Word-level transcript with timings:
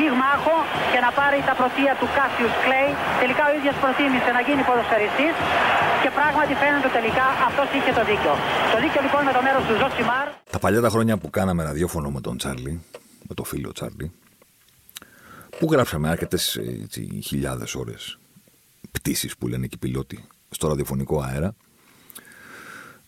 πυγμάχο 0.00 0.56
και 0.92 1.00
να 1.06 1.10
πάρει 1.18 1.38
τα 1.48 1.54
πρωτεία 1.60 1.92
του 2.00 2.08
Κάσιους 2.16 2.54
Κλέη. 2.64 2.90
Τελικά 3.22 3.42
ο 3.50 3.52
ίδιος 3.58 3.76
προτίμησε 3.82 4.30
να 4.36 4.40
γίνει 4.46 4.62
ποδοσφαιριστής 4.68 5.34
και 6.02 6.10
πράγματι 6.18 6.52
φαίνεται 6.62 6.90
τελικά 6.98 7.26
αυτός 7.48 7.68
είχε 7.76 7.92
το 7.98 8.02
δίκιο. 8.10 8.32
Το 8.72 8.78
δίκιο 8.84 9.00
λοιπόν 9.06 9.20
με 9.28 9.32
το 9.36 9.40
μέρος 9.46 9.62
του 9.68 9.74
Ζωσιμάρ. 9.80 10.26
Τα 10.54 10.58
παλιά 10.62 10.80
τα 10.86 10.90
χρόνια 10.94 11.14
που 11.22 11.28
κάναμε 11.36 11.60
ραδιόφωνο 11.68 12.08
με 12.16 12.20
τον 12.26 12.34
Τσάρλι, 12.40 12.74
με 13.28 13.34
το 13.38 13.44
φίλο 13.50 13.70
Τσάρλι, 13.76 14.06
που 15.58 15.64
γράψαμε 15.72 16.06
αρκετές 16.14 16.42
χιλιάδες 17.28 17.70
ώρες 17.82 18.02
πτήσεις 18.92 19.32
που 19.36 19.44
λένε 19.48 19.66
και 19.66 19.76
οι 19.78 19.82
πιλότοι 19.84 20.16
στο 20.50 20.68
ραδιοφωνικό 20.68 21.16
αέρα. 21.26 21.50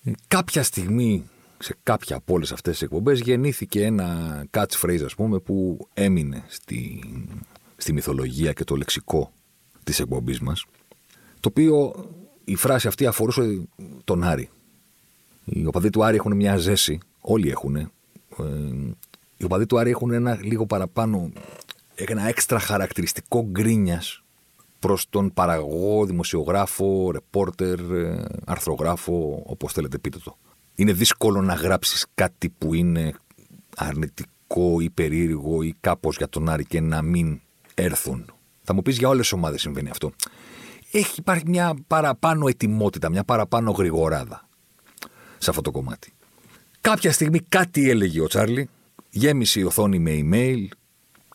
Ε, 0.04 0.10
κάποια 0.28 0.62
στιγμή 0.62 1.30
σε 1.62 1.76
κάποια 1.82 2.16
από 2.16 2.34
όλες 2.34 2.52
αυτές 2.52 2.72
τις 2.72 2.82
εκπομπές 2.82 3.20
γεννήθηκε 3.20 3.84
ένα 3.84 4.42
catchphrase, 4.50 5.02
ας 5.04 5.14
πούμε, 5.14 5.38
που 5.38 5.88
έμεινε 5.94 6.44
στη, 6.48 7.02
στη 7.76 7.92
μυθολογία 7.92 8.52
και 8.52 8.64
το 8.64 8.76
λεξικό 8.76 9.32
της 9.84 10.00
εκπομπής 10.00 10.40
μας. 10.40 10.64
Το 11.40 11.48
οποίο 11.48 11.94
η 12.44 12.54
φράση 12.54 12.86
αυτή 12.86 13.06
αφορούσε 13.06 13.68
τον 14.04 14.22
Άρη. 14.22 14.48
Οι 15.44 15.66
οπαδοί 15.66 15.90
του 15.90 16.04
Άρη 16.04 16.16
έχουν 16.16 16.36
μια 16.36 16.56
ζέση, 16.56 16.98
όλοι 17.20 17.50
έχουν. 17.50 17.76
Ε, 17.76 17.90
οι 19.36 19.44
οπαδοί 19.44 19.66
του 19.66 19.78
Άρη 19.78 19.90
έχουν 19.90 20.10
ένα 20.10 20.38
λίγο 20.42 20.66
παραπάνω, 20.66 21.32
ένα 21.94 22.28
έξτρα 22.28 22.58
χαρακτηριστικό 22.58 23.46
γκρίνιας 23.50 24.22
προς 24.78 25.08
τον 25.10 25.32
παραγωγό, 25.32 26.06
δημοσιογράφο, 26.06 27.10
ρεπόρτερ, 27.10 27.78
ε, 27.78 28.24
αρθρογράφο, 28.44 29.42
όπως 29.46 29.72
θέλετε 29.72 29.98
πείτε 29.98 30.18
το 30.18 30.36
είναι 30.74 30.92
δύσκολο 30.92 31.42
να 31.42 31.54
γράψεις 31.54 32.06
κάτι 32.14 32.48
που 32.58 32.74
είναι 32.74 33.14
αρνητικό 33.76 34.80
ή 34.80 34.90
περίεργο 34.90 35.62
ή 35.62 35.74
κάπως 35.80 36.16
για 36.16 36.28
τον 36.28 36.48
Άρη 36.48 36.64
και 36.64 36.80
να 36.80 37.02
μην 37.02 37.40
έρθουν. 37.74 38.24
Θα 38.62 38.74
μου 38.74 38.82
πεις 38.82 38.98
για 38.98 39.08
όλες 39.08 39.22
τις 39.22 39.32
ομάδες 39.32 39.60
συμβαίνει 39.60 39.90
αυτό. 39.90 40.12
Έχει 40.92 41.14
υπάρχει 41.18 41.44
μια 41.46 41.74
παραπάνω 41.86 42.48
ετοιμότητα, 42.48 43.10
μια 43.10 43.24
παραπάνω 43.24 43.70
γρηγοράδα 43.70 44.48
σε 45.38 45.50
αυτό 45.50 45.62
το 45.62 45.70
κομμάτι. 45.70 46.12
Κάποια 46.80 47.12
στιγμή 47.12 47.38
κάτι 47.40 47.90
έλεγε 47.90 48.20
ο 48.20 48.26
Τσάρλι, 48.26 48.68
γέμισε 49.10 49.60
η 49.60 49.62
οθόνη 49.62 49.98
με 49.98 50.20
email, 50.22 50.66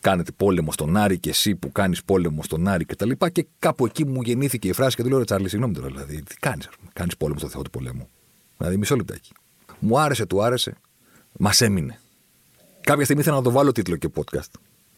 κάνετε 0.00 0.32
πόλεμο 0.32 0.72
στον 0.72 0.96
Άρη 0.96 1.18
και 1.18 1.30
εσύ 1.30 1.54
που 1.54 1.72
κάνεις 1.72 2.04
πόλεμο 2.04 2.42
στον 2.42 2.68
Άρη 2.68 2.84
κτλ. 2.84 3.10
Και, 3.10 3.30
και 3.30 3.46
κάπου 3.58 3.86
εκεί 3.86 4.06
μου 4.06 4.22
γεννήθηκε 4.22 4.68
η 4.68 4.72
φράση 4.72 4.96
και 4.96 5.02
του 5.02 5.08
λέω: 5.08 5.24
Τσάρλι, 5.24 5.48
συγγνώμη 5.48 5.74
τώρα, 5.74 5.86
δηλαδή, 5.86 6.22
τι 6.22 6.36
κάνεις, 6.36 6.68
κάνεις 6.92 7.16
πόλεμο 7.16 7.38
στο 7.38 7.48
Θεό 7.48 7.62
του 7.62 7.70
πολέμου. 7.70 8.08
Δηλαδή, 8.58 8.76
μισό 8.76 8.96
λεπτάκι. 8.96 9.32
Μου 9.78 9.98
άρεσε, 10.00 10.26
του 10.26 10.42
άρεσε. 10.42 10.76
Μας 11.38 11.60
έμεινε. 11.60 11.98
Κάποια 12.80 13.04
στιγμή 13.04 13.22
ήθελα 13.22 13.36
να 13.36 13.42
το 13.42 13.50
βάλω 13.50 13.72
τίτλο 13.72 13.96
και 13.96 14.08
podcast. 14.14 14.50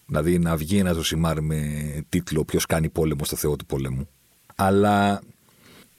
Δηλαδή 0.06 0.38
να 0.38 0.56
βγει 0.56 0.78
ένας 0.78 0.94
ζωσιμάρ 0.94 1.40
με 1.40 1.60
τίτλο 2.08 2.44
Ποιος 2.44 2.66
κάνει 2.66 2.88
πόλεμο 2.88 3.24
στο 3.24 3.36
Θεό 3.36 3.56
του 3.56 3.66
πολέμου. 3.66 4.08
Αλλά 4.54 5.22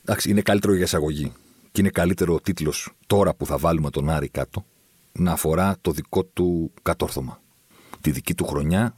εντάξει, 0.01 0.29
είναι 0.29 0.41
καλύτερο 0.41 0.73
για 0.73 0.83
εισαγωγή. 0.83 1.31
Και 1.71 1.81
είναι 1.81 1.89
καλύτερο 1.89 2.33
ο 2.33 2.41
τίτλος 2.41 2.91
τώρα 3.07 3.33
που 3.33 3.45
θα 3.45 3.57
βάλουμε 3.57 3.89
τον 3.89 4.09
Άρη 4.09 4.29
κάτω 4.29 4.65
να 5.11 5.31
αφορά 5.31 5.77
το 5.81 5.91
δικό 5.91 6.23
του 6.23 6.71
κατόρθωμα. 6.81 7.41
Τη 8.01 8.11
δική 8.11 8.35
του 8.35 8.45
χρονιά, 8.45 8.93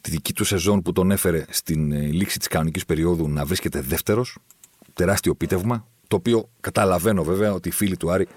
τη 0.00 0.10
δική 0.10 0.32
του 0.32 0.44
σεζόν 0.44 0.82
που 0.82 0.92
τον 0.92 1.10
έφερε 1.10 1.44
στην 1.48 1.92
ε, 1.92 2.00
λήξη 2.00 2.38
της 2.38 2.48
κανονικής 2.48 2.84
περίοδου 2.84 3.28
να 3.28 3.44
βρίσκεται 3.44 3.80
δεύτερος. 3.80 4.38
Τεράστιο 4.92 5.34
πίτευμα. 5.34 5.86
Το 6.08 6.16
οποίο 6.16 6.50
καταλαβαίνω 6.60 7.22
βέβαια 7.24 7.52
ότι 7.52 7.68
οι 7.68 7.72
φίλοι 7.72 7.96
του 7.96 8.10
Άρη 8.10 8.28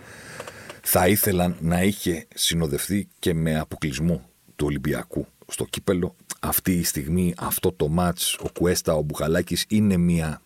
θα 0.82 1.08
ήθελαν 1.08 1.56
να 1.60 1.82
είχε 1.84 2.28
συνοδευτεί 2.34 3.08
και 3.20 3.34
με 3.34 3.60
αποκλεισμό 3.60 4.30
του 4.56 4.66
Ολυμπιακού 4.66 5.26
στο 5.48 5.66
κύπελο. 5.66 6.16
Αυτή 6.40 6.74
η 6.74 6.84
στιγμή, 6.84 7.34
αυτό 7.38 7.72
το 7.72 7.88
μάτς, 7.88 8.36
ο 8.36 8.50
Κουέστα, 8.54 8.94
ο 8.94 9.02
Μπουχαλάκης 9.02 9.66
είναι 9.68 9.98
μια, 9.98 10.42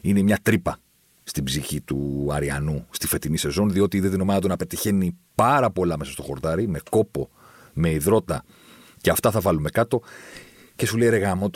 είναι 0.00 0.22
μια 0.22 0.38
τρύπα 0.42 0.78
στην 1.22 1.44
ψυχή 1.44 1.80
του 1.80 2.28
Αριανού 2.32 2.86
στη 2.90 3.06
φετινή 3.06 3.36
σεζόν, 3.36 3.70
διότι 3.70 3.96
είδε 3.96 4.10
την 4.10 4.20
ομάδα 4.20 4.40
του 4.40 4.48
να 4.48 4.56
πετυχαίνει 4.56 5.16
πάρα 5.34 5.70
πολλά 5.70 5.98
μέσα 5.98 6.10
στο 6.10 6.22
χορτάρι, 6.22 6.68
με 6.68 6.80
κόπο, 6.90 7.30
με 7.72 7.90
υδρότα 7.90 8.44
και 9.00 9.10
αυτά 9.10 9.30
θα 9.30 9.40
βάλουμε 9.40 9.70
κάτω. 9.70 10.02
Και 10.76 10.86
σου 10.86 10.96
λέει 10.96 11.08
ρε 11.08 11.16
γάμο 11.16 11.50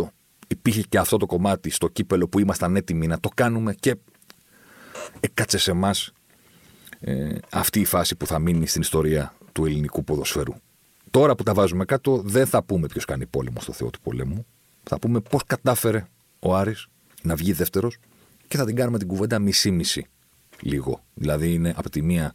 υπήρχε 0.48 0.82
και 0.88 0.98
αυτό 0.98 1.16
το 1.16 1.26
κομμάτι 1.26 1.70
στο 1.70 1.88
κύπελο 1.88 2.28
που 2.28 2.38
ήμασταν 2.38 2.76
έτοιμοι 2.76 3.06
να 3.06 3.20
το 3.20 3.28
κάνουμε 3.34 3.74
και 3.74 3.96
έκατσε 5.20 5.58
σε 5.58 5.70
εμάς 5.70 6.12
ε, 7.00 7.34
αυτή 7.50 7.80
η 7.80 7.84
φάση 7.84 8.16
που 8.16 8.26
θα 8.26 8.38
μείνει 8.38 8.66
στην 8.66 8.80
ιστορία 8.80 9.34
του 9.52 9.64
ελληνικού 9.64 10.04
ποδοσφαίρου. 10.04 10.54
Τώρα 11.10 11.34
που 11.34 11.42
τα 11.42 11.54
βάζουμε 11.54 11.84
κάτω, 11.84 12.22
δεν 12.24 12.46
θα 12.46 12.62
πούμε 12.62 12.86
ποιος 12.86 13.04
κάνει 13.04 13.26
πόλεμο 13.26 13.60
στο 13.60 13.72
Θεό 13.72 13.90
του 13.90 14.00
πολέμου. 14.00 14.46
Θα 14.82 14.98
πούμε 14.98 15.20
πώς 15.20 15.42
κατάφερε 15.46 16.06
ο 16.38 16.54
Άρης 16.54 16.86
να 17.22 17.34
βγει 17.34 17.52
δεύτερος 17.52 17.96
και 18.48 18.56
θα 18.56 18.64
την 18.64 18.76
κάνουμε 18.76 18.98
την 18.98 19.06
κουβέντα 19.06 19.38
μισή-μισή. 19.38 20.06
Λίγο. 20.60 21.04
Δηλαδή 21.14 21.52
είναι 21.52 21.74
από 21.76 21.90
τη 21.90 22.02
μία 22.02 22.34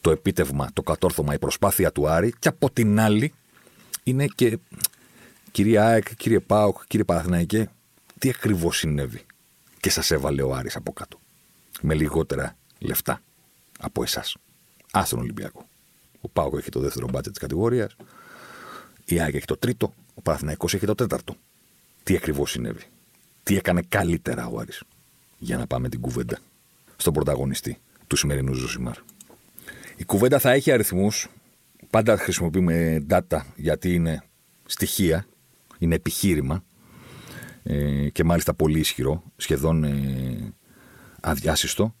το 0.00 0.10
επίτευγμα, 0.10 0.70
το 0.72 0.82
κατόρθωμα, 0.82 1.34
η 1.34 1.38
προσπάθεια 1.38 1.92
του 1.92 2.08
Άρη 2.08 2.32
και 2.38 2.48
από 2.48 2.70
την 2.70 3.00
άλλη 3.00 3.32
είναι 4.02 4.26
και 4.26 4.58
κυρία 5.50 5.86
ΑΕΚ, 5.86 6.16
κύριε 6.16 6.40
Πάοκ, 6.40 6.86
κύριε 6.86 7.04
Παναθηναϊκέ, 7.04 7.68
τι 8.18 8.28
ακριβώς 8.28 8.76
συνέβη 8.76 9.26
και 9.80 9.90
σας 9.90 10.10
έβαλε 10.10 10.42
ο 10.42 10.54
Άρης 10.54 10.76
από 10.76 10.92
κάτω. 10.92 11.20
Με 11.80 11.94
λιγότερα 11.94 12.56
λεφτά 12.78 13.20
από 13.78 14.02
εσάς. 14.02 14.36
Άστον 14.92 15.18
Ολυμπιακό. 15.18 15.68
Ο 16.20 16.28
Πάοκ 16.28 16.54
έχει 16.58 16.70
το 16.70 16.80
δεύτερο 16.80 17.06
μπάτζετ 17.06 17.32
της 17.32 17.40
κατηγορίας. 17.42 17.96
Η 19.04 19.20
ΑΕΚ 19.20 19.34
έχει 19.34 19.44
το 19.44 19.56
τρίτο. 19.56 19.94
Ο 20.14 20.22
Παναθηναϊκός 20.22 20.74
έχει 20.74 20.86
το 20.86 20.94
τέταρτο. 20.94 21.36
Τι 22.02 22.16
ακριβώς 22.16 22.50
συνέβη; 22.50 22.82
Τι 23.42 23.56
έκανε 23.56 23.82
καλύτερα 23.88 24.46
ο 24.46 24.58
Άρης. 24.58 24.82
Για 25.38 25.56
να 25.56 25.66
πάμε 25.66 25.88
την 25.88 26.00
κουβέντα 26.00 26.38
στον 26.96 27.12
πρωταγωνιστή 27.12 27.78
του 28.06 28.16
σημερινού 28.16 28.52
Ζωσιμάρ; 28.52 28.96
Η 29.96 30.04
κουβέντα 30.04 30.38
θα 30.38 30.50
έχει 30.50 30.72
αριθμούς. 30.72 31.28
Πάντα 31.90 32.16
χρησιμοποιούμε 32.16 33.06
data 33.10 33.40
γιατί 33.56 33.94
είναι 33.94 34.22
στοιχεία, 34.66 35.26
είναι 35.78 35.94
επιχείρημα 35.94 36.64
ε, 37.62 38.08
και 38.08 38.24
μάλιστα 38.24 38.54
πολύ 38.54 38.78
ισχυρό, 38.78 39.22
σχεδόν 39.36 39.84
ε, 39.84 40.52
αδιάσυστο. 41.28 41.94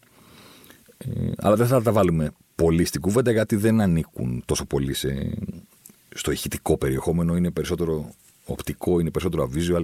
Ε, 0.98 1.30
αλλά 1.36 1.56
δεν 1.56 1.66
θα 1.66 1.82
τα 1.82 1.92
βάλουμε 1.92 2.30
πολύ 2.54 2.84
στην 2.84 3.00
κουβέντα 3.00 3.30
γιατί 3.30 3.56
δεν 3.56 3.80
ανήκουν 3.80 4.42
τόσο 4.46 4.64
πολύ 4.64 4.94
σε, 4.94 5.38
στο 6.14 6.30
ηχητικό 6.30 6.78
περιεχόμενο. 6.78 7.36
Είναι 7.36 7.50
περισσότερο 7.50 8.14
οπτικό, 8.44 9.00
είναι 9.00 9.10
περισσότερο 9.10 9.50
visual. 9.54 9.82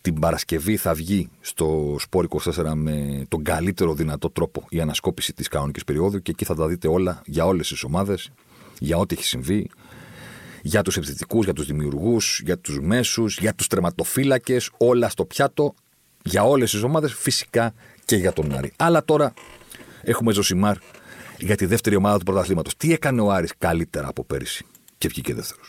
Την 0.00 0.20
Παρασκευή 0.20 0.76
θα 0.76 0.94
βγει 0.94 1.28
στο 1.40 1.96
Sport 2.10 2.24
24 2.28 2.72
με 2.74 3.24
τον 3.28 3.42
καλύτερο 3.42 3.94
δυνατό 3.94 4.30
τρόπο 4.30 4.66
η 4.68 4.80
ανασκόπηση 4.80 5.32
της 5.32 5.48
κανονικής 5.48 5.84
περίοδου 5.84 6.22
και 6.22 6.30
εκεί 6.30 6.44
θα 6.44 6.54
τα 6.54 6.66
δείτε 6.66 6.88
όλα 6.88 7.22
για 7.26 7.46
όλες 7.46 7.68
τις 7.68 7.82
ομάδες, 7.82 8.30
για 8.78 8.96
ό,τι 8.96 9.14
έχει 9.14 9.24
συμβεί, 9.24 9.70
για 10.62 10.82
τους 10.82 10.96
επιθετικούς, 10.96 11.44
για 11.44 11.54
τους 11.54 11.66
δημιουργούς, 11.66 12.40
για 12.44 12.58
τους 12.58 12.80
μέσους, 12.80 13.38
για 13.38 13.54
τους 13.54 13.66
τερματοφύλακες, 13.66 14.70
όλα 14.76 15.08
στο 15.08 15.24
πιάτο, 15.24 15.74
για 16.24 16.44
όλες 16.44 16.70
τις 16.70 16.82
ομάδες, 16.82 17.14
φυσικά 17.14 17.74
και 18.06 18.16
για 18.16 18.32
τον 18.32 18.54
Άρη. 18.54 18.72
Αλλά 18.76 19.04
τώρα 19.04 19.34
Έχουμε 20.08 20.32
Ζωσιμάρ 20.32 20.76
για 21.38 21.56
τη 21.56 21.66
δεύτερη 21.66 21.96
ομάδα 21.96 22.18
του 22.18 22.24
πρωταθλήματος. 22.24 22.76
Τι 22.76 22.92
έκανε 22.92 23.20
ο 23.20 23.30
Άρης 23.30 23.52
καλύτερα 23.58 24.08
από 24.08 24.24
πέρυσι 24.24 24.64
και 24.98 25.08
βγήκε 25.08 25.34
δεύτερος; 25.34 25.68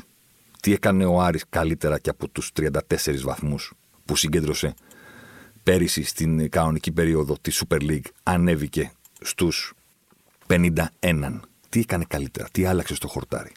Τι 0.61 0.73
έκανε 0.73 1.05
ο 1.05 1.21
Άρης 1.21 1.43
καλύτερα 1.49 1.99
και 1.99 2.09
από 2.09 2.29
τους 2.29 2.51
34 2.59 2.79
βαθμούς 3.23 3.73
που 4.05 4.15
συγκέντρωσε 4.15 4.73
πέρυσι 5.63 6.03
στην 6.03 6.49
κανονική 6.49 6.91
περίοδο 6.91 7.37
της 7.41 7.63
Super 7.63 7.81
League 7.81 8.09
ανέβηκε 8.23 8.91
στους 9.21 9.73
51. 10.47 11.39
Τι 11.69 11.79
έκανε 11.79 12.05
καλύτερα, 12.07 12.47
τι 12.51 12.65
άλλαξε 12.65 12.95
στο 12.95 13.07
χορτάρι; 13.07 13.51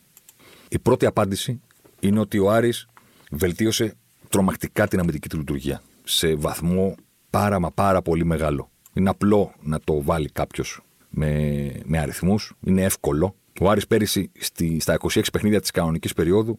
Η 0.68 0.78
πρώτη 0.78 1.06
απάντηση 1.06 1.60
είναι 2.00 2.20
ότι 2.20 2.38
ο 2.38 2.50
Άρης 2.50 2.86
βελτίωσε 3.30 3.94
τρομακτικά 4.28 4.88
την 4.88 5.00
αμυντική 5.00 5.28
του 5.28 5.38
λειτουργία 5.38 5.82
σε 6.04 6.34
βαθμό 6.34 6.94
πάρα 7.30 7.58
μα 7.58 7.70
πάρα 7.70 8.02
πολύ 8.02 8.24
μεγάλο. 8.24 8.70
Είναι 8.92 9.08
απλό 9.08 9.52
να 9.60 9.80
το 9.80 10.02
βάλει 10.02 10.28
κάποιος 10.28 10.80
με, 11.10 11.72
με 11.84 11.98
αριθμούς. 11.98 12.52
Είναι 12.60 12.82
εύκολο. 12.82 13.34
Ο 13.60 13.70
Άρης 13.70 13.86
πέρυσι 13.86 14.30
στη, 14.38 14.80
στα 14.80 14.96
26 15.00 15.22
παιχνίδια 15.32 15.60
της 15.60 15.70
κανονικής 15.70 16.12
περίοδου 16.12 16.58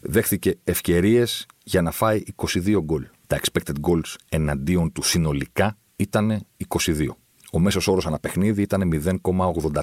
δέχθηκε 0.00 0.58
ευκαιρίες 0.64 1.46
για 1.64 1.82
να 1.82 1.90
φάει 1.90 2.22
22 2.36 2.80
γκολ. 2.82 3.06
Τα 3.26 3.40
expected 3.40 3.74
goals 3.80 4.14
εναντίον 4.28 4.92
του 4.92 5.02
συνολικά 5.02 5.76
ήταν 5.96 6.46
22. 6.68 7.06
Ο 7.52 7.58
μέσος 7.58 7.88
όρος 7.88 8.06
ανά 8.06 8.18
παιχνίδι 8.18 8.62
ήταν 8.62 8.90
0,84. 9.22 9.82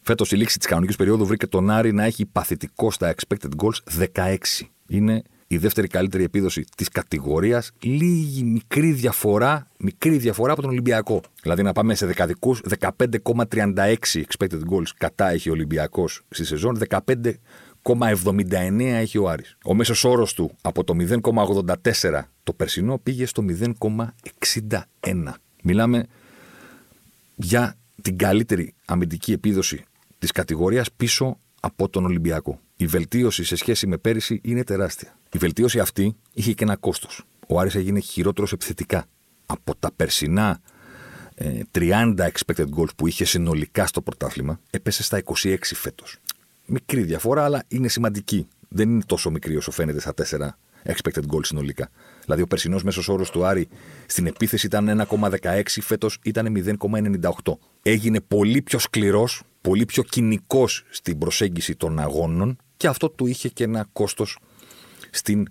Φέτος 0.00 0.32
η 0.32 0.36
λήξη 0.36 0.58
της 0.58 0.66
κανονικής 0.66 0.96
περίοδου 0.96 1.26
βρήκε 1.26 1.46
τον 1.46 1.70
Άρη 1.70 1.92
να 1.92 2.04
έχει 2.04 2.26
παθητικό 2.26 2.90
στα 2.90 3.14
expected 3.14 3.48
goals 3.56 4.06
16. 4.14 4.36
Είναι 4.88 5.22
η 5.52 5.58
δεύτερη 5.58 5.86
καλύτερη 5.86 6.24
επίδοση 6.24 6.64
της 6.76 6.88
κατηγορίας. 6.88 7.70
Λίγη 7.82 8.44
μικρή 8.44 8.92
διαφορά, 8.92 9.68
μικρή 9.78 10.16
διαφορά 10.16 10.52
από 10.52 10.62
τον 10.62 10.70
Ολυμπιακό. 10.70 11.20
Δηλαδή 11.42 11.62
να 11.62 11.72
πάμε 11.72 11.94
σε 11.94 12.06
δεκαδικούς 12.06 12.60
15,36 12.78 13.96
expected 14.12 14.60
goals 14.70 14.88
κατά 14.96 15.30
έχει 15.30 15.48
ο 15.48 15.52
Ολυμπιακός 15.52 16.22
στη 16.28 16.44
σεζόν, 16.44 16.78
15,79 17.82 18.80
έχει 18.80 19.18
ο 19.18 19.28
Άρης. 19.28 19.56
Ο 19.64 19.74
μέσος 19.74 20.04
όρος 20.04 20.34
του 20.34 20.50
από 20.60 20.84
το 20.84 20.94
0,84 20.94 22.22
το 22.42 22.52
περσινό 22.52 22.98
πήγε 22.98 23.26
στο 23.26 23.44
0,61. 23.80 25.34
Μιλάμε 25.62 26.06
για 27.34 27.76
την 28.02 28.16
καλύτερη 28.16 28.74
αμυντική 28.84 29.32
επίδοση 29.32 29.84
της 30.18 30.32
κατηγορίας 30.32 30.92
πίσω 30.92 31.38
από 31.60 31.88
τον 31.88 32.04
Ολυμπιακό. 32.04 32.60
Η 32.76 32.86
βελτίωση 32.86 33.44
σε 33.44 33.56
σχέση 33.56 33.86
με 33.86 33.96
πέρυσι 33.96 34.40
είναι 34.44 34.64
τεράστια. 34.64 35.16
Η 35.32 35.38
βελτίωση 35.38 35.78
αυτή 35.78 36.16
είχε 36.32 36.52
και 36.52 36.64
ένα 36.64 36.76
κόστος. 36.76 37.24
Ο 37.48 37.60
Άρης 37.60 37.74
έγινε 37.74 38.00
χειρότερος 38.00 38.52
επιθετικά. 38.52 39.04
Από 39.46 39.74
τα 39.78 39.90
περσινά 39.96 40.60
30 41.72 42.14
ε, 42.18 42.30
expected 42.32 42.66
goals 42.76 42.94
που 42.96 43.06
είχε 43.06 43.24
συνολικά 43.24 43.86
στο 43.86 44.02
πρωτάθλημα, 44.02 44.60
έπεσε 44.70 45.02
στα 45.02 45.22
26 45.24 45.56
φέτος. 45.60 46.18
Μικρή 46.66 47.02
διαφορά, 47.02 47.44
αλλά 47.44 47.64
είναι 47.68 47.88
σημαντική. 47.88 48.48
Δεν 48.68 48.90
είναι 48.90 49.02
τόσο 49.06 49.30
μικρή 49.30 49.56
όσο 49.56 49.70
φαίνεται 49.70 50.00
στα 50.00 50.14
4 50.14 50.48
expected 50.84 51.34
goals 51.34 51.46
συνολικά. 51.46 51.90
Δηλαδή, 52.24 52.42
ο 52.42 52.46
περσινός 52.46 52.82
μέσος 52.82 53.08
όρος 53.08 53.30
του 53.30 53.44
Άρη 53.44 53.68
στην 54.06 54.26
επίθεση 54.26 54.66
ήταν 54.66 55.06
1,16, 55.08 55.62
φέτος 55.80 56.18
ήταν 56.22 56.46
0,98. 56.46 57.58
Έγινε 57.82 58.20
πολύ 58.20 58.62
πιο 58.62 58.78
σκληρός, 58.78 59.42
πολύ 59.60 59.84
πιο 59.84 60.02
κοινικός 60.02 60.84
στην 60.90 61.18
προσέγγιση 61.18 61.76
των 61.76 61.98
αγώνων 61.98 62.56
και 62.76 62.86
αυτό 62.86 63.10
του 63.10 63.26
είχε 63.26 63.48
και 63.48 63.64
ένα 63.64 63.88
κόστος 63.92 64.38
στην 65.12 65.46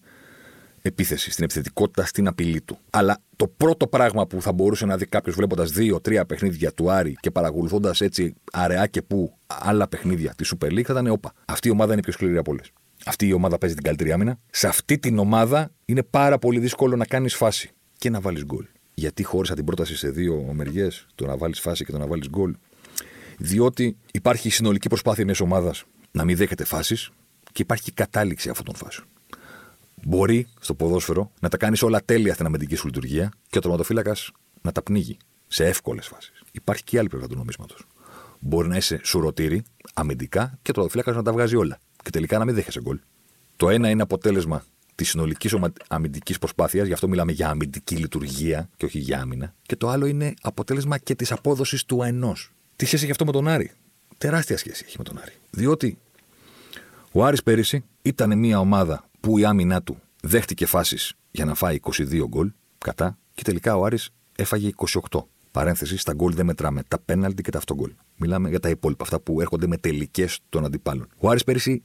επίθεση, 0.82 1.32
στην 1.32 1.44
επιθετικότητα, 1.44 2.06
στην 2.06 2.28
απειλή 2.28 2.62
του. 2.62 2.78
Αλλά 2.90 3.18
το 3.36 3.48
πρώτο 3.48 3.88
πράγμα 3.88 4.28
που 4.28 4.42
θα 4.42 4.52
μπορούσε 4.52 4.86
να 4.86 4.98
δει 4.98 5.06
κάποιος 5.06 5.36
βλέποντας 5.36 5.72
δύο-τρία 5.72 6.26
παιχνίδια 6.26 6.72
του 6.74 6.92
Άρη 6.92 7.16
και 7.20 7.32
παρακολουθώντας 7.32 8.02
έτσι 8.02 8.34
αραιά 8.52 8.88
και 8.88 9.02
που 9.02 9.38
άλλα 9.48 9.88
παιχνίδια 9.88 10.34
τη 10.36 10.50
Super 10.54 10.68
League 10.68 10.82
θα 10.82 10.94
ήταν 10.94 11.08
όπα. 11.08 11.34
Αυτή 11.46 11.68
η 11.68 11.72
ομάδα 11.72 11.94
είναι 11.94 12.02
πιο 12.02 12.12
σκληρή 12.12 12.38
από 12.38 12.52
όλες. 12.52 12.72
Αυτή 13.06 13.28
η 13.28 13.34
ομάδα 13.34 13.58
παίζει 13.58 13.76
την 13.76 13.84
καλύτερη 13.84 14.12
άμυνα. 14.12 14.40
Σε 14.52 14.68
αυτή 14.68 15.00
την 15.00 15.20
ομάδα 15.20 15.72
είναι 15.86 16.04
πάρα 16.04 16.40
πολύ 16.40 16.60
δύσκολο 16.60 16.96
να 16.96 17.06
κάνεις 17.06 17.36
φάση 17.36 17.70
και 17.98 18.10
να 18.10 18.22
βάλεις 18.22 18.46
γκολ. 18.46 18.66
Γιατί 18.94 19.24
χώρισα 19.24 19.54
την 19.54 19.66
πρόταση 19.66 19.96
σε 19.96 20.10
δύο 20.10 20.52
μεριέ, 20.54 20.88
το 21.16 21.26
να 21.26 21.38
βάλεις 21.38 21.60
φάση 21.60 21.86
και 21.86 21.92
το 21.92 21.98
να 21.98 22.08
βάλεις 22.08 22.30
γκολ. 22.30 22.56
Διότι 23.38 23.98
υπάρχει 24.12 24.48
η 24.48 24.52
συνολική 24.52 24.88
προσπάθεια 24.88 25.26
μιας 25.26 25.40
ομάδας 25.40 25.84
να 26.12 26.24
μην 26.24 26.38
δέχεται 26.38 26.64
φάσεις 26.64 27.10
και 27.52 27.62
υπάρχει 27.62 27.84
και 27.84 27.92
κατάληξη 27.94 28.50
αυτών 28.50 28.66
των 28.66 28.76
φάσεων. 28.76 29.08
Μπορεί 30.06 30.48
στο 30.60 30.74
ποδόσφαιρο 30.74 31.32
να 31.40 31.50
τα 31.50 31.58
κάνεις 31.58 31.82
όλα 31.82 32.02
τέλεια 32.06 32.34
στην 32.34 32.46
αμυντική 32.46 32.76
σου 32.76 32.86
λειτουργία 32.86 33.32
και 33.50 33.58
ο 33.58 33.62
τροματοφύλακα 33.62 34.16
να 34.62 34.72
τα 34.72 34.82
πνίγει 34.82 35.18
σε 35.48 35.66
εύκολες 35.66 36.08
φάσεις. 36.08 36.44
Υπάρχει 36.52 36.84
και 36.84 37.00
άλλη 37.00 37.08
πλευρά 37.08 37.28
του 37.28 37.36
νομίσματος. 37.36 37.86
Μπορεί 38.40 38.68
να 38.68 38.78
είσαι 38.78 39.00
σουρωτήρι 39.04 39.64
αμυντικά 39.94 40.60
και 40.62 40.70
ο 40.70 40.74
τροματοφύλακα 40.74 41.12
να 41.12 41.24
τα 41.24 41.32
βγάζει 41.32 41.56
όλα 41.56 41.80
και 42.04 42.10
τελικά 42.10 42.38
να 42.38 42.46
μην 42.46 42.56
δέχεσαι 42.56 42.82
γκολ. 42.82 43.00
Το 43.56 43.70
ένα 43.70 43.90
είναι 43.90 44.02
αποτέλεσμα 44.02 44.64
της 44.96 45.10
συνολικής 45.10 45.56
αμυντικής 45.88 46.38
προσπάθειας, 46.38 46.88
γι' 46.88 46.94
αυτό 46.94 47.08
μιλάμε 47.08 47.32
για 47.32 47.50
αμυντική 47.50 47.96
λειτουργία 47.96 48.70
και 48.78 48.86
όχι 48.86 49.00
για 49.00 49.22
άμυνα. 49.22 49.54
Και 49.62 49.76
το 49.76 49.90
άλλο 49.90 50.06
είναι 50.06 50.34
αποτέλεσμα 50.42 50.98
και 50.98 51.16
της 51.16 51.32
απόδοσης 51.32 51.86
του 51.86 52.02
ενός. 52.04 52.52
Τι 52.76 52.86
σχέση 52.86 53.04
έχει 53.04 53.12
αυτό 53.12 53.26
με 53.26 53.32
τον 53.32 53.48
Άρη; 53.48 53.72
Τεράστια 54.18 54.58
σχέση 54.58 54.84
έχει 54.88 54.98
με 54.98 55.04
τον 55.04 55.18
Άρη. 55.18 55.32
Διότι 55.50 55.98
ο 57.12 57.26
Άρης 57.26 57.44
πέρυσι 57.44 57.84
ήταν 58.02 58.38
μια 58.38 58.60
ομάδα 58.60 59.10
που 59.22 59.38
η 59.38 59.46
άμυνά 59.46 59.82
του 59.82 59.98
δέχτηκε 60.22 60.66
φάσεις 60.66 61.14
για 61.32 61.46
να 61.46 61.54
φάει 61.54 61.78
22 61.82 62.24
γκολ 62.28 62.52
κατά 62.78 63.18
και 63.34 63.44
τελικά 63.44 63.78
ο 63.78 63.86
Άρης 63.86 64.10
έφαγε 64.36 64.70
28. 65.10 65.24
Παρένθεση, 65.52 65.98
στα 65.98 66.14
γκολ 66.14 66.34
δεν 66.34 66.46
μετράμε 66.46 66.84
τα 66.88 67.00
πέναλτι 67.00 67.42
και 67.42 67.52
τα 67.52 67.58
αυτογκολ. 67.58 67.92
Μιλάμε 68.18 68.50
για 68.50 68.60
τα 68.60 68.70
υπόλοιπα, 68.70 69.04
αυτά 69.04 69.20
που 69.22 69.42
έρχονται 69.42 69.68
με 69.68 69.78
τελικές 69.78 70.40
των 70.50 70.66
αντιπάλων. 70.66 71.08
Ο 71.18 71.30
Άρης 71.30 71.44
πέρυσι 71.44 71.82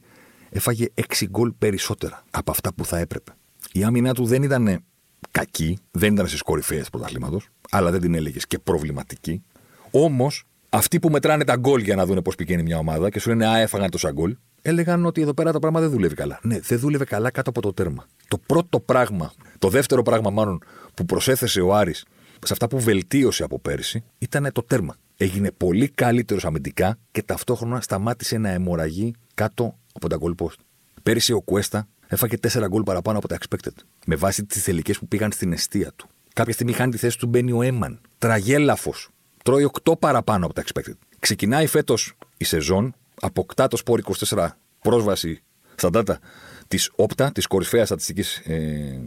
έφαγε 0.48 0.86
6 0.94 1.26
γκολ 1.28 1.52
περισσότερα 1.58 2.24
από 2.30 2.50
αυτά 2.50 2.74
που 2.74 2.84
θα 2.84 2.98
έπρεπε. 2.98 3.32
Η 3.72 3.84
άμυνά 3.84 4.14
του 4.14 4.24
δεν 4.24 4.42
ήταν 4.42 4.84
κακή, 5.30 5.78
δεν 5.90 6.12
ήταν 6.12 6.28
στι 6.28 6.38
κορυφαίε 6.38 6.84
πρωταθλήματος, 6.90 7.48
αλλά 7.70 7.90
δεν 7.90 8.00
την 8.00 8.14
έλεγες 8.14 8.46
και 8.46 8.58
προβληματική. 8.58 9.42
Όμως, 9.90 10.44
αυτοί 10.68 11.00
που 11.00 11.10
μετράνε 11.10 11.44
τα 11.44 11.56
γκολ 11.56 11.80
για 11.80 11.96
να 11.96 12.06
δουν 12.06 12.22
πώς 12.22 12.34
πηγαίνει 12.34 12.62
μια 12.62 12.78
ομάδα 12.78 13.10
και 13.10 13.20
σου 13.20 13.28
λένε 13.28 13.46
Α, 13.46 13.58
έφαγαν 13.58 13.90
τόσα 13.90 14.10
γκολ, 14.12 14.36
έλεγαν 14.66 15.06
ότι 15.06 15.20
εδώ 15.20 15.34
πέρα 15.34 15.52
το 15.52 15.58
πράγμα 15.58 15.80
δεν 15.80 15.90
δούλευε 15.90 16.14
καλά. 16.14 16.38
Ναι, 16.42 16.60
δεν 16.60 16.78
δούλευε 16.78 17.04
καλά 17.04 17.30
κάτω 17.30 17.50
από 17.50 17.60
το 17.60 17.72
τέρμα. 17.72 18.06
Το 18.28 18.38
πρώτο 18.38 18.80
πράγμα, 18.80 19.32
το 19.58 19.68
δεύτερο 19.68 20.02
πράγμα 20.02 20.30
μάλλον 20.30 20.62
που 20.94 21.04
προσέθεσε 21.04 21.60
ο 21.60 21.74
Άρης 21.74 22.04
σε 22.44 22.52
αυτά 22.52 22.68
που 22.68 22.80
βελτίωσε 22.80 23.44
από 23.44 23.58
πέρσι 23.58 24.04
ήταν 24.18 24.48
το 24.52 24.62
τέρμα. 24.62 24.96
Έγινε 25.16 25.50
πολύ 25.50 25.88
καλύτερος 25.88 26.44
αμυντικά 26.44 26.98
και 27.10 27.22
ταυτόχρονα 27.22 27.80
σταμάτησε 27.80 28.38
να 28.38 28.48
αιμορραγεί 28.48 29.14
κάτω 29.34 29.78
από 29.92 30.08
τα 30.08 30.18
goal 30.20 30.44
post. 30.44 30.58
Πέρυσι 31.02 31.32
ο 31.32 31.40
Κουέστα 31.40 31.88
έφαγε 32.06 32.36
4 32.52 32.66
γκολ 32.69 32.82
παραπάνω 32.82 33.19
από 33.19 33.28
τα 33.28 33.38
expected. 33.38 33.74
Με 34.06 34.16
βάση 34.16 34.44
τις 34.44 34.62
τελικέ 34.62 34.92
που 34.92 35.08
πήγαν 35.08 35.32
στην 35.32 35.52
αιστεία 35.52 35.92
του. 35.96 36.08
Κάποια 36.32 36.52
στιγμή 36.52 36.72
χάνει 36.72 36.90
τη 36.90 36.96
θέση 36.96 37.19
του 37.19 37.26
μπαίνει 37.26 37.52
ο 37.52 37.62
Έμαν. 37.62 38.00
Τραγέλαφος. 38.19 39.08
Τρώει 39.44 39.70
8 39.84 39.98
παραπάνω 39.98 40.44
από 40.46 40.54
τα 40.54 40.64
expected. 40.66 40.94
Ξεκινάει 41.19 41.66
φέτος 41.66 42.14
η 42.36 42.44
σεζόν, 42.44 42.94
αποκτά 43.20 43.68
το 43.68 43.76
σπόρ 43.76 44.00
24 44.28 44.48
πρόσβαση 44.80 45.42
στα 45.74 45.90
data 45.92 46.14
της 46.68 46.90
Όπτα, 46.96 47.32
της 47.32 47.46
κορυφαίας 47.46 47.86
στατιστικής 47.86 48.36
ε, 48.36 49.00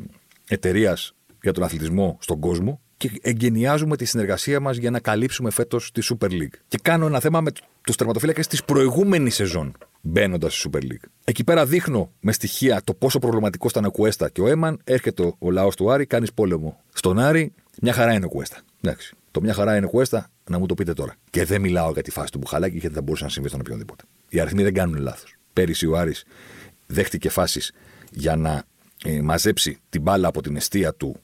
εταιρείας 0.48 1.14
για 1.42 1.54
τον 1.54 1.64
αθλητισμό 1.64 2.18
στον 2.22 2.40
κόσμο 2.40 2.82
και 2.98 3.12
εγκαινιάζουμε 3.22 3.98
τη 3.98 4.06
συνεργασία 4.06 4.60
μας 4.60 4.78
για 4.78 4.92
να 4.92 5.00
καλύψουμε 5.00 5.50
φέτος 5.50 5.92
τη 5.92 6.02
Super 6.04 6.30
League. 6.32 6.54
Και 6.68 6.78
κάνω 6.82 7.06
ένα 7.06 7.20
θέμα 7.20 7.42
με 7.42 7.52
τους 7.82 7.96
τερματοφύλακες 7.96 8.48
της 8.48 8.64
προηγούμενης 8.64 9.36
σεζόν 9.36 9.76
μπαίνοντας 10.02 10.60
στη 10.60 10.70
Super 10.72 10.82
League. 10.82 11.08
Εκεί 11.24 11.44
πέρα 11.44 11.66
δείχνω 11.66 12.12
με 12.20 12.32
στοιχεία 12.32 12.82
το 12.84 12.94
πόσο 12.94 13.20
προβληματικό 13.20 13.68
ήταν 13.70 13.86
ο 13.86 13.92
Κουέστα 13.92 14.30
και 14.30 14.42
ο 14.42 14.48
Έμαν. 14.48 14.80
Έρχεται 14.84 15.34
ο 15.40 15.52
λαός 15.52 15.76
του 15.76 15.92
Άρη, 15.92 16.06
κάνεις 16.06 16.34
πόλεμο. 16.34 16.80
Στον 16.94 17.20
Άρη, 17.20 17.54
μια 17.82 17.94
χαρά 17.94 18.14
είναι 18.14 18.26
ο 18.26 18.30
Κουέστα. 18.30 18.58
Εντάξει. 18.82 19.16
Το 19.32 19.42
μια 19.42 19.54
χαρά 19.54 19.76
είναι 19.76 19.86
ο 19.86 19.90
Κουέστα, 19.90 20.30
να 20.50 20.60
μου 20.60 20.66
το 20.66 20.74
πείτε 20.74 20.94
τώρα. 20.94 21.16
Και 21.30 21.46
δεν 21.46 21.62
μιλάω 21.62 21.92
για 21.92 22.02
τη 22.02 22.12
φάση 22.12 22.32
του 22.32 22.38
Μπουχαλάκη, 22.38 22.78
γιατί 22.78 22.96
θα 22.96 23.02
μπορούσε 23.02 23.24
να 23.24 23.30
συμβεί 23.30 23.48
στον 23.48 23.60
οποιονδήποτε. 23.60 24.04
Οι 24.30 24.40
αριθμοί 24.40 24.64
δεν 24.64 24.74
κάνουν 24.74 24.98
λάθος. 24.98 25.36
Πέρυσι 25.54 25.86
ο 25.86 25.98
Άρης 25.98 26.26
δέχτηκε 26.86 27.30
φάσεις 27.30 27.72
για 28.12 28.36
να 28.36 28.64
ε, 29.04 29.22
μαζέψει 29.22 29.80
την 29.90 30.02
μπάλα 30.02 30.28
από 30.28 30.42
την 30.42 30.56
αιστεία 30.56 30.94
του 30.94 31.16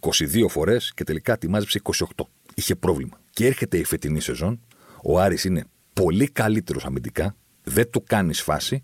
22 0.00 0.48
φορές 0.48 0.92
και 0.94 1.04
τελικά 1.04 1.38
τη 1.38 1.48
μάζεψε 1.48 1.80
28. 2.16 2.24
Είχε 2.54 2.74
πρόβλημα. 2.74 3.20
Και 3.30 3.46
έρχεται 3.46 3.76
η 3.76 3.84
φετινή 3.84 4.20
σεζόν, 4.20 4.60
ο 5.02 5.20
Άρης 5.20 5.44
είναι 5.44 5.64
πολύ 5.92 6.28
καλύτερος 6.28 6.84
αμυντικά, 6.84 7.36
δεν 7.62 7.90
του 7.90 8.02
κάνεις 8.02 8.42
φάση 8.42 8.82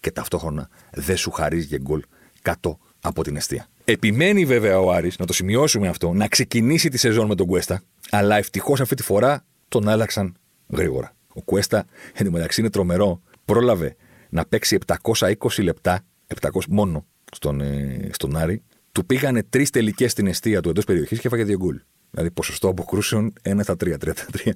και 0.00 0.10
ταυτόχρονα 0.10 0.68
δεν 0.92 1.16
σου 1.16 1.30
χαρίζει 1.30 1.66
για 1.66 1.78
γκολ 1.78 2.02
κάτω 2.42 2.78
από 3.00 3.22
την 3.22 3.36
αιστεία. 3.36 3.68
Επιμένει 3.88 4.44
βέβαια 4.44 4.80
ο 4.80 4.92
Άρης, 4.92 5.18
να 5.18 5.26
το 5.26 5.32
σημειώσουμε 5.32 5.88
αυτό, 5.88 6.12
να 6.12 6.28
ξεκινήσει 6.28 6.88
τη 6.88 6.98
σεζόν 6.98 7.26
με 7.26 7.34
τον 7.34 7.46
Κουέστα, 7.46 7.82
αλλά 8.10 8.36
ευτυχώς 8.36 8.80
αυτή 8.80 8.94
τη 8.94 9.02
φορά 9.02 9.44
τον 9.68 9.88
άλλαξαν 9.88 10.36
γρήγορα. 10.68 11.16
Ο 11.34 11.42
Κουέστα, 11.42 11.84
εντωμεταξύ 12.12 12.60
είναι 12.60 12.70
τρομερό, 12.70 13.20
πρόλαβε 13.44 13.96
να 14.28 14.46
παίξει 14.46 14.78
720 14.86 15.34
λεπτά, 15.62 16.00
700 16.40 16.48
μόνο 16.68 17.06
στον, 17.32 17.60
ε, 17.60 18.08
στον 18.12 18.36
Άρη, 18.36 18.62
του 18.92 19.06
πήγανε 19.06 19.42
τρεις 19.42 19.70
τελικές 19.70 20.10
στην 20.10 20.26
αιστεία 20.26 20.60
του 20.60 20.68
εντός 20.68 20.84
περιοχής 20.84 21.20
και 21.20 21.26
έφαγε 21.26 21.44
δύο 21.44 21.56
γκολ. 21.56 21.80
Δηλαδή 22.10 22.30
ποσοστό 22.30 22.68
αποκρούσεων 22.68 23.32
1 23.42 23.62
στα 23.62 23.76
3, 23.76 23.98
33. 23.98 24.52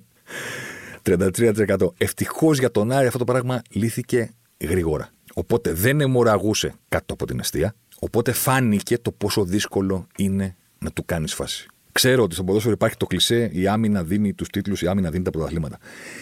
33%. 1.02 1.92
Ευτυχώς 1.98 2.58
για 2.58 2.70
τον 2.70 2.92
Άρη 2.92 3.06
αυτό 3.06 3.18
το 3.18 3.24
πράγμα 3.24 3.62
λύθηκε 3.70 4.30
γρήγορα. 4.60 5.08
Οπότε 5.34 5.72
δεν 5.72 6.00
αιμορραγούσε 6.00 6.74
κάτω 6.88 7.14
από 7.14 7.26
την 7.26 7.38
αιστεία. 7.38 7.74
Οπότε 8.00 8.32
φάνηκε 8.32 8.98
το 8.98 9.12
πόσο 9.12 9.44
δύσκολο 9.44 10.06
είναι 10.16 10.56
να 10.78 10.90
του 10.90 11.04
κάνεις 11.04 11.34
φάση. 11.34 11.66
Ξέρω 11.92 12.22
ότι 12.22 12.34
στο 12.34 12.44
ποδόσφαιρο 12.44 12.74
υπάρχει 12.74 12.96
το 12.96 13.06
κλισέ, 13.06 13.50
η 13.52 13.66
άμυνα 13.66 14.04
δίνει 14.04 14.32
τους 14.32 14.48
τίτλους, 14.48 14.82
η 14.82 14.86
άμυνα 14.86 15.10
δίνει 15.10 15.24
τα 15.24 15.30
πρωταθλήματα. 15.30 15.78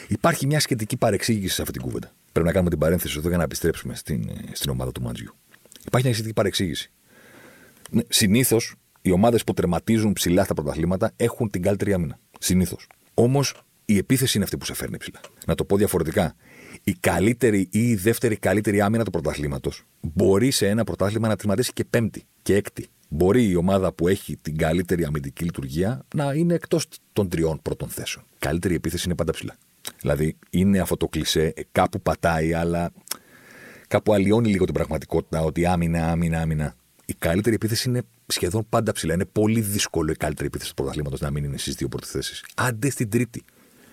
Υπάρχει 0.08 0.46
μια 0.46 0.60
σχετική 0.60 0.96
παρεξήγηση 0.96 1.54
σε 1.54 1.60
αυτή 1.62 1.72
την 1.72 1.82
κούβεντα. 1.82 2.12
Πρέπει 2.32 2.46
να 2.46 2.52
κάνουμε 2.52 2.70
την 2.70 2.78
παρένθεση 2.78 3.14
εδώ 3.18 3.28
για 3.28 3.36
να 3.36 3.42
επιστρέψουμε 3.42 3.94
στην, 3.94 4.30
στην 4.52 4.70
ομάδα 4.70 4.92
του 4.92 5.02
Μάτζιου. 5.02 5.34
Υπάρχει 5.86 6.06
μια 6.06 6.14
σχετική 6.14 6.34
παρεξήγηση. 6.34 6.90
Ναι, 7.90 8.02
Συνήθως 8.08 8.74
οι 9.00 9.10
ομάδες 9.10 9.44
που 9.44 9.54
τερματίζουν 9.54 10.12
ψηλά 10.12 10.44
στα 10.44 10.54
πρωταθλήματα 10.54 11.12
έχουν 11.16 11.50
την 11.50 11.62
καλύτερη 11.62 11.92
άμυνα. 11.92 12.18
Συνήθως. 12.38 12.86
Όμως 13.14 13.62
η 13.84 13.96
επίθεση 13.96 14.32
είναι 14.36 14.44
αυτή 14.44 14.56
που 14.56 14.64
σε 14.64 14.74
φέρνει 14.74 14.96
ψηλά. 14.96 15.20
Να 15.46 15.54
το 15.54 15.64
πω 15.64 15.76
διαφορετικά. 15.76 16.34
Η 16.88 16.94
καλύτερη 17.00 17.68
ή 17.70 17.88
η 17.88 17.94
δεύτερη 17.94 18.36
καλύτερη 18.36 18.80
άμυνα 18.80 19.04
του 19.04 19.10
πρωταθλήματος 19.10 19.84
μπορεί 20.00 20.50
σε 20.50 20.68
ένα 20.68 20.84
πρωτάθλημα 20.84 21.28
να 21.28 21.36
τερματίσει 21.36 21.72
και 21.72 21.84
πέμπτη 21.84 22.24
και 22.42 22.54
έκτη. 22.54 22.86
Μπορεί 23.08 23.48
η 23.48 23.56
ομάδα 23.56 23.92
που 23.92 24.08
έχει 24.08 24.36
την 24.36 24.56
καλύτερη 24.56 25.04
αμυντική 25.04 25.44
λειτουργία 25.44 26.04
να 26.14 26.32
είναι 26.32 26.54
εκτός 26.54 26.86
των 27.12 27.28
τριών 27.28 27.62
πρώτων 27.62 27.88
θέσεων. 27.88 28.24
Καλύτερη 28.38 28.74
επίθεση 28.74 29.02
είναι 29.06 29.14
πάντα 29.14 29.32
ψηλά. 29.32 29.56
Δηλαδή 30.00 30.36
είναι 30.50 30.78
αυτό 30.78 30.96
το 30.96 31.08
κλισέ, 31.08 31.54
κάπου 31.72 32.00
πατάει, 32.00 32.52
αλλά 32.52 32.92
κάπου 33.88 34.12
αλλοιώνει 34.12 34.48
λίγο 34.48 34.64
την 34.64 34.74
πραγματικότητα 34.74 35.42
ότι 35.42 35.66
άμυνα, 35.66 36.10
άμυνα, 36.10 36.40
άμυνα. 36.40 36.74
Η 37.04 37.14
καλύτερη 37.18 37.54
επίθεση 37.54 37.88
είναι 37.88 38.02
σχεδόν 38.26 38.66
πάντα 38.68 38.92
ψηλά. 38.92 39.14
Είναι 39.14 39.24
πολύ 39.24 39.60
δύσκολο 39.60 40.12
η 40.12 40.16
καλύτερη 40.16 40.46
επίθεση 40.46 40.70
του 40.70 40.76
πρωταθλήματος 40.76 41.20
να 41.20 41.30
μην 41.30 41.44
είναι 41.44 41.58
στις 41.58 41.74
δύο 41.74 41.88
πρώτες 41.88 42.10
θέσεις. 42.10 42.44
Άντε 42.54 42.90
στην 42.90 43.10
τρίτη. 43.10 43.44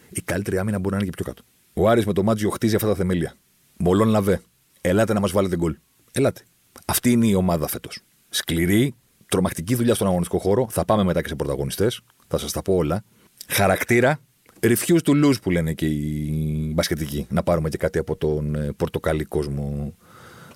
Η 0.09 0.21
καλύτερη 0.21 0.57
άμυνα 0.57 0.79
μπορεί 0.79 0.95
να 0.95 1.01
είναι 1.01 1.09
και 1.09 1.23
πιο 1.23 1.25
κάτω. 1.25 1.43
Ο 1.77 1.89
Άρης 1.89 2.05
με 2.05 2.13
το 2.13 2.23
Μάτζιο 2.23 2.49
χτίζει 2.49 2.75
αυτά 2.75 2.87
τα 2.87 2.95
θεμέλια. 2.95 3.33
Μολόν 3.77 4.07
λαβέ. 4.07 4.41
Ελάτε 4.81 5.13
να 5.13 5.19
μας 5.19 5.31
βάλετε 5.31 5.55
γκολ. 5.55 5.77
Ελάτε. 6.11 6.41
Αυτή 6.85 7.11
είναι 7.11 7.27
η 7.27 7.33
ομάδα 7.33 7.67
φέτος. 7.67 7.99
Σκληρή, 8.29 8.95
τρομακτική 9.27 9.75
δουλειά 9.75 9.95
στον 9.95 10.07
αγωνιστικό 10.07 10.39
χώρο. 10.39 10.67
Θα 10.69 10.85
πάμε 10.85 11.03
μετά 11.03 11.21
και 11.21 11.27
σε 11.27 11.35
πρωταγωνιστές. 11.35 12.01
Θα 12.27 12.37
σας 12.37 12.51
τα 12.51 12.61
πω 12.61 12.75
όλα. 12.75 13.03
Χαρακτήρα. 13.47 14.19
Refuse 14.59 14.99
to 15.03 15.25
lose 15.25 15.41
που 15.41 15.51
λένε 15.51 15.73
και 15.73 15.85
οι 15.85 16.71
μπασκετικοί. 16.75 17.27
Να 17.29 17.43
πάρουμε 17.43 17.69
και 17.69 17.77
κάτι 17.77 17.99
από 17.99 18.15
τον 18.15 18.55
ε, 18.55 18.71
πορτοκαλί 18.71 19.23
κόσμο 19.23 19.93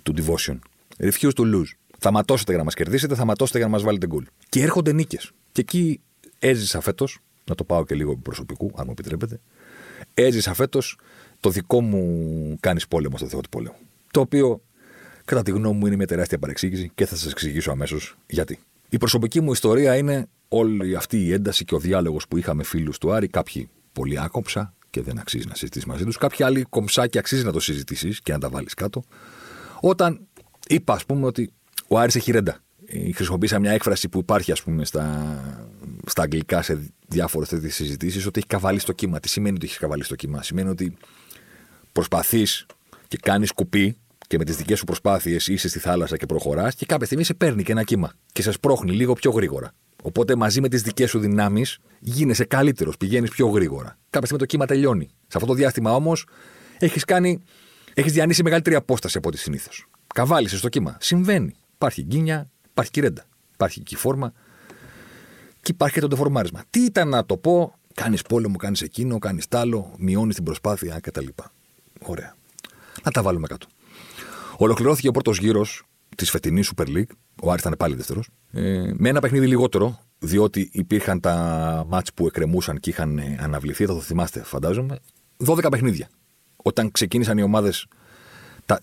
του 0.03 0.13
Devotion. 0.17 0.59
Refuse 0.97 1.33
to 1.35 1.55
lose. 1.55 1.71
Θα 1.97 2.11
ματώσετε 2.11 2.49
για 2.49 2.59
να 2.59 2.65
μας 2.65 2.73
κερδίσετε, 2.73 3.15
θα 3.15 3.25
ματώσετε 3.25 3.57
για 3.57 3.67
να 3.67 3.73
μας 3.73 3.83
βάλετε 3.83 4.07
γκολ. 4.07 4.25
Και 4.49 4.61
έρχονται 4.61 4.93
νίκες. 4.93 5.31
Και 5.51 5.61
εκεί 5.61 6.01
έζησα 6.39 6.81
φέτος, 6.81 7.19
να 7.45 7.55
το 7.55 7.63
πάω 7.63 7.85
και 7.85 7.95
λίγο 7.95 8.17
προσωπικού, 8.17 8.71
αν 8.75 8.83
μου 8.85 8.91
επιτρέπετε. 8.91 9.39
Έζησα 10.13 10.53
φέτος 10.53 10.97
το 11.39 11.49
δικό 11.49 11.81
μου 11.81 12.57
κάνεις 12.59 12.87
πόλεμο 12.87 13.17
στο 13.17 13.27
Θεό 13.27 13.41
του 13.41 13.49
Πόλεμου. 13.49 13.75
Το 14.11 14.19
οποίο, 14.19 14.61
κατά 15.25 15.43
τη 15.43 15.51
γνώμη 15.51 15.77
μου, 15.77 15.85
είναι 15.85 15.95
μια 15.95 16.07
τεράστια 16.07 16.39
παρεξήγηση 16.39 16.91
και 16.95 17.05
θα 17.05 17.15
σας 17.15 17.31
εξηγήσω 17.31 17.71
αμέσως 17.71 18.17
γιατί. 18.27 18.59
Η 18.89 18.97
προσωπική 18.97 19.41
μου 19.41 19.51
ιστορία 19.51 19.97
είναι 19.97 20.27
όλη 20.47 20.95
αυτή 20.95 21.25
η 21.25 21.33
ένταση 21.33 21.65
και 21.65 21.75
ο 21.75 21.79
διάλογος 21.79 22.27
που 22.27 22.37
είχαμε 22.37 22.63
φίλους 22.63 22.97
του 22.97 23.13
Άρη. 23.13 23.27
Κάποιοι 23.27 23.69
πολύ 23.91 24.19
άκομψα 24.19 24.73
και 24.89 25.01
δεν 25.01 25.19
αξίζει 25.19 25.47
να 25.47 25.55
συζητήσεις 25.55 25.87
μαζί 25.87 26.03
τους. 26.03 26.17
Κάποιοι 26.17 26.45
άλλοι 26.45 26.65
κομψά 26.69 27.07
και 27.07 27.17
αξίζει 27.17 27.43
να 27.43 27.51
το 27.51 27.59
συζητήσεις 27.59 28.21
και 28.21 28.31
να 28.31 28.39
τα 28.39 28.49
βάλεις 28.49 28.73
κάτω. 28.73 29.03
Όταν 29.79 30.27
είπα, 30.67 30.93
ας 30.93 31.05
πούμε, 31.05 31.25
ότι 31.25 31.51
ο 31.87 31.97
Άρης 31.99 32.15
έχει 32.15 32.31
ρέντα. 32.31 32.59
Ε, 32.91 33.11
χρησιμοποίησα 33.11 33.59
μια 33.59 33.71
έκφραση 33.71 34.09
που 34.09 34.19
υπάρχει, 34.19 34.51
ας 34.51 34.63
πούμε, 34.63 34.85
στα, 34.85 35.37
στα 36.05 36.21
αγγλικά 36.21 36.61
σε 36.61 36.91
διάφορες 37.07 37.49
τέτοιες 37.49 37.75
συζητήσεις, 37.75 38.25
ότι 38.25 38.39
έχει 38.39 38.47
καβαλήσει 38.47 38.85
το 38.85 38.93
κύμα. 38.93 39.19
Τι 39.19 39.29
σημαίνει 39.29 39.55
ότι 39.55 39.65
έχεις 39.65 39.77
καβαλήσει 39.77 40.09
το 40.09 40.15
κύμα; 40.15 40.43
Σημαίνει 40.43 40.69
ότι 40.69 40.97
προσπαθείς 41.91 42.65
και 43.07 43.17
κάνεις 43.21 43.51
κουπί 43.51 43.97
και 44.27 44.37
με 44.37 44.43
τις 44.43 44.55
δικές 44.55 44.77
σου 44.77 44.85
προσπάθειες 44.85 45.47
είσαι 45.47 45.69
στη 45.69 45.79
θάλασσα 45.79 46.17
και 46.17 46.25
προχωράς 46.25 46.75
και 46.75 46.85
κάποια 46.85 47.05
στιγμή 47.05 47.23
σε 47.23 47.33
παίρνει 47.33 47.63
και 47.63 47.71
ένα 47.71 47.83
κύμα 47.83 48.11
και 48.31 48.41
σε 48.41 48.51
σπρώχνει 48.51 48.91
λίγο 48.91 49.13
πιο 49.13 49.31
γρήγορα. 49.31 49.71
Οπότε 50.03 50.35
μαζί 50.35 50.61
με 50.61 50.67
τις 50.67 50.81
δικές 50.81 51.09
σου 51.09 51.19
δυνάμεις 51.19 51.79
γίνεσαι 51.99 52.45
καλύτερος, 52.45 52.97
πηγαίνεις 52.97 53.29
πιο 53.29 53.47
γρήγορα. 53.47 53.97
Κάποια 54.09 54.27
στιγμή 54.27 54.37
το 54.37 54.45
κύμα 54.45 54.65
τελειώνει. 54.65 55.05
Σε 55.05 55.37
αυτό 55.37 55.45
το 55.47 55.53
διάστημα 55.53 55.95
όμως 55.95 56.25
έχεις 56.79 57.05
κάνει. 57.05 57.39
Έχεις 57.93 58.13
διανύσει 58.13 58.43
μεγαλύτερη 58.43 58.75
απόσταση 58.75 59.17
από 59.17 59.27
ό,τι 59.27 59.37
συνήθως. 59.37 59.85
Καβάλισες 60.13 60.59
στο 60.59 60.69
κύμα. 60.69 60.97
Συμβαίνει. 60.99 61.53
Υπάρχει 61.73 62.01
γκίνια, 62.01 62.49
υπάρχει 62.79 62.91
κυρέντα. 62.91 63.25
Υπάρχει 63.53 63.81
και 63.81 63.95
η 63.95 63.97
φόρμα 63.97 64.33
και 65.61 65.71
υπάρχει 65.71 65.95
και 65.95 66.01
το 66.01 66.07
τεφορμάρισμα. 66.07 66.63
Τι 66.69 66.79
ήταν 66.79 67.09
να 67.09 67.25
το 67.25 67.37
πω, 67.37 67.73
κάνεις 67.93 68.21
πόλεμο, 68.21 68.55
κάνεις 68.57 68.81
εκείνο, 68.81 69.19
κάνεις 69.19 69.47
τ' 69.47 69.55
άλλο, 69.55 69.93
μειώνεις 69.97 70.35
την 70.35 70.43
προσπάθεια 70.43 70.99
κτλ. 70.99 71.25
Ωραία. 72.01 72.35
Να 73.03 73.11
τα 73.11 73.21
βάλουμε 73.21 73.47
κάτω. 73.47 73.67
Ολοκληρώθηκε 74.57 75.07
ο 75.07 75.11
πρώτος 75.11 75.37
γύρος 75.37 75.83
της 76.15 76.29
φετινής 76.29 76.71
Super 76.75 76.87
League. 76.87 77.11
Ο 77.41 77.51
Άρης 77.51 77.61
ήταν 77.61 77.75
πάλι 77.77 77.95
δεύτερος. 77.95 78.29
Ε, 78.51 78.91
με 78.97 79.09
ένα 79.09 79.19
παιχνίδι 79.19 79.47
λιγότερο, 79.47 79.99
διότι 80.19 80.69
υπήρχαν 80.71 81.19
τα 81.19 81.35
μάτς 81.87 82.13
που 82.13 82.25
εκκρεμούσαν 82.25 82.79
και 82.79 82.89
είχαν 82.89 83.17
ε, 83.17 83.37
αναβληθεί. 83.39 83.85
Θα 83.85 83.93
το 83.93 84.01
θυμάστε, 84.01 84.43
φαντάζομαι. 84.43 84.99
12 85.45 85.67
παιχνίδια. 85.71 86.09
Όταν 86.55 86.91
ξεκίνησαν 86.91 87.37
οι 87.37 87.41
ομάδες 87.41 87.87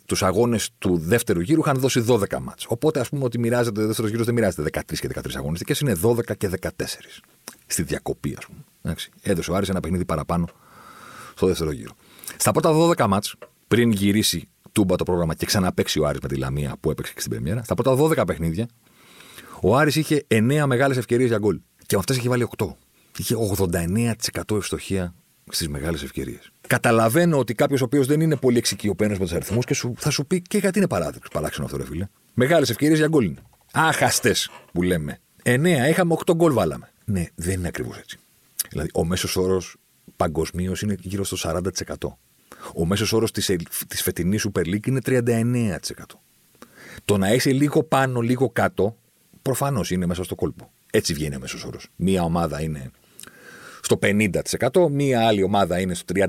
τους 0.06 0.22
αγώνες 0.22 0.70
του 0.78 0.98
δεύτερου 0.98 1.40
γύρου 1.40 1.60
είχαν 1.60 1.78
δώσει 1.78 2.04
12 2.08 2.38
μάτς. 2.40 2.66
Οπότε 2.68 3.00
ας 3.00 3.08
πούμε 3.08 3.24
ότι 3.24 3.38
μοιράζεται 3.38 3.82
ο 3.82 3.86
δεύτερος 3.86 4.10
γύρος 4.10 4.26
δεν 4.26 4.34
μοιράζεται 4.34 4.62
13 4.62 4.98
και 4.98 5.08
13 5.14 5.20
αγωνιστικέ, 5.36 5.74
είναι 5.82 5.96
12 6.02 6.36
και 6.36 6.48
14. 6.48 6.68
Στη 7.66 7.82
διακοπή, 7.82 8.34
ας 8.38 8.46
πούμε. 8.46 8.94
Έδωσε 9.22 9.50
ο 9.50 9.54
Άρης 9.54 9.68
ένα 9.68 9.80
παιχνίδι 9.80 10.04
παραπάνω 10.04 10.48
στο 11.34 11.46
δεύτερο 11.46 11.70
γύρο. 11.70 11.92
Στα 12.36 12.52
πρώτα 12.52 12.72
12 12.72 13.06
μάτς, 13.06 13.34
πριν 13.68 13.90
γυρίσει 13.90 14.48
τούμπα 14.72 14.96
το 14.96 15.04
πρόγραμμα 15.04 15.34
και 15.34 15.46
ξαναπέξει 15.46 16.00
ο 16.00 16.06
Άρης 16.06 16.20
με 16.20 16.28
τη 16.28 16.36
Λαμία 16.36 16.76
που 16.80 16.90
έπαιξε 16.90 17.12
και 17.12 17.20
στην 17.20 17.32
Πρεμιέρα, 17.32 17.64
στα 17.64 17.74
πρώτα 17.74 17.96
12 17.96 18.26
παιχνίδια, 18.26 18.68
ο 19.60 19.76
Άρης 19.76 19.96
είχε 19.96 20.26
9 20.28 20.64
μεγάλες 20.66 20.96
ευκαιρίες 20.96 21.28
για 21.28 21.38
γκολ. 21.38 21.60
Και 21.78 21.94
με 21.94 21.98
αυτές 21.98 22.16
είχε 22.16 22.28
βάλει 22.28 22.48
8. 22.56 22.66
Είχε 23.18 23.34
89% 23.34 24.56
ευστοχία 24.56 25.14
στις 25.50 25.68
μεγάλες 25.68 26.02
ευκαιρίες. 26.02 26.50
Καταλαβαίνω 26.66 27.38
ότι 27.38 27.54
κάποιος 27.54 27.80
ο 27.80 27.84
οποίος 27.84 28.06
δεν 28.06 28.20
είναι 28.20 28.36
πολύ 28.36 28.58
εξοικειωμένος 28.58 29.18
με 29.18 29.24
τους 29.24 29.34
αριθμούς 29.34 29.64
και 29.64 29.74
σου, 29.74 29.94
θα 29.96 30.10
σου 30.10 30.26
πει 30.26 30.42
και 30.42 30.58
γιατί 30.58 30.78
είναι 30.78 30.88
παράδειγμα. 30.88 31.26
Παράξενο 31.32 31.66
αυτό, 31.66 31.76
ρε 31.76 31.84
φίλε. 31.84 32.08
Μεγάλες 32.34 32.70
ευκαιρίες 32.70 32.98
για 32.98 33.08
γκολ 33.08 33.24
είναι. 33.24 33.42
Άχαστες 33.72 34.50
που 34.72 34.82
λέμε. 34.82 35.20
9, 35.42 35.88
είχαμε 35.88 36.12
8 36.26 36.34
γκολ 36.34 36.52
βάλαμε. 36.52 36.90
Ναι, 37.04 37.24
δεν 37.34 37.58
είναι 37.58 37.68
ακριβώς 37.68 37.98
έτσι. 37.98 38.18
Δηλαδή, 38.70 38.88
ο 38.94 39.04
μέσος 39.04 39.36
όρος 39.36 39.76
παγκοσμίως 40.16 40.82
είναι 40.82 40.96
γύρω 41.00 41.24
στο 41.24 41.36
40%. 41.36 42.18
Ο 42.74 42.84
μέσος 42.86 43.12
όρος 43.12 43.30
της 43.30 43.50
της 43.86 44.02
φετινής 44.02 44.46
Super 44.48 44.66
League 44.66 44.86
είναι 44.86 45.00
39%. 45.00 46.20
Το 47.04 47.18
να 47.18 47.32
είσαι 47.32 47.50
λίγο 47.50 47.82
πάνω, 47.82 48.20
λίγο 48.20 48.50
κάτω, 48.50 48.96
προφανώς 49.42 49.90
είναι 49.90 50.06
μέσα 50.06 50.24
στο 50.24 50.34
κόλπο. 50.34 50.72
Έτσι 50.90 51.14
βγαίνει 51.14 51.36
ο 51.36 51.38
μέσος 51.38 51.64
όρος. 51.64 51.88
Μία 51.96 52.22
ομάδα 52.22 52.62
είναι 52.62 52.90
στο 53.86 53.98
50%, 54.02 54.90
μία 54.90 55.26
άλλη 55.26 55.42
ομάδα 55.42 55.80
είναι 55.80 55.94
στο 55.94 56.14
30% 56.16 56.26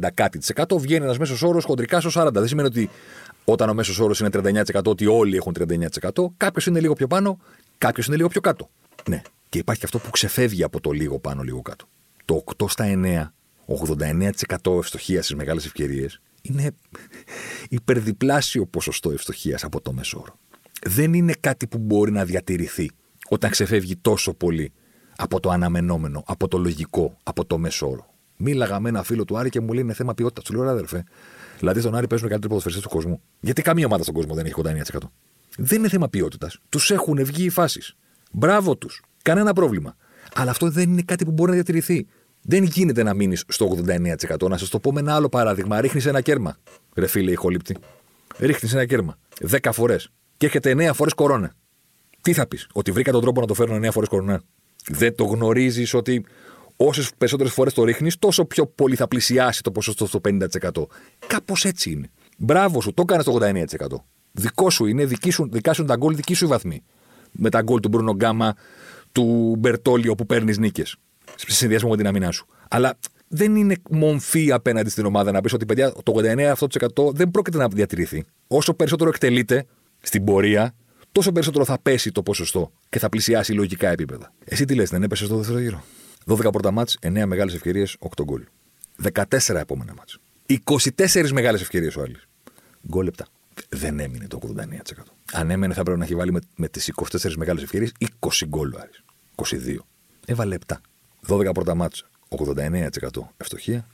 κάτι 0.54 0.76
βγαίνει 0.78 1.04
ένας 1.04 1.18
μέσος 1.18 1.42
όρος 1.42 1.64
χοντρικά 1.64 2.02
στο 2.02 2.28
40%. 2.28 2.30
Δεν 2.34 2.48
σημαίνει 2.48 2.68
ότι 2.68 2.90
όταν 3.46 3.70
ο 3.70 3.74
μέσος 3.74 4.00
όρος 4.00 4.20
είναι 4.20 4.30
39% 4.34 4.84
ότι 4.86 5.06
όλοι 5.06 5.36
έχουν 5.36 5.56
39%. 5.60 6.26
Κάποιος 6.38 6.66
είναι 6.66 6.80
λίγο 6.80 6.94
πιο 6.94 7.08
πάνω, 7.08 7.40
κάποιος 7.78 8.08
είναι 8.08 8.16
λίγο 8.16 8.28
πιο 8.28 8.42
κάτω. 8.42 8.70
Ναι. 9.10 9.22
Και 9.50 9.58
υπάρχει 9.58 9.86
αυτό 9.86 10.00
που 10.00 10.10
ξεφεύγει 10.10 10.64
από 10.64 10.80
το 10.82 10.92
λίγο 10.92 11.20
πάνω, 11.20 11.42
λίγο 11.42 11.62
κάτω. 11.62 11.86
Το 12.26 12.44
8 12.58 12.66
στα 12.70 12.86
9, 12.88 13.34
89% 14.66 14.78
ευστοχίας 14.78 15.26
στις 15.26 15.38
μεγάλες 15.38 15.66
ευκαιρίες 15.66 16.22
είναι 16.42 16.72
υπερδιπλάσιο 17.70 18.66
ποσοστό 18.66 19.12
ευστοχίας 19.12 19.64
από 19.64 19.82
το 19.82 19.94
μέσο 19.94 20.20
όρο. 20.20 20.40
Δεν 20.86 21.14
είναι 21.14 21.34
κάτι 21.40 21.68
που 21.68 21.78
μπορεί 21.78 22.12
να 22.12 22.26
διατηρηθεί 22.26 22.92
όταν 23.30 23.50
ξεφεύγει 23.50 23.96
τόσο 23.96 24.34
πολύ 24.34 24.72
από 25.18 25.40
το 25.40 25.50
αναμενόμενο, 25.50 26.24
από 26.28 26.48
το 26.48 26.58
λογικό, 26.58 27.18
από 27.24 27.46
το 27.46 27.58
μέσο 27.58 27.90
όρο. 27.90 28.10
Μίλαγα 28.38 28.80
με 28.80 28.90
ένα 28.90 29.04
φίλο 29.04 29.26
του 29.26 29.38
Άρη 29.38 29.50
και 29.50 29.60
μου 29.60 29.74
λέει 29.74 29.84
είναι 29.84 29.94
θέμα 29.94 30.14
ποιότητας. 30.14 30.44
Του 30.44 30.54
λέω, 30.54 30.64
ρε 30.64 30.70
αδερφέ, 30.70 31.04
δηλαδή 31.60 31.80
στον 31.80 31.96
Άρη 31.96 32.08
παίζουν 32.08 32.28
καλύτεροι 32.28 32.54
ποδοσφαιριστές 32.54 32.90
του 32.90 32.96
κόσμου. 32.98 33.22
Γιατί 33.40 33.62
καμία 33.62 33.86
ομάδα 33.86 34.04
στον 34.04 34.16
κόσμο 34.16 34.34
δεν 34.34 34.46
έχει 34.46 34.54
89%. 34.58 34.98
Δεν 35.58 35.80
είναι 35.80 35.90
θέμα 35.90 36.10
ποιότητας. 36.10 36.60
Τους 36.70 36.92
έχουν 36.92 37.26
βγει 37.26 37.46
οι 37.46 37.50
φάσεις. 37.50 37.96
Μπράβο 38.32 38.78
τους. 38.78 39.02
Κανένα 39.22 39.54
πρόβλημα. 39.54 39.96
Αλλά 40.36 40.52
αυτό 40.52 40.70
δεν 40.70 40.90
είναι 40.90 41.02
κάτι 41.02 41.26
που 41.26 41.32
μπορεί 41.32 41.50
να 41.50 41.56
διατηρηθεί. 41.56 42.08
Δεν 42.42 42.64
γίνεται 42.64 43.04
να 43.04 43.14
μείνεις 43.14 43.44
στο 43.48 43.66
89%. 43.66 44.50
Να 44.50 44.58
σας 44.58 44.70
το 44.70 44.80
πω 44.80 44.92
με 44.92 45.00
ένα 45.00 45.16
άλλο 45.16 45.30
παράδειγμα. 45.30 45.82
Ρίχνεις 45.82 46.06
ένα 46.06 46.22
κέρμα. 46.22 46.58
Ρε 46.96 47.08
φίλε, 47.08 47.32
ηχολήπτη. 47.32 47.78
Ρίχνεις 48.38 48.74
ένα 48.74 48.86
κέρμα. 48.86 49.18
10 49.50 49.72
φορές. 49.72 50.10
Και 50.38 50.46
έρχεται 50.46 50.72
9 50.72 50.94
φορές 50.94 51.14
κορώνα. 51.14 51.54
Τι 52.22 52.34
θα 52.34 52.48
πεις, 52.48 52.68
Ότι 52.74 52.92
βρήκα 52.92 53.12
τον 53.12 53.22
τρόπο 53.22 53.42
να 53.42 53.48
το 53.48 53.54
φέρνω 53.54 53.76
9 53.76 53.92
φορές 53.92 54.10
κορώνα. 54.10 54.42
Δεν 54.90 55.16
το 55.16 55.24
γνωρίζεις 55.24 55.94
ότι 55.94 56.26
όσες 56.76 57.12
περισσότερες 57.18 57.54
φορές 57.54 57.74
το 57.74 57.84
ρίχνεις, 57.84 58.18
τόσο 58.18 58.46
πιο 58.46 58.68
πολύ 58.68 58.96
θα 58.96 59.08
πλησιάσει 59.08 59.64
το 59.64 59.72
ποσοστό 59.72 60.06
στο 60.06 60.22
50%. 60.30 60.88
Κάπως 61.28 61.66
έτσι 61.66 61.92
είναι. 61.92 62.10
Μπράβο 62.38 62.82
σου, 62.82 62.94
το 62.94 63.02
έκανες 63.02 63.26
το 63.26 63.32
89%. 63.32 64.06
Δικό 64.32 64.70
σου 64.70 64.86
είναι, 64.86 65.06
δική 65.06 65.30
σου, 65.30 65.50
δικά 65.52 65.74
σου 65.74 65.86
τα 65.86 65.96
γκολ, 65.96 66.16
δική 66.16 66.34
σου 66.34 66.46
η 66.46 66.48
βαθμή. 66.48 66.84
Με 67.32 67.50
τα 67.50 67.62
γκολ 67.62 67.80
του 67.80 67.88
Μπρούνο 67.88 68.14
Γκάμα, 68.14 68.56
του 69.12 69.56
Μπερτόλιο 69.60 70.16
που 70.16 70.26
παίρνεις 70.26 70.58
νίκες. 70.58 70.96
Σε 71.36 71.52
συνδυασμό 71.52 71.90
με 71.90 71.98
την 71.98 72.08
αμυνά 72.08 72.32
σου. 72.32 72.46
Αλλά 72.70 72.98
δεν 73.28 73.56
είναι 73.56 73.76
μομφή 73.90 74.52
απέναντι 74.52 74.90
στην 74.90 75.06
ομάδα 75.06 75.32
να 75.32 75.42
πεις 75.42 75.54
ότι 75.54 75.66
παιδιά, 75.66 75.92
το 76.04 76.14
89% 76.16 77.14
δεν 77.14 77.32
πρόκειται 77.32 77.58
να 77.58 77.68
διατηρηθεί. 77.68 78.24
Όσο 78.48 78.74
περισσότερο 78.74 79.10
εκτελείται 79.10 79.66
στην 80.02 80.24
πορεία, 80.24 80.76
τόσο 81.12 81.32
περισσότερο 81.32 81.66
θα 81.66 81.80
πέσει 81.80 82.12
το 82.12 82.24
ποσοστό 82.24 82.72
και 82.90 83.00
θα 83.00 83.10
πλησιάσει 83.10 83.54
λογικά 83.54 83.90
επίπεδα. 83.90 84.34
Εσύ 84.46 84.66
τι 84.66 84.76
λες, 84.76 84.90
δεν 84.90 85.04
έπεσες 85.04 85.28
στο 85.28 85.38
δεύτερο 85.38 85.60
γύρο; 85.60 85.84
12 86.26 86.52
πρώτα 86.52 86.72
μάτς, 86.72 86.98
9 87.02 87.26
μεγάλες 87.26 87.54
ευκαιρίες, 87.54 87.96
8 88.00 88.24
γκολ. 88.24 88.44
14 89.02 89.60
επόμενα 89.60 89.94
μάτς. 89.94 90.20
24 90.46 91.32
μεγάλες 91.32 91.62
ευκαιρίες 91.62 91.96
ο 91.96 92.02
Άλλης. 92.02 92.28
Γκολ 92.88 93.04
λεπτά. 93.04 93.28
Δεν 93.70 94.00
έμεινε 94.00 94.28
το 94.28 94.38
89%. 94.38 95.14
Αν 95.34 95.50
έμενε 95.50 95.74
θα 95.74 95.84
πρέπει 95.84 96.00
να 96.00 96.06
έχει 96.06 96.16
βάλει 96.16 96.32
με, 96.32 96.40
με 96.56 96.68
τις 96.68 96.92
24 96.96 97.34
μεγάλες 97.36 97.64
ευκαιρίες 97.64 97.92
20 98.20 98.46
γκολ 98.48 98.74
ο 98.74 98.78
Άρης. 98.80 99.04
22. 99.36 99.78
Έβαλε 100.26 100.58
7. 100.68 100.76
12 101.28 101.54
πρώτα 101.54 101.76
μάτς, 101.76 102.06
89% 102.30 103.34
ευστοχία. 103.38 103.88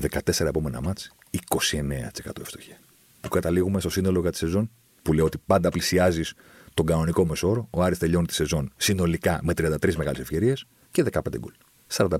14 0.00 0.46
επόμενα 0.46 0.80
μάτς, 0.80 1.12
29% 1.30 2.40
ευστοχία. 2.40 2.78
Που 3.20 3.28
καταλήγουμε 3.28 3.80
στο 3.80 3.90
σύνολο 3.90 4.20
για 4.20 4.30
τη 4.30 4.36
σεζόν 4.36 4.70
που 5.02 5.12
λέει 5.12 5.24
ότι 5.24 5.38
πάντα 5.46 5.70
πλησιάζεις 5.70 6.34
τον 6.74 6.86
κανονικό 6.86 7.26
μεσόρο, 7.26 7.68
ο 7.70 7.82
Άρης 7.82 7.98
τελειώνει 7.98 8.26
τη 8.26 8.34
σεζόν 8.34 8.72
συνολικά 8.76 9.40
με 9.42 9.52
33 9.56 9.94
μεγάλες 9.94 10.20
ευκαιρίες 10.20 10.66
και 10.90 11.04
15 11.12 11.20
γκολ. 11.38 11.52
45%. 11.92 12.16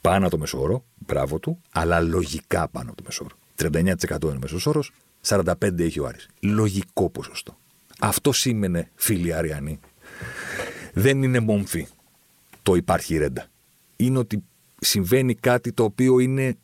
Πάνω 0.00 0.26
από 0.26 0.30
το 0.30 0.38
μεσόρο, 0.38 0.84
μπράβο 0.94 1.38
του, 1.38 1.60
αλλά 1.72 2.00
λογικά 2.00 2.68
πάνω 2.68 2.88
από 2.90 2.96
το 2.96 3.02
μεσόρο. 3.06 3.36
39% 3.56 4.22
είναι 4.22 4.36
ο 4.36 4.38
μέσος 4.40 4.66
όρος, 4.66 4.92
45% 5.26 5.78
έχει 5.78 6.00
ο 6.00 6.06
Άρης. 6.06 6.28
Λογικό 6.40 7.10
ποσοστό. 7.10 7.56
Αυτό 8.00 8.32
σήμαινε, 8.32 8.90
φίλοι 8.94 9.34
Αριανοί, 9.34 9.80
δεν 10.92 11.22
είναι 11.22 11.40
μόμφι 11.40 11.86
το 12.62 12.74
υπάρχει 12.74 13.16
ρέντα. 13.16 13.46
Είναι 13.96 14.18
ότι 14.18 14.42
συμβαίνει 14.80 15.34
κάτι 15.34 15.72
το 15.72 15.84
οποίο 15.84 16.18
είναι 16.18 16.56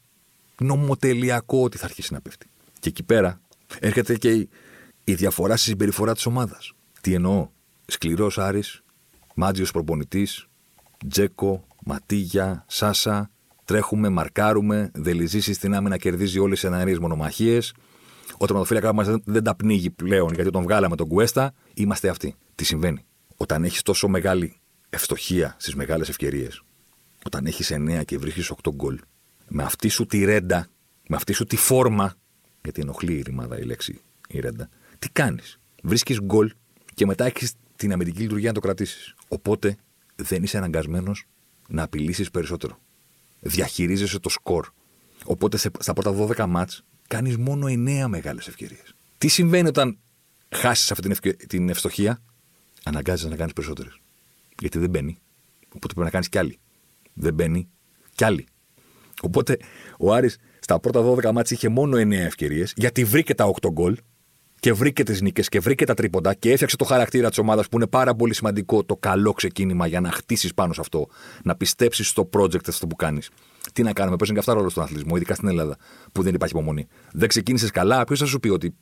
νομοτελειακό 0.58 1.62
ότι 1.62 1.78
θα 1.78 1.84
αρχίσει 1.84 2.12
να 2.12 2.20
πέφτει. 2.20 2.46
Και 2.80 2.88
εκεί 2.88 3.02
πέρα 3.02 3.40
έρχεται 3.80 4.16
και 4.16 4.30
η, 4.32 4.48
η 5.04 5.14
διαφορά 5.14 5.56
στη 5.56 5.68
συμπεριφορά 5.68 6.14
της 6.14 6.26
ομάδας. 6.26 6.72
Τι 7.02 7.14
εννοώ; 7.14 7.48
Σκληρός 7.86 8.38
Άρης, 8.38 8.82
μάτζιο 9.34 9.66
προπονητής, 9.72 10.46
Τζέκο, 11.08 11.66
Ματίγια, 11.84 12.64
Σάσα, 12.68 13.30
τρέχουμε, 13.64 14.08
μαρκάρουμε, 14.08 14.90
δελιζήσει 14.94 15.52
στην 15.52 15.74
άμυνα, 15.74 15.96
κερδίζει 15.96 16.38
όλες 16.38 16.60
τι 16.60 16.66
εναερίε 16.66 16.98
μονομαχίες. 16.98 17.74
Ο 18.38 18.46
τερματοφύλακα 18.46 18.92
μας 18.92 19.08
δεν 19.24 19.42
τα 19.44 19.54
πνίγει 19.54 19.90
πλέον 19.90 20.34
γιατί 20.34 20.50
τον 20.50 20.62
βγάλαμε 20.62 20.96
τον 20.96 21.08
Κουέστα. 21.08 21.52
Είμαστε 21.74 22.08
αυτοί. 22.08 22.34
Τι 22.54 22.64
συμβαίνει; 22.64 23.04
Όταν 23.36 23.64
έχεις 23.64 23.82
τόσο 23.82 24.08
μεγάλη 24.08 24.60
ευστοχία 24.90 25.56
στις 25.58 25.74
μεγάλες 25.74 26.08
ευκαιρίες, 26.08 26.62
όταν 27.24 27.46
έχεις 27.46 27.70
9 27.70 28.04
και 28.04 28.18
βρίσκεις 28.18 28.50
8 28.50 28.72
γκολ, 28.74 29.00
με 29.48 29.62
αυτή 29.62 29.88
σου 29.88 30.06
τη 30.06 30.24
ρέντα, 30.24 30.66
με 31.08 31.16
αυτή 31.16 31.32
σου 31.32 31.44
τη 31.44 31.56
φόρμα, 31.56 32.14
γιατί 32.62 32.80
ενοχλεί 32.80 33.12
η 33.12 33.22
ρημάδα 33.22 33.58
η 33.58 33.62
λέξη 33.62 34.00
η 34.28 34.40
ρέντα, 34.40 34.68
τι 34.98 35.08
κάνεις; 35.10 35.58
Βρίσκεις 35.82 36.20
γκολ 36.20 36.52
και 36.94 37.06
μετά 37.06 37.24
έχεις 37.24 37.52
την 37.76 37.92
αμυντική 37.92 38.20
λειτουργία 38.20 38.48
να 38.48 38.54
το 38.54 38.60
κρατήσεις. 38.60 39.14
Οπότε 39.28 39.76
δεν 40.16 40.42
είσαι 40.42 40.56
αναγκασμένος 40.56 41.26
να 41.68 41.82
απειλήσεις 41.82 42.30
περισσότερο. 42.30 42.78
Διαχειρίζεσαι 43.40 44.18
το 44.18 44.28
σκορ. 44.28 44.68
Οπότε 45.24 45.56
στα 45.56 45.92
πρώτα 45.92 46.14
12 46.36 46.46
μάτς 46.46 46.84
κάνεις 47.08 47.36
μόνο 47.36 47.66
9 47.66 48.06
μεγάλες 48.08 48.48
ευκαιρίες. 48.48 48.94
Τι 49.18 49.28
συμβαίνει 49.28 49.68
όταν 49.68 49.98
χάσεις 50.48 50.90
αυτή 50.90 51.08
την, 51.08 51.36
την 51.46 51.68
ευστοχία, 51.68 52.22
αναγκάζεσαι 52.84 53.28
να 53.28 53.36
κάνεις 53.36 53.52
περισσότερες. 53.52 54.00
Γιατί 54.60 54.78
δεν 54.78 54.90
μπαίνει. 54.90 55.18
Οπότε 55.66 55.86
πρέπει 55.86 56.00
να 56.00 56.10
κάνεις 56.10 56.28
κι 56.28 56.38
άλλη. 56.38 56.58
Δεν 57.12 57.34
μπαίνει 57.34 57.68
κι 58.14 58.24
άλλη. 58.24 58.46
Οπότε 59.22 59.56
ο 59.98 60.12
Άρης 60.12 60.38
στα 60.58 60.80
πρώτα 60.80 61.00
12 61.00 61.32
μάτια 61.32 61.56
είχε 61.56 61.68
μόνο 61.68 61.96
9 61.96 62.10
ευκαιρίες, 62.12 62.72
γιατί 62.76 63.04
βρήκε 63.04 63.34
τα 63.34 63.52
8 63.62 63.68
γκολ 63.72 63.96
και 64.62 64.72
βρήκε 64.72 65.02
τις 65.02 65.20
νίκες 65.20 65.48
και 65.48 65.60
βρήκε 65.60 65.84
τα 65.84 65.94
τρίποντα 65.94 66.34
και 66.34 66.50
έφτιαξε 66.50 66.76
το 66.76 66.84
χαρακτήρα 66.84 67.28
της 67.28 67.38
ομάδας 67.38 67.68
που 67.68 67.76
είναι 67.76 67.86
πάρα 67.86 68.14
πολύ 68.14 68.34
σημαντικό 68.34 68.84
το 68.84 68.96
καλό 68.96 69.32
ξεκίνημα 69.32 69.86
για 69.86 70.00
να 70.00 70.10
χτίσεις 70.10 70.54
πάνω 70.54 70.72
σε 70.72 70.80
αυτό, 70.80 71.06
να 71.44 71.56
πιστέψεις 71.56 72.08
στο 72.08 72.28
project 72.32 72.68
αυτό 72.68 72.86
που 72.86 72.96
κάνεις. 72.96 73.30
Τι 73.72 73.82
να 73.82 73.92
κάνουμε, 73.92 74.16
παίζουν 74.16 74.34
και 74.34 74.40
αυτά 74.40 74.52
ρόλο 74.52 74.68
στον 74.68 74.82
αθλητισμό, 74.82 75.16
ειδικά 75.16 75.34
στην 75.34 75.48
Ελλάδα, 75.48 75.76
που 76.12 76.22
δεν 76.22 76.34
υπάρχει 76.34 76.54
υπομονή. 76.56 76.86
Δεν 77.12 77.28
ξεκίνησες 77.28 77.70
καλά, 77.70 78.04
ποιος 78.04 78.18
θα 78.18 78.26
σου 78.26 78.40
πει 78.40 78.48
ότι 78.48 78.74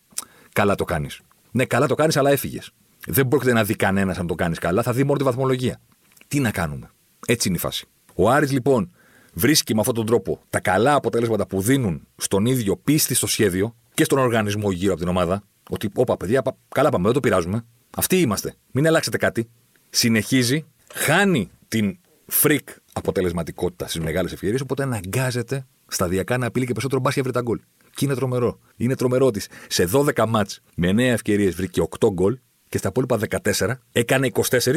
καλά 0.53 0.75
το 0.75 0.85
κάνεις. 0.85 1.21
Ναι, 1.51 1.65
καλά 1.65 1.87
το 1.87 1.95
κάνεις, 1.95 2.17
αλλά 2.17 2.31
έφυγες. 2.31 2.71
Δεν 3.07 3.29
πρόκειται 3.29 3.53
να 3.53 3.65
δει 3.65 3.77
κανένας 3.77 4.19
αν 4.19 4.27
το 4.27 4.35
κάνεις 4.35 4.59
καλά, 4.59 4.83
θα 4.83 4.93
δει 4.93 5.05
μόνο 5.05 5.19
τη 5.19 5.25
βαθμολογία. 5.25 5.81
Τι 6.29 6.41
να 6.41 6.51
κάνουμε. 6.51 6.91
Έτσι 7.27 7.49
είναι 7.49 7.57
η 7.57 7.61
φάση. 7.61 7.87
Ο 8.15 8.31
Άρης 8.31 8.53
λοιπόν 8.53 8.93
βρίσκει 9.35 9.75
με 9.75 9.81
αυτόν 9.81 9.95
τον 9.95 10.07
τρόπο 10.07 10.41
τα 10.51 10.61
καλά 10.61 10.95
αποτέλεσματα 10.95 11.47
που 11.47 11.61
δίνουν 11.61 12.07
στον 12.17 12.47
ίδιο 12.47 12.77
πίστη 12.77 13.15
στο 13.15 13.27
σχέδιο 13.27 13.77
και 13.95 14.05
στον 14.05 14.19
οργανισμό 14.19 14.71
γύρω 14.71 14.93
από 14.93 15.01
την 15.01 15.11
ομάδα. 15.11 15.43
Ότι, 15.71 15.91
όπα, 15.95 16.17
παιδιά, 16.17 16.43
καλά 16.69 16.91
πάμε, 16.91 17.05
δεν 17.05 17.13
το 17.13 17.21
πειράζουμε. 17.21 17.65
Αυτοί 17.97 18.21
είμαστε. 18.21 18.55
Μην 18.71 18.87
αλλάξετε 18.87 19.17
κάτι. 19.17 19.49
Συνεχίζει, 19.91 20.65
χάνει 20.95 21.51
την 21.69 21.99
freak 22.27 22.69
αποτελεσματικότητα 22.93 23.89
στις 23.89 24.03
μεγάλες 24.03 24.33
ευκαιρίες, 24.33 24.61
οπότε 24.61 24.83
αναγκάζεται 24.83 25.67
σταδιακά 25.87 26.39
να 26.39 26.47
απειλεί 26.47 26.65
και 26.67 26.73
περισσότερο 26.73 27.01
μπας 27.01 27.13
και 27.13 27.23
βρει 27.23 27.33
τα 27.33 27.41
γκολ. 27.41 27.61
Και 27.95 28.05
είναι 28.05 28.15
τρομερό. 28.15 28.59
Είναι 28.77 28.97
τρομερό 28.97 29.27
ότι 29.27 29.43
σε 29.69 29.89
12 29.93 30.27
ματς 30.29 30.61
με 30.75 30.91
9 30.91 30.99
ευκαιρίες 30.99 31.55
βρήκε 31.55 31.83
8 32.01 32.09
γκολ 32.13 32.39
και 32.69 32.79
στα 32.79 32.89
υπόλοιπα 32.89 33.19
14 33.57 33.75
έκανε 33.93 34.31
24 34.33 34.77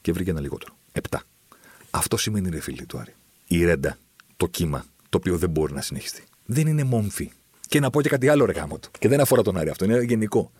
και 0.00 0.12
βρήκε 0.12 0.30
ένα 0.30 0.40
λιγότερο. 0.40 0.76
7. 1.10 1.18
Αυτό 1.90 2.16
σημαίνει 2.16 2.48
ρε 2.48 2.60
φίλοι 2.60 2.86
του 2.86 2.98
Άρη. 2.98 3.14
Η 3.46 3.64
ρέντα, 3.64 3.98
το 4.36 4.46
κύμα, 4.46 4.84
το 5.08 5.18
οποίο 5.18 5.38
δεν 5.38 5.50
μπορεί 5.50 5.72
να 5.72 5.80
συνεχιστεί. 5.80 6.24
Δεν 6.46 6.66
είναι 6.66 6.84
μόμφι. 6.84 7.30
Και 7.72 7.80
να 7.80 7.90
πω 7.90 8.02
και 8.02 8.08
κάτι 8.08 8.28
άλλο 8.28 8.44
ρε 8.44 8.52
γάμο 8.52 8.78
του. 8.78 8.90
Και 8.98 9.08
δεν 9.08 9.20
αφορά 9.20 9.42
τον 9.42 9.56
Άρη 9.56 9.68
αυτό, 9.68 9.84
είναι 9.84 10.02
γενικό. 10.02 10.52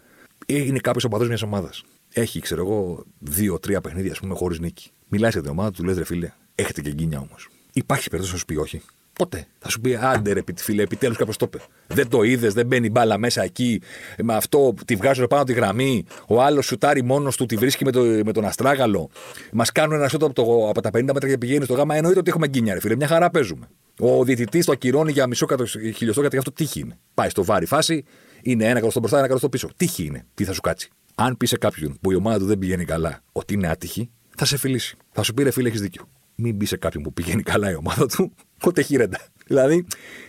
Είναι 0.47 0.79
κάποιος 0.79 1.05
οπαδό 1.05 1.25
μιας 1.25 1.43
ομάδας. 1.43 1.83
Έχει, 2.13 2.41
ξέρω 2.41 2.63
εγώ, 2.63 3.05
δύο-τρία 3.19 3.81
παιχνίδια, 3.81 4.13
ας 4.13 4.21
πούμε, 4.21 4.35
χωρίς 4.35 4.59
νίκη. 4.59 4.91
Μιλάει 5.09 5.31
για 5.31 5.41
την 5.41 5.51
ομάδα 5.51 5.71
του, 5.71 5.85
λες 5.85 5.97
ρε 5.97 6.05
φίλε, 6.05 6.33
έχετε 6.55 6.81
και 6.81 6.91
γκίνια 6.91 7.19
όμως. 7.19 7.49
Υπάρχει 7.73 8.05
περίπτωση 8.09 8.33
να 8.33 8.39
σου 8.39 8.45
πει 8.45 8.57
όχι; 8.57 8.83
Ποτέ. 9.23 9.47
Θα 9.59 9.69
σου 9.69 9.81
πει 9.81 9.99
άντε 10.01 10.33
ρε 10.33 10.43
φίλε, 10.57 10.83
επιτέλους 10.83 11.17
κάποιο 11.17 11.35
το 11.39 11.47
είπε. 11.49 11.65
Δεν 11.87 12.09
το 12.09 12.23
είδες, 12.23 12.55
δεν 12.55 12.67
μπαίνει 12.67 12.91
μπάλα 12.91 13.19
μέσα 13.19 13.43
εκεί. 13.43 13.81
Με 14.23 14.35
αυτό 14.35 14.75
τη 14.85 14.97
βγάζουν 14.97 15.27
πάνω 15.27 15.45
τη 15.45 15.53
γραμμή. 15.53 16.05
Ο 16.29 16.43
άλλος 16.43 16.67
σουτάρει 16.67 17.03
μόνος 17.03 17.37
του, 17.37 17.47
τη 17.47 17.57
βρίσκει 17.57 17.85
με, 17.85 17.91
το, 17.91 18.01
με 18.03 18.33
τον 18.33 18.45
Αστράγαλο. 18.45 19.11
Μας 19.53 19.73
κάνουν 19.73 19.97
ένα 19.97 20.09
σούτο 20.09 20.27
από, 20.27 20.69
από 20.69 20.81
τα 20.81 20.91
50 20.93 21.03
μέτρα 21.03 21.29
και 21.29 21.39
πηγαίνει 21.39 21.65
στο 21.65 21.75
γάμα. 21.75 21.95
Εννοείται 21.95 22.19
ότι 22.19 22.31
έχουμε 22.31 22.47
γκίνια, 22.49 22.75
ρε 22.75 22.81
φίλε. 22.81 22.97
Μια 22.97 23.07
χαρά 23.07 23.31
παίζουμε. 23.31 23.69
Ο 23.99 24.25
διαιτητής 24.25 24.65
το 24.67 24.73
ακυρώνει 24.73 25.13
για 25.13 25.27
μισό 25.27 25.47
χιλιοστό 25.95 26.21
γιατί 26.21 26.37
αυτό 26.37 26.53
τύχη 26.53 26.81
είναι. 26.81 26.99
Πάει 27.15 27.29
στο 27.29 27.45
βάρη 27.45 27.67
φάση, 27.67 28.05
είναι 28.43 28.65
ένα 28.65 28.91
στο 28.91 29.01
μπροστά, 29.01 29.25
ένα 29.25 29.37
στο 29.37 29.49
πίσω. 29.49 29.69
Τύχη 29.77 30.05
είναι. 30.05 30.27
Τι 30.35 30.45
θα 30.45 30.53
σου 30.53 30.61
κάτσει. 30.61 30.91
Αν 31.15 31.37
πεις 31.37 31.49
σε 31.49 31.57
κάποιον 31.57 31.99
που 32.01 32.13
η 32.13 32.15
ομάδα 32.15 32.39
του 32.39 32.45
δεν 32.45 32.59
πηγαίνει 32.59 32.85
καλά 32.85 33.21
ότι 33.33 33.55
είναι 33.55 33.69
άτυχη, 33.69 34.11
θα 34.37 34.45
σε 34.45 34.57
φιλήσει. 34.57 34.97
Θα 35.13 35.23
σου 35.23 35.35
πει 35.35 35.43
ρε 35.43 35.51
φίλε, 35.51 35.69
έχεις 35.69 35.81
δίκιο. 35.81 36.09
Μην 36.35 36.57
πεις 36.57 36.69
σε 36.69 36.77
κάποιον 36.77 37.03
που 37.03 37.13
πηγαίνει 37.13 37.43
καλά 37.43 37.71
η 37.71 37.75
ομάδα 37.75 38.07
του, 38.07 38.33
πότε 38.63 38.83
χειρέντα. 38.83 39.21
Δηλαδή, 39.47 39.87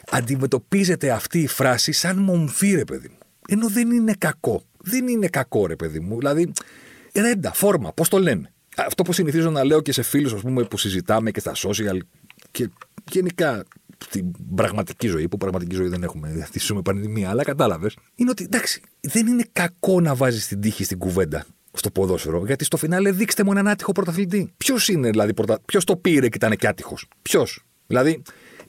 αντιμετωπίζεται 0.09 1.11
αυτή 1.11 1.39
η 1.39 1.47
φράση 1.47 1.91
σαν 1.91 2.17
μομφή, 2.17 2.75
ρε 2.75 2.83
παιδί 2.83 3.07
μου. 3.07 3.17
Ενώ 3.47 3.69
δεν 3.69 3.91
είναι 3.91 4.13
κακό. 4.17 4.63
Δεν 4.77 5.07
είναι 5.07 5.27
κακό, 5.27 5.65
ρε 5.67 5.75
παιδί 5.75 5.99
μου. 5.99 6.17
Δηλαδή, 6.17 6.51
ρέντα, 7.13 7.53
φόρμα, 7.53 7.93
πώς 7.93 8.09
το 8.09 8.19
λένε. 8.19 8.53
Αυτό 8.77 9.03
που 9.03 9.13
συνηθίζω 9.13 9.49
να 9.49 9.63
λέω 9.63 9.81
και 9.81 9.91
σε 9.91 10.01
φίλους 10.01 10.41
που 10.69 10.77
συζητάμε 10.77 11.31
και 11.31 11.39
στα 11.39 11.53
social 11.55 11.97
και 12.51 12.69
γενικά 13.11 13.63
στην 13.97 14.31
πραγματική 14.55 15.07
ζωή, 15.07 15.27
που 15.27 15.37
πραγματική 15.37 15.75
ζωή 15.75 15.87
δεν 15.87 16.03
έχουμε, 16.03 16.39
αυτή 16.43 16.59
ζούμε 16.59 16.81
πανδημία, 16.81 17.29
αλλά 17.29 17.43
κατάλαβες, 17.43 17.97
είναι 18.15 18.29
ότι 18.29 18.43
εντάξει, 18.43 18.81
δεν 19.01 19.27
είναι 19.27 19.43
κακό 19.51 20.01
να 20.01 20.15
βάζεις 20.15 20.47
την 20.47 20.61
τύχη 20.61 20.83
στην 20.83 20.97
κουβέντα 20.97 21.45
στο 21.73 21.91
ποδόσφαιρο, 21.91 22.45
γιατί 22.45 22.63
στο 22.63 22.77
φινάλε 22.77 23.11
δείξτε 23.11 23.43
μου 23.43 23.51
έναν 23.51 23.67
άτυχο 23.67 23.91
πρωταθλητή. 23.91 24.53
Ποιος 24.57 24.87
είναι 24.87 25.09
δηλαδή, 25.09 25.33
πρωτα... 25.33 25.59
ποιος 25.65 25.83
το 25.83 25.95
πήρε 25.95 26.29
και 26.29 26.35
ήταν 26.35 26.55
και 26.55 26.67
άτυχος. 26.67 27.07
Ποιος. 27.21 27.65
Δηλαδή, 27.87 28.21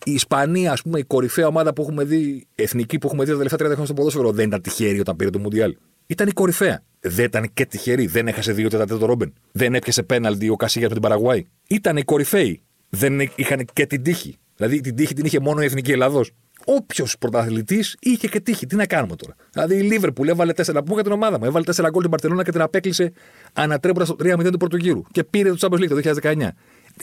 η 0.05 0.13
Ισπανία, 0.13 0.73
ας 0.73 0.83
πούμε, 0.83 0.99
η 0.99 1.05
κορυφαία 1.05 1.47
ομάδα 1.47 1.73
που 1.73 1.83
έχουμε 1.83 2.05
δει, 2.05 2.47
εθνική 2.55 2.99
που 2.99 3.07
έχουμε 3.07 3.25
δει 3.25 3.31
τα 3.31 3.37
τελευταία 3.37 3.59
30 3.59 3.71
χρόνια 3.71 3.85
στο 3.85 3.95
ποδόσφαιρο, 3.95 4.33
δεν 4.33 4.47
ήταν 4.47 4.61
τυχερή 4.61 5.01
όταν 5.01 5.17
πήρε 5.17 5.31
το 5.31 5.39
Μουντιάλ. 5.39 5.77
Ήταν 6.07 6.29
η 6.29 6.33
κορυφαία. 6.33 6.83
Δεν 7.01 7.25
ήταν 7.25 7.51
και 7.55 7.67
τυχερή. 7.67 8.07
Δεν 8.07 8.29
έχασε 8.29 8.53
δύο 8.53 8.69
τέταρτα 8.69 8.99
το 8.99 9.07
Ρόμπεν. 9.07 9.33
Δεν 9.53 9.75
έπιασε 9.75 10.03
πέναλτι 10.03 10.49
ο 10.49 10.57
Κασίγια 10.57 10.89
με 10.89 10.95
την 10.95 11.03
Παραγουάη. 11.03 11.45
Ήταν 11.69 11.97
οι 11.97 12.03
κορυφαίοι. 12.03 12.63
Δεν 12.89 13.21
είχαν 13.35 13.65
και 13.73 13.87
την 13.87 14.03
τύχη. 14.03 14.37
Δηλαδή 14.57 14.81
την 14.81 14.95
τύχη 14.95 15.15
την 15.15 15.25
είχε 15.25 15.41
μόνο 15.41 15.63
η 15.63 15.65
εθνική 15.65 15.93
Ελλάδος. 15.93 16.31
Όποιος 16.65 17.19
πρωταθλητής 17.19 17.97
είχε 18.01 18.29
και 18.29 18.41
τύχη. 18.41 18.67
Τι 18.67 18.77
να 18.77 18.87
κάνουμε 18.87 19.17
τώρα; 19.17 19.35
Δηλαδή 19.53 19.77
η 19.77 19.81
Λίβερπουλ 19.81 20.29
έβαλε 20.29 20.53
4 20.57 20.85
που 20.85 21.03
την 21.03 21.13
ομάδα 21.13 21.39
μου. 21.39 21.45
Έβαλε 21.45 21.65
4 21.77 21.89
γκολ 21.91 22.03
την 22.03 22.11
Παρσελόνα 22.11 22.45
και 22.45 22.51
την 22.51 22.61
απέκλεισε 22.61 23.13
ανατρέποντας 23.53 24.09
στο 24.09 24.17
3-0 24.23 24.51
του 24.51 24.57
πρώτου 24.57 24.77
γύρου. 24.77 25.03
Και 25.11 25.25
πήρε 25.25 25.55
το 25.55 25.57
Champions 25.61 25.81
League 25.81 25.89
το 25.89 26.19
2019. 26.23 26.49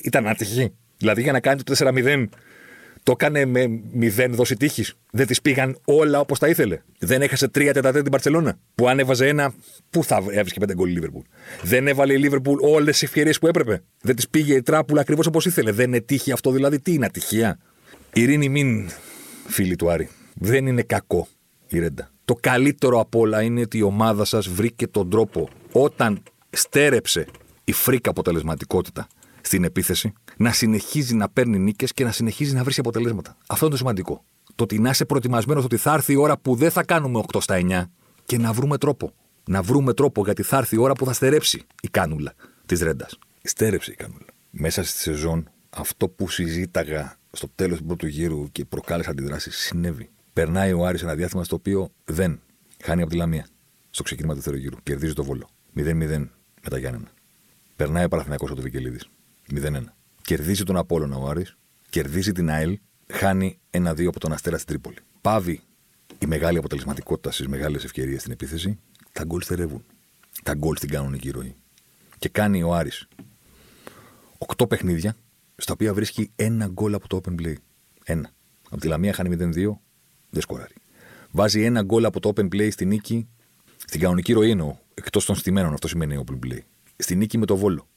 Ήταν 0.03 0.27
άτυχη. 0.27 0.73
Δηλαδή 1.01 1.21
για 1.21 1.31
να 1.31 1.39
κάνει 1.39 1.63
το 1.63 1.73
4-0 1.77 2.27
το 3.03 3.11
έκανε 3.11 3.45
με 3.45 3.81
μηδέν 3.91 4.33
δόση 4.33 4.55
τύχης. 4.55 4.93
Δεν 5.11 5.27
της 5.27 5.41
πήγαν 5.41 5.77
όλα 5.85 6.19
όπως 6.19 6.39
τα 6.39 6.47
ήθελε. 6.47 6.81
Δεν 6.99 7.21
έχασε 7.21 7.47
τρία 7.47 7.73
τετατέ 7.73 8.01
την 8.01 8.11
Παρσελόνα. 8.11 8.57
Που 8.75 8.87
αν 8.87 8.99
έβαζε 8.99 9.27
ένα, 9.27 9.53
πού 9.89 10.03
θα 10.03 10.15
έβρισκε 10.15 10.59
πέντε 10.59 10.73
γκολ 10.73 10.89
η 10.89 10.93
Λίβερπουλ. 10.93 11.21
Δεν 11.61 11.87
έβαλε 11.87 12.13
η 12.13 12.17
Λίβερπουλ 12.17 12.57
όλες 12.61 12.91
τις 12.91 13.03
ευκαιρίες 13.03 13.39
που 13.39 13.47
έπρεπε. 13.47 13.81
Δεν 14.01 14.15
της 14.15 14.29
πήγε 14.29 14.55
η 14.55 14.61
τράπουλα 14.61 15.01
ακριβώς 15.01 15.25
όπως 15.25 15.45
ήθελε. 15.45 15.71
Δεν 15.71 15.87
είναι 15.87 15.99
τύχη 15.99 16.31
αυτό 16.31 16.51
δηλαδή. 16.51 16.79
Τι 16.79 16.93
είναι 16.93 17.05
ατυχία. 17.05 17.59
Ειρήνη 18.13 18.49
μην, 18.49 18.89
φίλοι 19.47 19.75
του 19.75 19.91
Άρη. 19.91 20.09
Δεν 20.33 20.67
είναι 20.67 20.81
κακό 20.81 21.27
η 21.67 21.79
Ρέντα. 21.79 22.11
Το 22.25 22.35
καλύτερο 22.39 22.99
απ' 22.99 23.15
όλα 23.15 23.41
είναι 23.41 23.61
ότι 23.61 23.77
η 23.77 23.81
ομάδα 23.81 24.25
σας 24.25 24.47
βρήκε 24.47 24.87
τον 24.87 25.09
τρόπο 25.09 25.49
όταν 25.71 26.23
στέρεψε 26.49 27.25
η 27.63 27.71
φρίκα 27.71 28.09
αποτελεσματικότητα 28.09 29.07
στην 29.41 29.63
επίθεση 29.63 30.13
να 30.37 30.51
συνεχίζει 30.51 31.15
να 31.15 31.29
παίρνει 31.29 31.59
νίκες 31.59 31.93
και 31.93 32.03
να 32.03 32.11
συνεχίζει 32.11 32.55
να 32.55 32.63
βρει 32.63 32.73
αποτελέσματα. 32.77 33.37
Αυτό 33.47 33.65
είναι 33.65 33.73
το 33.73 33.79
σημαντικό. 33.79 34.23
Το 34.55 34.63
ότι 34.63 34.79
να 34.79 34.89
είσαι 34.89 35.05
προετοιμασμένος 35.05 35.63
ότι 35.63 35.77
θα 35.77 35.93
έρθει 35.93 36.13
η 36.13 36.15
ώρα 36.15 36.37
που 36.37 36.55
δεν 36.55 36.71
θα 36.71 36.83
κάνουμε 36.83 37.23
8 37.33 37.41
στα 37.41 37.59
9 37.61 37.83
και 38.25 38.37
να 38.37 38.53
βρούμε 38.53 38.77
τρόπο. 38.77 39.13
Να 39.47 39.61
βρούμε 39.61 39.93
τρόπο 39.93 40.23
γιατί 40.23 40.43
θα 40.43 40.57
έρθει 40.57 40.75
η 40.75 40.79
ώρα 40.79 40.93
που 40.93 41.05
θα 41.05 41.13
στερέψει 41.13 41.61
η 41.81 41.87
κάνουλα 41.87 42.33
της 42.65 42.81
Ρέντας. 42.81 43.17
Στέρεψε 43.41 43.91
η 43.91 43.95
κάνουλα. 43.95 44.25
Μέσα 44.49 44.83
στη 44.83 44.97
σεζόν 44.97 45.49
αυτό 45.69 46.09
που 46.09 46.29
συζήταγα 46.29 47.15
στο 47.31 47.47
τέλος 47.55 47.77
του 47.77 47.85
πρώτου 47.85 48.07
γύρου 48.07 48.51
και 48.51 48.65
προκάλεσε 48.65 49.09
αντιδράσεις 49.09 49.55
συνέβη. 49.57 50.09
Περνάει 50.33 50.73
ο 50.73 50.85
Άρης 50.85 51.01
ένα 51.01 51.15
διάστημα 51.15 51.43
στο 51.43 51.55
οποίο 51.55 51.91
δεν 52.05 52.41
χάνει 52.83 53.01
από 53.01 53.11
τη 53.11 53.17
Λαμία 53.17 53.47
στο 53.89 54.03
ξεκίνημα 54.03 54.33
του 54.33 54.39
δεύτερου 54.39 54.61
γύρου. 54.61 54.77
Κερδίζει 54.83 55.13
το 55.13 55.23
βόλο. 55.23 55.49
0-0 55.75 55.83
με 56.61 56.69
τα 56.69 56.77
Γιάννενα. 56.77 57.11
Περνάει 57.75 58.03
ο 58.03 58.07
Παναθηναϊκός 58.07 58.47
από 58.47 58.57
το 58.57 58.63
Βικελίδη. 58.63 58.99
0-1. 59.55 59.83
Κερδίζει 60.21 60.63
τον 60.63 60.77
Απόλλωνα 60.77 61.17
ο 61.17 61.27
Άρης, 61.27 61.57
κερδίζει 61.89 62.31
την 62.31 62.49
ΑΕΛ, 62.49 62.79
χάνει 63.11 63.59
1-2 63.71 64.05
από 64.07 64.19
τον 64.19 64.33
Αστέρα 64.33 64.57
στην 64.57 64.67
Τρίπολη. 64.67 64.97
Πάβει 65.21 65.61
η 66.19 66.25
μεγάλη 66.25 66.57
αποτελεσματικότητα 66.57 67.31
στις 67.31 67.47
μεγάλες 67.47 67.83
ευκαιρίες 67.83 68.19
στην 68.19 68.31
επίθεση. 68.31 68.79
Τα 69.11 69.23
γκολ 69.23 69.41
στερεύουν. 69.41 69.83
Τα 70.43 70.53
γκολ 70.53 70.75
στην 70.75 70.89
κανονική 70.89 71.29
ροή. 71.29 71.55
Και 72.19 72.29
κάνει 72.29 72.63
ο 72.63 72.73
Άρης 72.73 73.07
8 74.57 74.69
παιχνίδια, 74.69 75.15
στα 75.55 75.73
οποία 75.73 75.93
βρίσκει 75.93 76.31
ένα 76.35 76.67
γκολ 76.67 76.93
από 76.93 77.07
το 77.07 77.21
open 77.23 77.41
play. 77.41 77.53
Ένα. 78.03 78.31
Από 78.69 78.81
τη 78.81 78.87
Λαμία 78.87 79.13
χάνει 79.13 79.35
0-2, 79.39 79.79
δεν 80.29 80.41
σκοράρει. 80.41 80.73
Βάζει 81.31 81.63
ένα 81.63 81.81
γκολ 81.81 82.05
από 82.05 82.19
το 82.19 82.33
open 82.35 82.45
play 82.45 82.71
στη 82.71 82.85
νίκη, 82.85 83.27
στην 83.77 83.99
κανονική 83.99 84.33
ροή 84.33 84.49
εννοώ, 84.49 84.77
εκτός 84.93 85.25
των 85.25 85.35
στημένων, 85.35 85.73
αυτό 85.73 85.87
σημαίνει 85.87 86.23
open 86.25 86.45
play. 86.45 86.59
Στη 86.97 87.15
νίκη 87.15 87.37
με 87.37 87.45
το 87.45 87.57
Βόλο. 87.57 87.89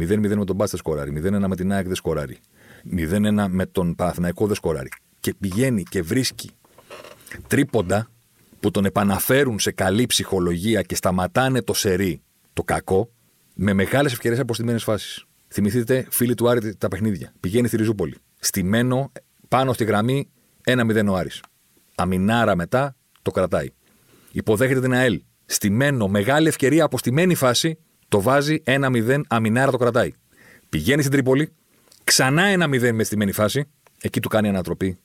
0-0 0.00 0.36
με 0.36 0.44
τον 0.44 0.56
Μπάστα 0.56 0.76
σκοράρει. 0.76 1.12
0-1 1.24 1.44
με 1.46 1.56
την 1.56 1.72
ΑΕΚ 1.72 1.86
δεν 1.86 1.94
σκοράρει. 1.94 2.38
0-1 2.96 3.46
με 3.48 3.66
τον 3.66 3.94
Παναθηναϊκό 3.94 4.46
δεν 4.46 4.54
σκοράρει. 4.54 4.88
Και 5.20 5.34
πηγαίνει 5.40 5.82
και 5.82 6.02
βρίσκει 6.02 6.50
τρίποντα 7.46 8.10
που 8.60 8.70
τον 8.70 8.84
επαναφέρουν 8.84 9.58
σε 9.58 9.70
καλή 9.70 10.06
ψυχολογία 10.06 10.82
και 10.82 10.94
σταματάνε 10.94 11.62
το 11.62 11.74
σερί, 11.74 12.22
το 12.52 12.62
κακό, 12.62 13.10
με 13.54 13.72
μεγάλες 13.72 14.12
ευκαιρίες 14.12 14.40
από 14.40 14.54
στημένε 14.54 14.78
φάσεις. 14.78 15.24
Θυμηθείτε, 15.48 16.06
φίλοι 16.10 16.34
του 16.34 16.48
Άρη, 16.48 16.76
τα 16.76 16.88
παιχνίδια. 16.88 17.32
Πηγαίνει 17.40 17.66
στη 17.66 17.76
Ριζούπολη. 17.76 18.16
Στημένο 18.38 19.12
πάνω 19.48 19.72
στη 19.72 19.84
γραμμή 19.84 20.30
1-0 20.64 21.06
ο 21.08 21.14
Άρης. 21.14 21.42
Αμινάρα 21.94 22.56
μετά 22.56 22.96
το 23.22 23.30
κρατάει. 23.30 23.68
Υποδέχεται 24.32 24.80
την 24.80 24.92
ΑΕΛ. 24.92 25.22
Στημένο, 25.46 26.08
μεγάλη 26.08 26.48
ευκαιρία 26.48 26.84
από 26.84 26.98
στημένη 26.98 27.34
φάση, 27.34 27.78
το 28.10 28.20
βάζει 28.20 28.62
1-0, 28.66 29.20
αμινάρα 29.28 29.70
το 29.70 29.76
κρατάει. 29.76 30.12
Πηγαίνει 30.68 31.00
στην 31.00 31.12
Τρίπολη, 31.12 31.52
ξανά 32.04 32.68
1-0 32.70 32.92
μες 32.92 33.06
στημένη 33.06 33.32
φάση, 33.32 33.64
εκεί 34.00 34.20
του 34.20 34.28
κάνει 34.28 34.48
ανατροπή 34.48 34.98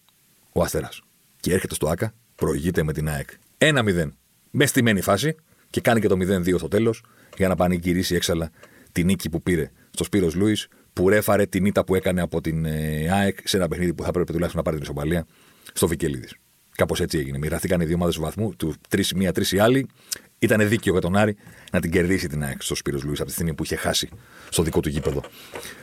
ο 0.52 0.62
Αστέρας. 0.62 1.02
Και 1.40 1.54
έρχεται 1.54 1.76
στο 1.76 1.88
ΑΚΑ, 1.88 2.14
προηγείται 2.36 2.84
με 2.84 2.94
την 2.94 3.10
ΑΕΚ. 3.10 3.30
1-0 3.58 4.12
μες 4.52 4.70
στημένη 4.70 5.02
φάση 5.02 5.36
και 5.70 5.82
κάνει 5.82 6.00
και 6.00 6.08
το 6.08 6.16
0-2 6.16 6.58
στο 6.58 6.68
τέλος 6.68 7.04
για 7.38 7.48
να 7.48 7.56
πανηγυρίσει 7.56 8.16
έξαλα 8.16 8.52
τη 8.92 9.04
νίκη 9.04 9.30
που 9.30 9.42
πήρε 9.42 9.72
στο 9.92 10.04
Σπύρος 10.04 10.36
Λούις, 10.36 10.68
που 10.94 11.10
ρέφαρε 11.10 11.46
την 11.46 11.66
ήττα 11.66 11.84
που 11.84 11.96
έκανε 11.96 12.22
από 12.22 12.42
την 12.42 12.66
ε, 12.66 13.10
ΑΕΚ 13.12 13.38
σε 13.44 13.58
ένα 13.58 13.68
παιχνίδι 13.68 13.94
που 13.94 14.04
θα 14.04 14.10
έπρεπε 14.10 14.32
τουλάχιστον 14.32 14.64
να 14.64 14.72
πάρει 14.72 14.84
την 14.84 14.86
ισοπαλία 14.86 15.26
στο 15.74 15.88
Βικελίδης. 15.88 16.36
Κάπως 16.76 17.02
έτσι 17.02 17.18
έγινε. 17.18 17.38
Μοιραστήκαν 17.38 17.82
οι 17.82 17.86
δύο 17.86 17.96
ομάδες 17.96 18.16
του 18.16 18.22
βαθμού, 18.22 18.56
του 18.56 18.74
τρεις 18.90 19.14
μία, 19.14 19.32
τρεις 19.32 19.52
οι 19.52 19.60
άλλοι. 19.60 19.88
Ήταν 20.40 20.68
δίκαιο 20.68 20.92
για 20.92 21.02
τον 21.02 21.16
Άρη 21.16 21.36
να 21.76 21.82
την 21.82 21.92
κερδίσει 21.92 22.28
την 22.28 22.44
ΑΕΚ 22.44 22.62
στο 22.62 22.76
Σπύρος 22.76 23.04
Λούι 23.04 23.16
από 23.18 23.26
τη 23.26 23.32
στιγμή 23.32 23.54
που 23.54 23.64
είχε 23.64 23.76
χάσει 23.76 24.10
στο 24.50 24.64
δικό 24.64 24.80
του 24.80 24.90
γήπεδο 24.90 25.24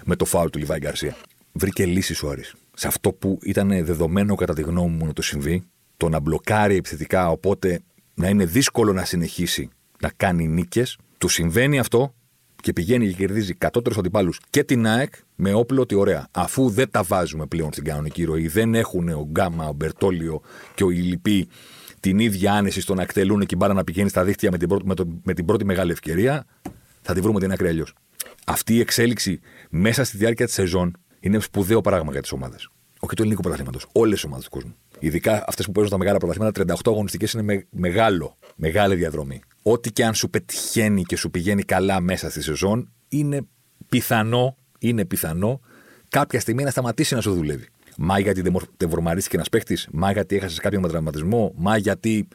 με 0.04 0.16
το 0.16 0.24
φάουλ 0.24 0.48
του 0.48 0.58
Λιβάη 0.58 0.78
Γκαρσία. 0.78 1.16
Βρήκε 1.52 1.86
λύση 1.86 2.26
ο 2.26 2.30
Άρης. 2.30 2.54
Σε 2.74 2.86
αυτό 2.86 3.12
που 3.12 3.38
ήταν 3.42 3.84
δεδομένο 3.84 4.34
κατά 4.34 4.54
τη 4.54 4.62
γνώμη 4.62 4.96
μου 4.96 5.06
να 5.06 5.12
το 5.12 5.22
συμβεί, 5.22 5.64
το 5.96 6.08
να 6.08 6.20
μπλοκάρει 6.20 6.76
επιθετικά, 6.76 7.30
οπότε 7.30 7.80
να 8.14 8.28
είναι 8.28 8.44
δύσκολο 8.44 8.92
να 8.92 9.04
συνεχίσει 9.04 9.68
να 10.00 10.10
κάνει 10.16 10.48
νίκες, 10.48 10.98
του 11.18 11.28
συμβαίνει 11.28 11.78
αυτό 11.78 12.14
και 12.62 12.72
πηγαίνει 12.72 13.08
και 13.08 13.14
κερδίζει 13.14 13.54
κατώτερους 13.54 13.98
αντιπάλους 13.98 14.40
και 14.50 14.64
την 14.64 14.86
ΑΕΚ 14.86 15.14
με 15.34 15.52
όπλο 15.52 15.80
ότι 15.80 15.94
ωραία. 15.94 16.28
Αφού 16.30 16.70
δεν 16.70 16.90
τα 16.90 17.02
βάζουμε 17.02 17.46
πλέον 17.46 17.72
στην 17.72 17.84
κανονική 17.84 18.24
ροή, 18.24 18.48
δεν 18.48 18.74
έχουν 18.74 19.08
ο 19.08 19.28
Γκάμα, 19.30 19.68
ο 19.68 19.72
Μπερτόλιο 19.72 20.40
και 20.74 20.84
ο 20.84 20.90
Ιλιππή 20.90 21.48
την 22.02 22.18
ίδια 22.18 22.52
άνεση 22.52 22.80
στο 22.80 22.94
να 22.94 23.02
εκτελούν 23.02 23.46
και 23.46 23.56
μπάρα 23.56 23.74
να 23.74 23.84
πηγαίνει 23.84 24.08
στα 24.08 24.24
δίχτυα 24.24 24.50
με 24.50 24.58
την, 24.58 24.68
πρώτη, 24.68 24.86
με, 24.86 24.94
το, 24.94 25.06
με 25.22 25.34
την 25.34 25.44
πρώτη 25.44 25.64
μεγάλη 25.64 25.92
ευκαιρία, 25.92 26.44
θα 27.02 27.14
τη 27.14 27.20
βρούμε 27.20 27.40
την 27.40 27.52
άκρη 27.52 27.68
αλλιώς. 27.68 27.94
Αυτή 28.46 28.74
η 28.74 28.80
εξέλιξη 28.80 29.40
μέσα 29.70 30.04
στη 30.04 30.16
διάρκεια 30.16 30.46
της 30.46 30.54
σεζόν 30.54 30.96
είναι 31.20 31.40
σπουδαίο 31.40 31.80
πράγμα 31.80 32.12
για 32.12 32.20
τις 32.20 32.32
ομάδες. 32.32 32.68
Όχι 33.00 33.14
το 33.14 33.22
ελληνικό 33.22 33.42
πρωταθλήματος, 33.42 33.86
όλες 33.92 34.14
τις 34.14 34.24
ομάδες 34.24 34.44
του 34.44 34.50
κόσμου. 34.50 34.74
Ειδικά 34.98 35.44
αυτές 35.46 35.66
που 35.66 35.72
παίζουν 35.72 35.92
τα 35.92 35.98
μεγάλα 35.98 36.18
πρωταθλήματα, 36.18 36.76
38 36.76 36.92
αγωνιστικές 36.92 37.32
είναι 37.32 37.42
με, 37.42 37.66
μεγάλο, 37.70 38.36
μεγάλη 38.56 38.94
διαδρομή 38.94 39.40
ό,τι 39.62 39.92
και 39.92 40.04
αν 40.04 40.14
σου 40.14 40.30
πετυχαίνει 40.30 41.02
και 41.02 41.16
σου 41.16 41.30
πηγαίνει 41.30 41.62
καλά 41.62 42.00
μέσα 42.00 42.30
στη 42.30 42.42
σεζόν, 42.42 42.90
είναι 43.08 43.46
πιθανό, 43.88 44.56
είναι 44.78 45.04
πιθανό 45.04 45.60
κάποια 46.08 46.40
στιγμή 46.40 46.62
να 46.62 46.70
σταματήσει 46.70 47.14
να 47.14 47.20
σου 47.20 47.34
δουλεύει. 47.34 47.66
Μα 47.96 48.18
γιατί 48.18 48.42
τεμβορμαρίστηκε 48.76 49.36
ένας 49.36 49.48
παίχτης, 49.48 49.88
μα 49.92 50.12
γιατί 50.12 50.36
έχασες 50.36 50.58
κάποιον 50.58 50.82
με 50.82 50.88
τραυματισμό, 50.88 51.52
μα 51.56 51.76
γιατί 51.76 52.28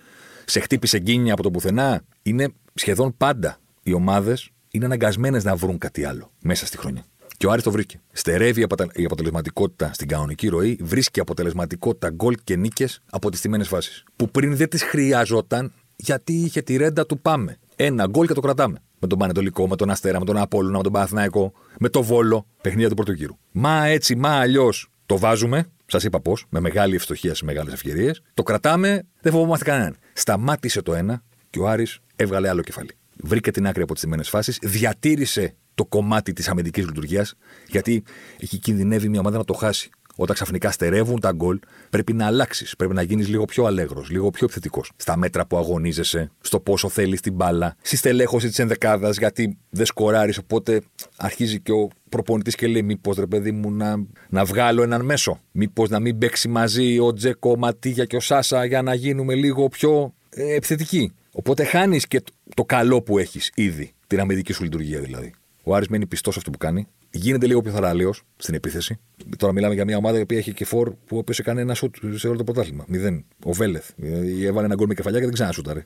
σε 0.45 0.59
χτύπησε 0.59 0.99
γκίνια 0.99 1.33
από 1.33 1.43
το 1.43 1.51
πουθενά; 1.51 2.01
Είναι 2.21 2.49
σχεδόν 2.73 3.13
πάντα 3.17 3.57
οι 3.83 3.93
ομάδες 3.93 4.51
είναι 4.71 4.85
αναγκασμένες 4.85 5.43
να 5.43 5.55
βρουν 5.55 5.77
κάτι 5.77 6.03
άλλο 6.03 6.31
μέσα 6.43 6.65
στη 6.65 6.77
χρονιά. 6.77 7.03
Και 7.37 7.47
ο 7.47 7.51
Άρης 7.51 7.63
το 7.63 7.71
βρήκε. 7.71 8.01
Στερεύει 8.11 8.65
η 8.93 9.05
αποτελεσματικότητα 9.05 9.93
στην 9.93 10.07
κανονική 10.07 10.47
ροή, 10.47 10.77
βρίσκει 10.81 11.19
αποτελεσματικότητα 11.19 12.09
γκολ 12.09 12.35
και 12.43 12.55
νίκες 12.55 13.01
από 13.09 13.31
τις 13.31 13.41
τιμένε 13.41 13.63
φάσεις. 13.63 14.03
Που 14.15 14.29
πριν 14.29 14.55
δεν 14.55 14.69
τις 14.69 14.83
χρειαζόταν 14.83 15.73
γιατί 15.95 16.33
είχε 16.33 16.61
τη 16.61 16.75
ρέντα 16.75 17.05
του 17.05 17.19
πάμε. 17.19 17.57
Ένα 17.75 18.07
γκολ 18.07 18.27
και 18.27 18.33
το 18.33 18.41
κρατάμε. 18.41 18.79
Με 18.99 19.07
τον 19.07 19.17
Πανετολικό, 19.17 19.67
με 19.67 19.75
τον 19.75 19.89
Αστέρα, 19.89 20.19
με 20.19 20.25
τον 20.25 20.37
Απόλυνα, 20.37 20.77
με 20.77 20.83
τον 20.83 20.91
Παναθναϊκό, 20.91 21.53
με 21.79 21.89
το 21.89 22.03
Βόλο, 22.03 22.45
παιχνίδια 22.61 22.89
του 22.89 22.95
πρώτου 22.95 23.11
γύρου. 23.11 23.37
Μα 23.51 23.85
έτσι, 23.85 24.15
μα 24.15 24.29
αλλιώς 24.29 24.89
το 25.07 25.17
βάζουμε, 25.17 25.65
σας 25.85 26.03
είπα 26.03 26.19
πώς, 26.19 26.45
με 26.49 26.59
μεγάλη 26.59 26.95
ευστοχία 26.95 27.33
σε 27.33 27.45
μεγάλες 27.45 27.73
ευκαιρίες, 27.73 28.21
το 28.33 28.43
κρατάμε, 28.43 29.03
δεν 29.21 29.31
φοβόμαστε 29.31 29.65
κανέναν. 29.65 29.97
Σταμάτησε 30.13 30.81
το 30.81 30.93
ένα 30.93 31.23
και 31.49 31.59
ο 31.59 31.67
Άρης 31.67 31.99
έβγαλε 32.15 32.49
άλλο 32.49 32.61
κεφάλι. 32.61 32.89
Βρήκε 33.23 33.51
την 33.51 33.67
άκρη 33.67 33.81
από 33.81 33.93
τις 33.93 34.01
τιμένε 34.01 34.23
φάσεις, 34.23 34.57
διατήρησε 34.61 35.55
το 35.75 35.85
κομμάτι 35.85 36.33
της 36.33 36.47
αμυντικής 36.47 36.85
λειτουργίας, 36.85 37.35
γιατί 37.67 38.03
εκεί 38.39 38.57
κινδυνεύει 38.57 39.09
μια 39.09 39.19
ομάδα 39.19 39.37
να 39.37 39.43
το 39.45 39.53
χάσει 39.53 39.89
όταν 40.19 40.35
ξαφνικά 40.35 40.71
στερεύουν 40.71 41.19
τα 41.19 41.31
γκολ, 41.31 41.59
πρέπει 41.89 42.13
να 42.13 42.25
αλλάξεις. 42.25 42.75
Πρέπει 42.75 42.93
να 42.93 43.01
γίνεις 43.01 43.27
λίγο 43.27 43.45
πιο 43.45 43.65
αλέγρος, 43.65 44.09
λίγο 44.09 44.29
πιο 44.29 44.45
επιθετικός. 44.45 44.91
Στα 44.95 45.17
μέτρα 45.17 45.45
που 45.45 45.57
αγωνίζεσαι, 45.57 46.31
στο 46.41 46.59
πόσο 46.59 46.89
θέλεις 46.89 47.21
την 47.21 47.33
μπάλα, 47.33 47.75
στη 47.81 47.97
στελέχωση 47.97 48.47
της 48.47 48.59
ενδεκάδας, 48.59 49.17
γιατί 49.17 49.57
δεν 49.69 49.85
σκοράρεις. 49.85 50.37
Οπότε 50.37 50.81
αρχίζει 51.17 51.59
και 51.59 51.71
ο 51.71 51.87
προπονητής 52.09 52.55
και 52.55 52.67
λέει: 52.67 52.83
Μήπως 52.83 53.17
ρε 53.17 53.27
παιδί 53.27 53.51
μου 53.51 53.71
να, 53.71 53.95
να 54.29 54.45
βγάλω 54.45 54.83
έναν 54.83 55.05
μέσο. 55.05 55.39
Μήπως 55.51 55.89
να 55.89 55.99
μην 55.99 56.17
παίξει 56.17 56.47
μαζί 56.47 56.99
ο 56.99 57.13
Τζέκο, 57.13 57.51
ο 57.51 57.57
Ματίγια 57.57 58.05
και 58.05 58.15
ο 58.15 58.19
Σάσα 58.19 58.65
για 58.65 58.81
να 58.81 58.93
γίνουμε 58.93 59.33
λίγο 59.35 59.67
πιο 59.67 60.13
ε, 60.29 60.55
επιθετικοί. 60.55 61.11
Οπότε 61.31 61.63
χάνεις 61.63 62.07
και 62.07 62.21
το 62.53 62.63
καλό 62.63 63.01
που 63.01 63.17
έχεις 63.17 63.51
ήδη, 63.55 63.93
την 64.07 64.19
αμυντική 64.19 64.53
σου 64.53 64.63
λειτουργία 64.63 64.99
δηλαδή. 64.99 65.33
Ο 65.63 65.75
Άρης 65.75 65.87
μένει 65.87 66.05
πιστός 66.05 66.37
αυτό 66.37 66.49
που 66.49 66.57
κάνει 66.57 66.87
γίνεται 67.09 67.47
λίγο 67.47 67.61
πιο 67.61 67.71
θαραλέος 67.71 68.23
στην 68.37 68.53
επίθεση. 68.53 68.99
Τώρα 69.37 69.53
μιλάμε 69.53 69.73
για 69.73 69.85
μια 69.85 69.97
ομάδα 69.97 70.17
η 70.17 70.21
οποία 70.21 70.37
έχει 70.37 70.53
και 70.53 70.65
φόρ 70.65 70.93
που 71.05 71.17
οποίο 71.17 71.35
έκανε 71.37 71.61
ένα 71.61 71.73
σουτ 71.73 71.95
σε 72.15 72.27
όλο 72.27 72.37
το 72.37 72.43
πρωτάθλημα. 72.43 72.85
Μηδέν. 72.87 73.25
Ο 73.43 73.53
Βέλεθ. 73.53 73.89
Ε, 73.97 74.45
έβαλε 74.45 74.65
ένα 74.65 74.75
γκολ 74.75 74.87
με 74.87 74.93
κεφαλιά 74.93 75.19
και 75.19 75.25
δεν 75.25 75.33
ξανασούταρε. 75.33 75.85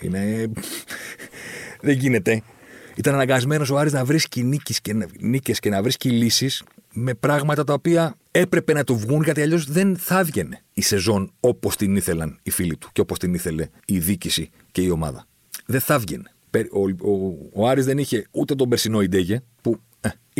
Είναι. 0.00 0.50
δεν 1.86 1.96
γίνεται. 1.96 2.42
Ήταν 2.96 3.14
αναγκασμένος 3.14 3.70
ο 3.70 3.78
Άρης 3.78 3.92
να 3.92 4.04
βρίσκει 4.04 4.42
νίκες 5.20 5.60
και 5.60 5.70
να 5.70 5.82
βρίσκει 5.82 6.10
λύσεις 6.10 6.62
με 6.92 7.14
πράγματα 7.14 7.64
τα 7.64 7.72
οποία 7.72 8.16
έπρεπε 8.30 8.72
να 8.72 8.84
του 8.84 8.96
βγουν 8.96 9.22
γιατί 9.22 9.42
αλλιώς 9.42 9.64
δεν 9.64 9.96
θα 9.96 10.18
έβγαινε 10.18 10.62
η 10.72 10.82
σεζόν 10.82 11.32
όπως 11.40 11.76
την 11.76 11.96
ήθελαν 11.96 12.38
οι 12.42 12.50
φίλοι 12.50 12.76
του 12.76 12.88
και 12.92 13.00
όπως 13.00 13.18
την 13.18 13.34
ήθελε 13.34 13.68
η 13.86 13.98
δίκηση 13.98 14.50
και 14.72 14.82
η 14.82 14.90
ομάδα. 14.90 15.26
Δεν 15.66 15.80
θα 15.80 15.94
έβγαινε. 15.94 16.32
Ο, 16.72 17.10
ο, 17.10 17.38
ο 17.52 17.68
Άρης 17.68 17.84
δεν 17.84 17.98
είχε 17.98 18.26
ούτε 18.30 18.54
τον 18.54 18.68
περσινό 18.68 19.00
Ιντέγε, 19.00 19.40
που 19.62 19.70
ε, 19.70 19.87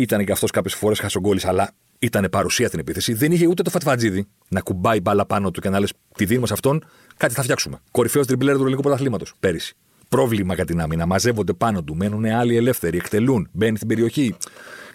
ήταν 0.01 0.25
και 0.25 0.31
αυτός 0.31 0.51
κάποιες 0.51 0.73
φορές 0.73 0.99
χασογκόλης, 0.99 1.45
αλλά 1.45 1.71
ήταν 1.99 2.27
παρουσία 2.31 2.67
στην 2.67 2.79
επίθεση. 2.79 3.13
Δεν 3.13 3.31
είχε 3.31 3.47
ούτε 3.47 3.63
το 3.63 3.69
Φατφατζίδη 3.69 4.27
να 4.49 4.61
κουμπάει 4.61 5.01
μπάλα 5.01 5.25
πάνω 5.25 5.51
του 5.51 5.61
και 5.61 5.69
να 5.69 5.79
λες: 5.79 5.93
Τη 6.15 6.25
δίνουμε 6.25 6.47
σε 6.47 6.53
αυτόν, 6.53 6.83
κάτι 7.17 7.33
θα 7.33 7.43
φτιάξουμε. 7.43 7.79
Κορυφαίος 7.91 8.27
τριμπλέρ 8.27 8.55
του 8.55 8.61
ελληνικού 8.61 8.81
πρωταθλήματος 8.81 9.33
πέρυσι. 9.39 9.75
Πρόβλημα 10.09 10.53
για 10.53 10.65
την 10.65 10.81
άμυνα. 10.81 11.05
Μαζεύονται 11.05 11.53
πάνω 11.53 11.83
του, 11.83 11.95
μένουν 11.95 12.25
άλλοι 12.25 12.55
ελεύθεροι, 12.55 12.97
εκτελούν, 12.97 13.49
μπαίνει 13.51 13.75
στην 13.75 13.87
περιοχή. 13.87 14.35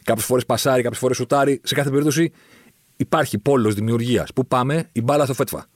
Κάποιες 0.05 0.27
φορές 0.27 0.47
πασάρει, 0.47 0.83
κάποιες 0.83 1.01
φορές 1.01 1.17
σουτάρει. 1.17 1.61
Σε 1.65 1.75
κάθε 1.75 1.91
περίπτωση 1.91 2.33
υπάρχει 2.97 3.39
πόλος 3.39 3.75
δημιουργίας. 3.75 4.33
Πού 4.33 4.47
πάμε, 4.47 4.89
η 4.93 5.03
μπάλα 5.03 5.25
στο 5.25 5.35
φέτφα. 5.35 5.67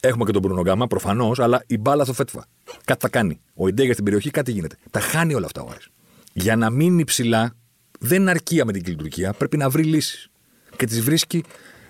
Έχουμε 0.00 0.24
και 0.24 0.32
τον 0.32 0.42
Μπρουνο 0.42 0.60
Γκάμα, 0.60 0.86
προφανώς, 0.86 1.38
αλλά 1.38 1.62
η 1.66 1.78
μπάλα 1.78 2.04
στο 2.04 2.12
φέτφα. 2.12 2.46
Κάτι 2.84 3.00
θα 3.00 3.08
κάνει. 3.08 3.40
Ο 3.54 3.68
Ιντέγερ 3.68 3.92
στην 3.92 4.04
περιοχή 4.04 4.30
κάτι 4.30 4.52
γίνεται. 4.52 4.76
Τα 4.90 5.00
χάνει 5.00 5.34
όλα 5.34 5.46
αυτά 5.46 5.62
ο 5.62 5.68
Άρης. 5.70 5.88
Για 6.32 6.56
να 6.56 6.70
μείνει 6.70 7.04
ψηλά, 7.04 7.54
δεν 8.00 8.28
αρκεί 8.28 8.64
με 8.64 8.72
την 8.72 8.82
λειτουργία. 8.86 9.32
Πρέπει 9.32 9.56
να 9.56 9.70
βρει 9.70 9.82
λύσεις. 9.82 10.28
Και 10.76 10.86
τις 10.86 11.00
βρίσκει 11.00 11.44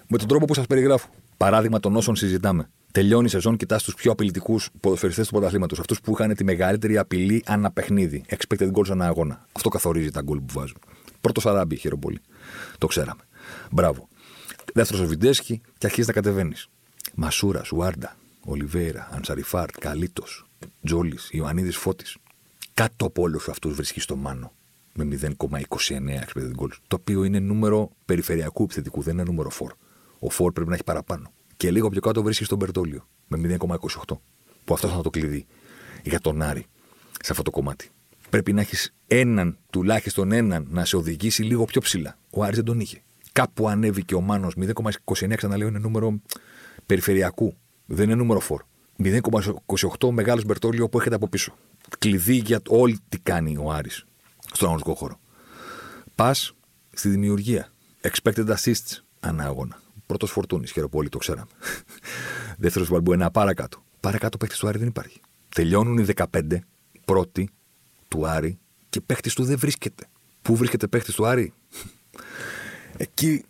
με 0.08 0.18
τον 0.18 0.28
τρόπο 0.28 0.44
που 0.44 0.54
σας 0.54 0.66
περιγράφω. 0.66 1.08
Παράδειγμα 1.36 1.80
των 1.80 1.96
όσων 1.96 2.16
συζητάμε. 2.16 2.70
Τελειώνει 2.92 3.26
η 3.26 3.28
σεζόν, 3.28 3.56
κοιτάς 3.56 3.82
τους 3.82 3.94
πιο 3.94 4.12
απειλητικούς 4.12 4.68
ποδοσφαιριστές 4.80 5.26
του 5.26 5.32
πρωταθλήματος. 5.32 5.78
Αυτούς 5.78 6.00
που 6.00 6.12
είχαν 6.12 6.34
τη 6.34 6.44
μεγαλύτερη 6.44 6.98
απειλή 6.98 7.42
ανά 7.46 7.70
παιχνίδι. 7.70 8.24
Expected 8.28 8.72
goals 8.72 8.90
ανά 8.90 9.06
αγώνα. 9.06 9.46
Αυτό 9.52 9.68
καθορίζει 9.68 10.10
τα 10.10 10.20
γκολ 10.22 10.38
που 10.38 10.52
βάζουν. 10.52 10.78
Πρώτος 11.20 11.46
Αράμπι, 11.46 11.76
χαίρομαι 11.76 12.00
πολύ. 12.00 12.20
Το 12.78 12.86
ξέραμε. 12.86 13.22
Μπράβο. 13.70 14.08
Δεύτερος 14.74 15.02
ο 15.02 15.06
Βιντέσκι 15.06 15.60
και 15.78 15.86
αρχίζει 15.86 16.06
να 16.06 16.12
κατεβαίνεις. 16.12 16.68
Μασούρα, 17.14 17.62
Ουάρντα, 17.74 18.16
Ολιβέηρα, 18.40 19.08
Ανσαριφάρτ, 19.12 19.78
Καλίτος, 19.78 20.46
Τζόλης, 20.84 21.28
Ιωαννίδης 21.30 21.76
Φώτης. 21.76 22.16
κάτω 22.74 23.06
από 23.06 23.22
όλους 23.22 23.48
αυτούς 23.48 23.74
βρίσκεις 23.74 24.04
το 24.04 24.16
Μάνο 24.16 24.52
με 24.96 25.18
0,29 25.38 25.58
expected 25.58 26.52
goals. 26.60 26.76
Το 26.86 26.96
οποίο 27.00 27.24
είναι 27.24 27.38
νούμερο 27.38 27.90
περιφερειακού 28.04 28.62
επιθετικού, 28.62 29.02
δεν 29.02 29.14
είναι 29.14 29.22
νούμερο 29.22 29.50
4. 29.58 29.66
Ο 30.18 30.44
4 30.46 30.54
πρέπει 30.54 30.68
να 30.68 30.74
έχει 30.74 30.84
παραπάνω. 30.84 31.32
Και 31.56 31.70
λίγο 31.70 31.88
πιο 31.88 32.00
κάτω 32.00 32.22
βρίσκει 32.22 32.44
τον 32.44 32.58
Μπερτόλιο 32.58 33.08
με 33.26 33.56
0,28. 33.60 34.18
Που 34.64 34.74
αυτό 34.74 34.86
θα 34.86 34.94
είναι 34.94 35.02
το 35.02 35.10
κλειδί 35.10 35.46
για 36.02 36.20
τον 36.20 36.42
Άρη 36.42 36.66
σε 37.20 37.32
αυτό 37.32 37.42
το 37.42 37.50
κομμάτι. 37.50 37.88
Πρέπει 38.30 38.52
να 38.52 38.60
έχεις 38.60 38.94
έναν, 39.06 39.58
τουλάχιστον 39.70 40.32
έναν, 40.32 40.66
να 40.70 40.84
σε 40.84 40.96
οδηγήσει 40.96 41.42
λίγο 41.42 41.64
πιο 41.64 41.80
ψηλά. 41.80 42.18
Ο 42.30 42.42
Άρης 42.42 42.56
δεν 42.56 42.64
τον 42.64 42.80
είχε. 42.80 43.02
Κάπου 43.32 43.68
ανέβηκε 43.68 44.14
ο 44.14 44.20
Μάνος 44.20 44.54
0,29, 44.56 45.34
ξαναλέω, 45.36 45.68
είναι 45.68 45.78
νούμερο 45.78 46.20
περιφερειακού. 46.86 47.56
Δεν 47.86 48.04
είναι 48.04 48.14
νούμερο 48.14 48.40
4. 48.48 48.56
0,28 48.98 50.10
μεγάλος 50.10 50.44
Μπερτόλιο 50.44 50.88
που 50.88 51.00
έχετε 51.00 51.14
από 51.14 51.28
πίσω. 51.28 51.54
Κλειδί 51.98 52.34
για 52.34 52.60
όλη 52.68 52.98
τι 53.08 53.18
κάνει 53.18 53.56
ο 53.56 53.72
Άρης 53.72 54.06
στον 54.56 54.68
αγωνιστικό 54.68 54.96
χώρο. 54.96 55.20
Πας 56.14 56.54
στη 56.92 57.08
δημιουργία. 57.08 57.72
Expected 58.00 58.46
assists 58.56 58.98
ανά 59.20 59.44
αγώνα. 59.44 59.80
Πρώτος 60.06 60.30
φορτούνης, 60.30 60.70
χαίρομαι 60.70 60.90
πολύ, 60.92 61.08
το 61.08 61.18
ξέραμε. 61.18 61.46
Δεύτερος 62.58 62.88
Μπαλμπουένα, 62.88 63.30
παρακάτω. 63.30 63.84
Παρακάτω 64.00 64.36
παίχτη 64.36 64.58
του 64.58 64.68
Άρη 64.68 64.78
δεν 64.78 64.88
υπάρχει. 64.88 65.20
Τελειώνουν 65.48 65.98
οι 65.98 66.06
15 66.14 66.24
πρώτοι 67.04 67.50
του 68.08 68.26
Άρη 68.26 68.58
και 68.88 69.00
παίχτη 69.00 69.34
του 69.34 69.44
δεν 69.44 69.58
βρίσκεται. 69.58 70.08
Πού 70.42 70.56
βρίσκεται 70.56 70.86
παίχτη 70.86 71.12
του 71.12 71.26
Άρη, 71.26 71.52
Εκεί 72.96 73.44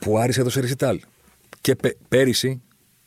που 0.00 0.12
ο 0.12 0.18
Άρης 0.18 0.38
έδωσε 0.38 0.60
ρεσιτάλ. 0.60 1.00
Και 1.60 1.74
πε, 1.74 1.96
πέρυσι, 2.08 2.62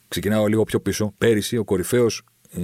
ξεκινάω 0.07 0.47
λίγο 0.47 0.63
πιο 0.63 0.79
πίσω, 0.79 1.13
πέρυσι 1.17 1.57
ο 1.57 1.63
κορυφαίος 1.63 2.23
ε, 2.51 2.61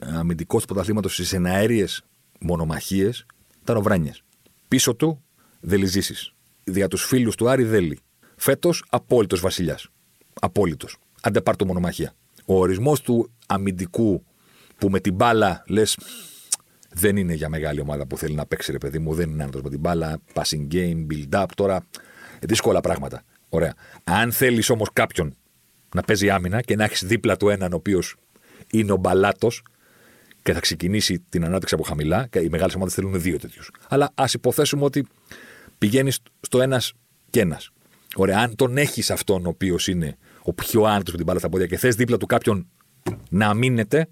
αμυντικός 0.00 0.60
του 0.60 0.68
πρωταθλήματος 0.68 1.14
στις 1.14 1.32
εναέριες 1.32 2.04
μονομαχίες 2.40 3.26
ήταν 3.64 3.76
ο 3.76 3.80
Βράνιες. 3.80 4.22
Πίσω 4.68 4.94
του 4.94 5.22
δελιζήσει. 5.60 6.32
Για 6.64 6.88
τους 6.88 7.04
φίλους 7.04 7.36
του 7.36 7.48
Άρη 7.48 7.64
δέλη. 7.64 7.98
Φέτος 8.36 8.84
απόλυτος 8.88 9.40
βασιλιάς. 9.40 9.88
Απόλυτος. 10.40 10.96
Αντεπάρτο 11.22 11.66
μονομαχία. 11.66 12.12
Ο 12.44 12.58
ορισμός 12.58 13.00
του 13.00 13.30
αμυντικού 13.46 14.24
που 14.76 14.90
με 14.90 15.00
την 15.00 15.14
μπάλα 15.14 15.64
λες 15.66 15.98
δεν 16.90 17.16
είναι 17.16 17.34
για 17.34 17.48
μεγάλη 17.48 17.80
ομάδα 17.80 18.06
που 18.06 18.18
θέλει 18.18 18.34
να 18.34 18.46
παίξει, 18.46 18.72
ρε 18.72 18.78
παιδί 18.78 18.98
μου. 18.98 19.14
Δεν 19.14 19.30
είναι 19.30 19.42
άνθρωπος 19.42 19.70
με 19.70 19.76
την 19.76 19.80
μπάλα. 19.80 20.20
Passing 20.34 20.72
game, 20.72 21.06
build 21.10 21.42
up. 21.42 21.46
Τώρα 21.54 21.86
δύσκολα 22.40 22.80
πράγματα. 22.80 23.22
Ωραία. 23.48 23.74
Αν 24.04 24.32
θέλεις 24.32 24.70
όμως 24.70 24.88
κάποιον 24.92 25.36
να 25.94 26.02
παίζει 26.02 26.30
άμυνα 26.30 26.60
και 26.60 26.76
να 26.76 26.84
έχεις 26.84 27.04
δίπλα 27.04 27.36
του 27.36 27.48
έναν 27.48 27.72
ο 27.72 27.76
οποίος 27.76 28.16
είναι 28.72 28.92
ο 28.92 28.96
μπαλάτος 28.96 29.62
και 30.44 30.52
θα 30.52 30.60
ξεκινήσει 30.60 31.24
την 31.28 31.44
ανάπτυξη 31.44 31.74
από 31.74 31.82
χαμηλά, 31.82 32.26
και 32.26 32.38
οι 32.38 32.48
μεγάλες 32.48 32.74
ομάδες 32.74 32.94
θέλουν 32.94 33.20
δύο 33.20 33.38
τέτοιους. 33.38 33.70
Αλλά 33.88 34.10
ας 34.14 34.34
υποθέσουμε 34.34 34.84
ότι 34.84 35.06
πηγαίνεις 35.78 36.18
στο 36.40 36.60
ένας 36.60 36.92
και 37.30 37.40
ένας. 37.40 37.70
Ωραία. 38.16 38.38
Αν 38.38 38.56
τον 38.56 38.76
έχεις 38.76 39.10
αυτόν 39.10 39.46
ο 39.46 39.48
οποίος 39.48 39.88
είναι 39.88 40.16
ο 40.42 40.52
πιο 40.52 40.84
άνετος 40.84 41.10
με 41.10 41.16
την 41.16 41.26
μπάλα 41.26 41.38
στα 41.38 41.48
πόδια 41.48 41.66
και 41.66 41.76
θες 41.76 41.94
δίπλα 41.94 42.16
του 42.16 42.26
κάποιον 42.26 42.68
να 43.30 43.54
μείνετε, 43.54 44.08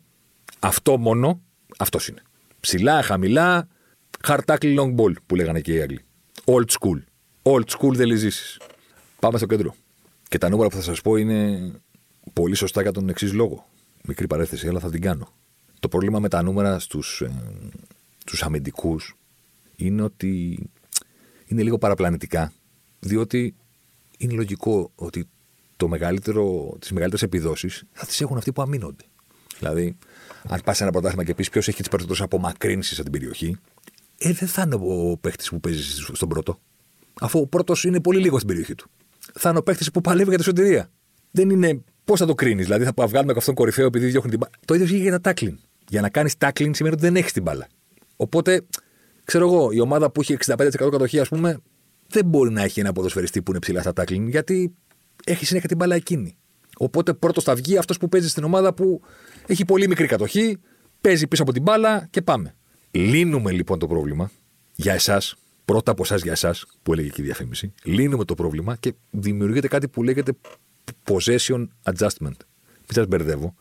αυτό 0.58 0.98
μόνο 0.98 1.40
αυτός 1.78 2.08
είναι. 2.08 2.22
Ψηλά, 2.60 3.02
χαμηλά, 3.02 3.68
χαρτάκλι 4.24 4.76
long 4.78 5.00
ball 5.00 5.12
που 5.26 5.34
λέγανε 5.34 5.60
και 5.60 5.74
οι 5.74 5.80
Άγγλοι. 5.80 6.00
Old 6.44 6.66
school. 6.78 7.02
Old 7.42 7.64
school 7.78 7.94
δεν 7.94 8.06
λυζήσεις. 8.06 8.60
Πάμε 9.20 9.38
στο 9.38 9.46
κέντρο. 9.46 9.74
Και 10.28 10.38
τα 10.38 10.48
νούμερα 10.48 10.68
που 10.68 10.76
θα 10.76 10.82
σας 10.82 11.00
πω 11.00 11.16
είναι 11.16 11.70
πολύ 12.32 12.54
σωστά 12.54 12.82
για 12.82 12.92
τον 12.92 13.08
εξής 13.08 13.32
λόγο. 13.32 13.68
Μικρή 14.04 14.26
παρέθεση, 14.26 14.68
αλλά 14.68 14.80
θα 14.80 14.90
την 14.90 15.00
κάνω. 15.00 15.32
Το 15.82 15.88
πρόβλημα 15.88 16.18
με 16.18 16.28
τα 16.28 16.42
νούμερα 16.42 16.78
στους 16.78 17.20
ε, 17.20 17.30
στους 18.18 18.42
αμυντικούς 18.42 19.16
είναι 19.76 20.02
ότι 20.02 20.58
είναι 21.46 21.62
λίγο 21.62 21.78
παραπλανητικά. 21.78 22.52
Διότι 23.00 23.54
είναι 24.18 24.32
λογικό 24.32 24.92
ότι 24.94 25.28
το 25.76 25.88
μεγαλύτερο, 25.88 26.76
τις 26.78 26.92
μεγαλύτερες 26.92 27.22
επιδόσεις 27.22 27.84
θα 27.92 28.06
τις 28.06 28.20
έχουν 28.20 28.36
αυτοί 28.36 28.52
που 28.52 28.62
αμήνονται. 28.62 29.04
Δηλαδή, 29.58 29.96
αν 30.48 30.60
πας 30.64 30.76
σε 30.76 30.82
ένα 30.82 30.92
πρωτάθλημα 30.92 31.24
και 31.24 31.34
πεις 31.34 31.50
ποιος 31.50 31.68
έχει 31.68 31.78
τις 31.78 31.88
περισσότερες 31.88 32.22
απομακρύνσεις 32.22 32.98
από 32.98 33.10
την 33.10 33.20
περιοχή, 33.20 33.56
ε, 34.18 34.32
δεν 34.32 34.48
θα 34.48 34.62
είναι 34.62 34.74
ο 34.74 35.16
παίχτης 35.16 35.48
που 35.48 35.60
παίζει 35.60 36.02
στον 36.12 36.28
πρώτο. 36.28 36.58
Αφού 37.20 37.40
ο 37.40 37.46
πρώτος 37.46 37.84
είναι 37.84 38.00
πολύ 38.00 38.20
λίγο 38.20 38.36
στην 38.36 38.48
περιοχή 38.48 38.74
του. 38.74 38.90
Θα 39.34 39.48
είναι 39.48 39.58
ο 39.58 39.62
παίχτης 39.62 39.90
που 39.90 40.00
παλεύει 40.00 40.28
για 40.28 40.38
τη 40.38 40.44
σωτηρία. 40.44 40.90
Δεν 41.30 41.50
είναι. 41.50 41.82
Πώς 42.04 42.18
θα 42.18 42.26
το 42.26 42.34
κρίνεις, 42.34 42.64
Δηλαδή 42.64 42.84
θα 42.84 43.06
βγάλουμε 43.06 43.34
αυτόν 43.36 43.54
κορυφαίο 43.54 43.86
επειδή 43.86 44.06
διώχνει 44.06 44.30
την 44.30 44.38
μπάλα. 44.38 44.52
Το 44.64 44.74
ίδιο 44.74 44.86
γίνεται 44.86 45.02
για 45.02 45.12
τα 45.12 45.20
τάκλιν. 45.20 45.58
Για 45.92 46.00
να 46.00 46.08
κάνεις 46.08 46.36
τάκλιν 46.36 46.74
σημαίνει 46.74 46.94
ότι 46.94 47.04
δεν 47.04 47.16
έχεις 47.16 47.32
την 47.32 47.42
μπάλα. 47.42 47.66
Οπότε, 48.16 48.66
ξέρω 49.24 49.46
εγώ, 49.46 49.70
η 49.72 49.80
ομάδα 49.80 50.10
που 50.10 50.20
έχει 50.20 50.36
65% 50.46 50.66
κατοχή, 50.90 51.20
ας 51.20 51.28
πούμε, 51.28 51.58
δεν 52.08 52.24
μπορεί 52.24 52.50
να 52.50 52.62
έχει 52.62 52.80
ένα 52.80 52.92
ποδοσφαιριστή 52.92 53.42
που 53.42 53.50
είναι 53.50 53.60
ψηλά 53.60 53.80
στα 53.80 53.92
τάκλιν, 53.92 54.28
γιατί 54.28 54.74
έχει 55.26 55.46
συνέχεια 55.46 55.68
την 55.68 55.76
μπάλα 55.76 55.94
εκείνη. 55.94 56.36
Οπότε 56.76 57.14
πρώτος 57.14 57.44
θα 57.44 57.54
βγει 57.54 57.76
αυτός 57.76 57.98
που 57.98 58.08
παίζει 58.08 58.28
στην 58.28 58.44
ομάδα 58.44 58.74
που 58.74 59.02
έχει 59.46 59.64
πολύ 59.64 59.88
μικρή 59.88 60.06
κατοχή, 60.06 60.58
παίζει 61.00 61.26
πίσω 61.26 61.42
από 61.42 61.52
την 61.52 61.62
μπάλα 61.62 62.06
και 62.10 62.22
πάμε. 62.22 62.54
Λύνουμε 62.90 63.52
λοιπόν 63.52 63.78
το 63.78 63.86
πρόβλημα 63.86 64.30
για 64.74 64.92
εσάς, 64.92 65.36
πρώτα 65.64 65.90
από 65.90 66.02
εσάς 66.02 66.22
για 66.22 66.32
εσάς, 66.32 66.66
που 66.82 66.92
έλεγε 66.92 67.08
και 67.08 67.20
η 67.20 67.24
διαφήμιση. 67.24 67.72
Λύνουμε 67.82 68.24
το 68.24 68.34
πρόβλημα 68.34 68.76
και 68.76 68.94
δημιουργείται 69.10 69.68
κάτι 69.68 69.88
που 69.88 70.02
λέγεται 70.02 70.32
possession 71.04 71.66
adjustment. 71.82 72.38
Μην 72.78 72.92
σας 72.94 73.06
μπερδεύω. 73.06 73.54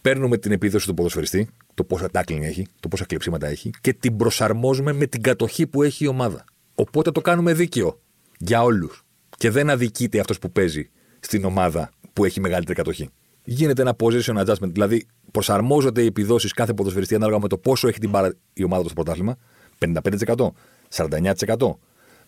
Παίρνουμε 0.00 0.38
την 0.38 0.52
επίδοση 0.52 0.86
του 0.86 0.94
ποδοσφαιριστή, 0.94 1.48
το 1.74 1.84
πόσα 1.84 2.08
tackling 2.12 2.42
έχει, 2.42 2.66
το 2.80 2.88
πόσα 2.88 3.04
κλεψίματα 3.04 3.46
έχει 3.46 3.70
και 3.80 3.92
την 3.92 4.16
προσαρμόζουμε 4.16 4.92
με 4.92 5.06
την 5.06 5.22
κατοχή 5.22 5.66
που 5.66 5.82
έχει 5.82 6.04
η 6.04 6.06
ομάδα. 6.06 6.44
Οπότε 6.74 7.10
το 7.10 7.20
κάνουμε 7.20 7.52
δίκαιο 7.52 8.00
για 8.38 8.62
όλους. 8.62 9.04
Και 9.36 9.50
δεν 9.50 9.70
αδικείται 9.70 10.20
αυτός 10.20 10.38
που 10.38 10.50
παίζει 10.52 10.90
στην 11.20 11.44
ομάδα 11.44 11.90
που 12.12 12.24
έχει 12.24 12.40
μεγαλύτερη 12.40 12.76
κατοχή. 12.76 13.08
Γίνεται 13.44 13.82
ένα 13.82 13.96
position 13.98 14.44
adjustment, 14.44 14.72
δηλαδή 14.72 15.06
προσαρμόζονται 15.30 16.02
οι 16.02 16.06
επιδόσεις 16.06 16.52
κάθε 16.52 16.74
ποδοσφαιριστή 16.74 17.14
ανάλογα 17.14 17.40
με 17.40 17.48
το 17.48 17.58
πόσο 17.58 17.88
έχει 17.88 17.98
την 17.98 18.10
μπάρα 18.10 18.34
η 18.52 18.64
ομάδα 18.64 18.82
του 18.82 18.88
στο 18.88 19.02
πρωτάθλημα. 19.02 19.36
55%, 19.78 20.52
49%, 20.88 21.78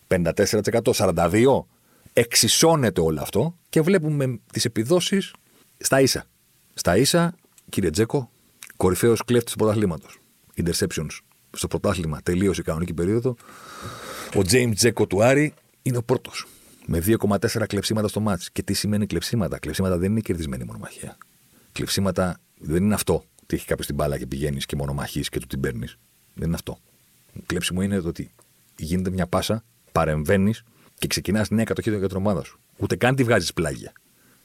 54%, 0.07 0.93
42%. 0.93 1.65
Εξισώνεται 2.13 3.01
όλο 3.01 3.21
αυτό 3.21 3.57
και 3.69 3.81
βλέπουμε 3.81 4.39
τις 4.51 4.65
επιδόσεις 4.65 5.33
στα 5.77 6.01
ίσα. 6.01 6.25
Στα 6.73 6.97
ίσα, 6.97 7.35
κύριε 7.71 7.89
Τζέκο, 7.89 8.31
κορυφαίος 8.77 9.23
κλέφτης 9.25 9.51
του 9.51 9.57
πρωταθλήματος. 9.57 10.19
Interceptions 10.55 11.17
στο 11.51 11.67
πρωτάθλημα 11.67 12.21
τελείωσε 12.23 12.61
η 12.61 12.63
κανονική 12.63 12.93
περίοδο. 12.93 13.35
Ο 14.35 14.39
James 14.51 14.71
Τζέκο 14.75 15.07
του 15.07 15.23
Άρη 15.23 15.53
είναι 15.81 15.97
ο 15.97 16.03
πρώτος 16.03 16.47
με 16.85 17.03
2,4 17.05 17.65
κλεψίματα 17.67 18.07
στο 18.07 18.19
μάτς. 18.19 18.51
Και 18.51 18.63
τι 18.63 18.73
σημαίνει 18.73 19.05
κλεψίματα; 19.05 19.59
Κλεψίματα 19.59 19.97
δεν 19.97 20.11
είναι 20.11 20.19
κερδισμένη 20.19 20.63
μονομαχία. 20.63 21.17
Κλεψίματα 21.71 22.39
δεν 22.59 22.83
είναι 22.83 22.93
αυτό. 22.93 23.23
Τι 23.45 23.55
έχει 23.55 23.65
κάποιος 23.65 23.87
την 23.87 23.95
μπάλα 23.95 24.17
και 24.17 24.25
πηγαίνεις 24.27 24.65
και 24.65 24.75
μονομαχείς 24.75 25.29
και 25.29 25.39
του 25.39 25.47
την 25.47 25.59
παίρνεις. 25.59 25.97
Δεν 26.33 26.45
είναι 26.47 26.55
αυτό. 26.55 26.77
Κλέψιμο 27.45 27.81
είναι 27.81 27.99
το 27.99 28.07
ότι 28.07 28.31
γίνεται 28.77 29.09
μια 29.09 29.27
πάσα, 29.27 29.63
παρεμβαίνεις 29.91 30.63
και 30.97 31.07
ξεκινάς 31.07 31.49
νέα 31.49 31.63
κατοχή 31.63 31.89
για 31.89 32.07
την 32.07 32.17
ομάδα 32.17 32.43
σου. 32.43 32.59
Ούτε 32.77 32.95
καν 32.95 33.15
τη 33.15 33.23
βγάζεις 33.23 33.53
πλάγια. 33.53 33.91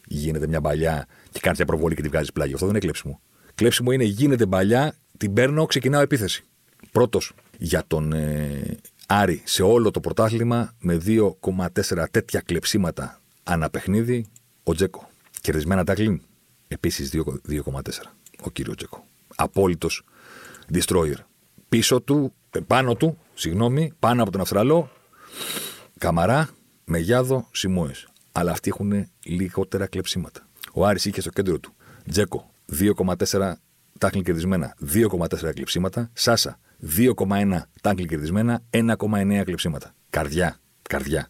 Γίνεται 0.08 0.46
μια 0.46 0.60
παλιά 0.60 1.06
και 1.30 1.40
κάνεις 1.40 1.58
μια 1.58 1.66
προβολή 1.66 1.94
και 1.94 2.02
τη 2.02 2.08
βγάζεις 2.08 2.32
πλάγια. 2.32 2.54
Αυτό 2.54 2.66
δεν 2.66 2.74
είναι 2.74 2.84
κλέψιμο. 2.84 3.20
Κλέψιμο 3.54 3.92
είναι 3.92 4.04
γίνεται 4.04 4.46
παλιά, 4.46 4.94
την 5.16 5.32
παίρνω, 5.32 5.66
ξεκινάω 5.66 6.00
επίθεση. 6.00 6.44
Πρώτος 6.92 7.32
για 7.58 7.84
τον 7.86 8.12
ε, 8.12 8.76
Άρη 9.06 9.42
σε 9.44 9.62
όλο 9.62 9.90
το 9.90 10.00
πρωτάθλημα 10.00 10.74
με 10.78 11.00
2,4 11.06 12.04
τέτοια 12.10 12.40
κλεψίματα 12.40 13.20
ανά 13.42 13.70
παιχνίδι 13.70 14.26
ο 14.62 14.74
Τζέκο. 14.74 15.08
Κερδισμένα 15.40 15.84
τάκλιν 15.84 16.20
επίσης 16.68 17.10
2,4 17.14 17.80
ο 18.42 18.50
κύριος 18.50 18.76
Τζέκο. 18.76 19.04
Απόλυτος 19.36 20.04
destroyer. 20.72 21.16
Πίσω 21.68 22.00
του, 22.00 22.32
ε, 22.50 22.60
πάνω 22.60 22.94
του, 22.94 23.18
συγγνώμη, 23.34 23.92
πάνω 23.98 24.22
από 24.22 24.30
τον 24.30 24.40
Αυστραλό, 24.40 24.90
Καμαρά, 25.98 26.48
Μεγιάδο, 26.84 27.48
Σιμόε. 27.52 27.92
Αλλά 28.38 28.50
αυτοί 28.50 28.68
έχουν 28.68 29.06
λιγότερα 29.24 29.86
κλεψίματα. 29.86 30.48
Ο 30.72 30.86
Άρης 30.86 31.04
είχε 31.04 31.20
στο 31.20 31.30
κέντρο 31.30 31.58
του 31.58 31.74
Τζέκο 32.10 32.50
2,4 32.78 33.52
τάκλιν 33.98 34.24
κερδισμένα, 34.24 34.74
2,4 34.92 35.52
κλεψίματα. 35.54 36.10
Σάσα 36.12 36.58
2,1 36.96 37.62
τάγκλι 37.82 38.06
κερδισμένα, 38.06 38.62
1,9 38.70 39.42
κλεψίματα. 39.44 39.94
Καρδιά, 40.10 40.56
καρδιά. 40.82 41.28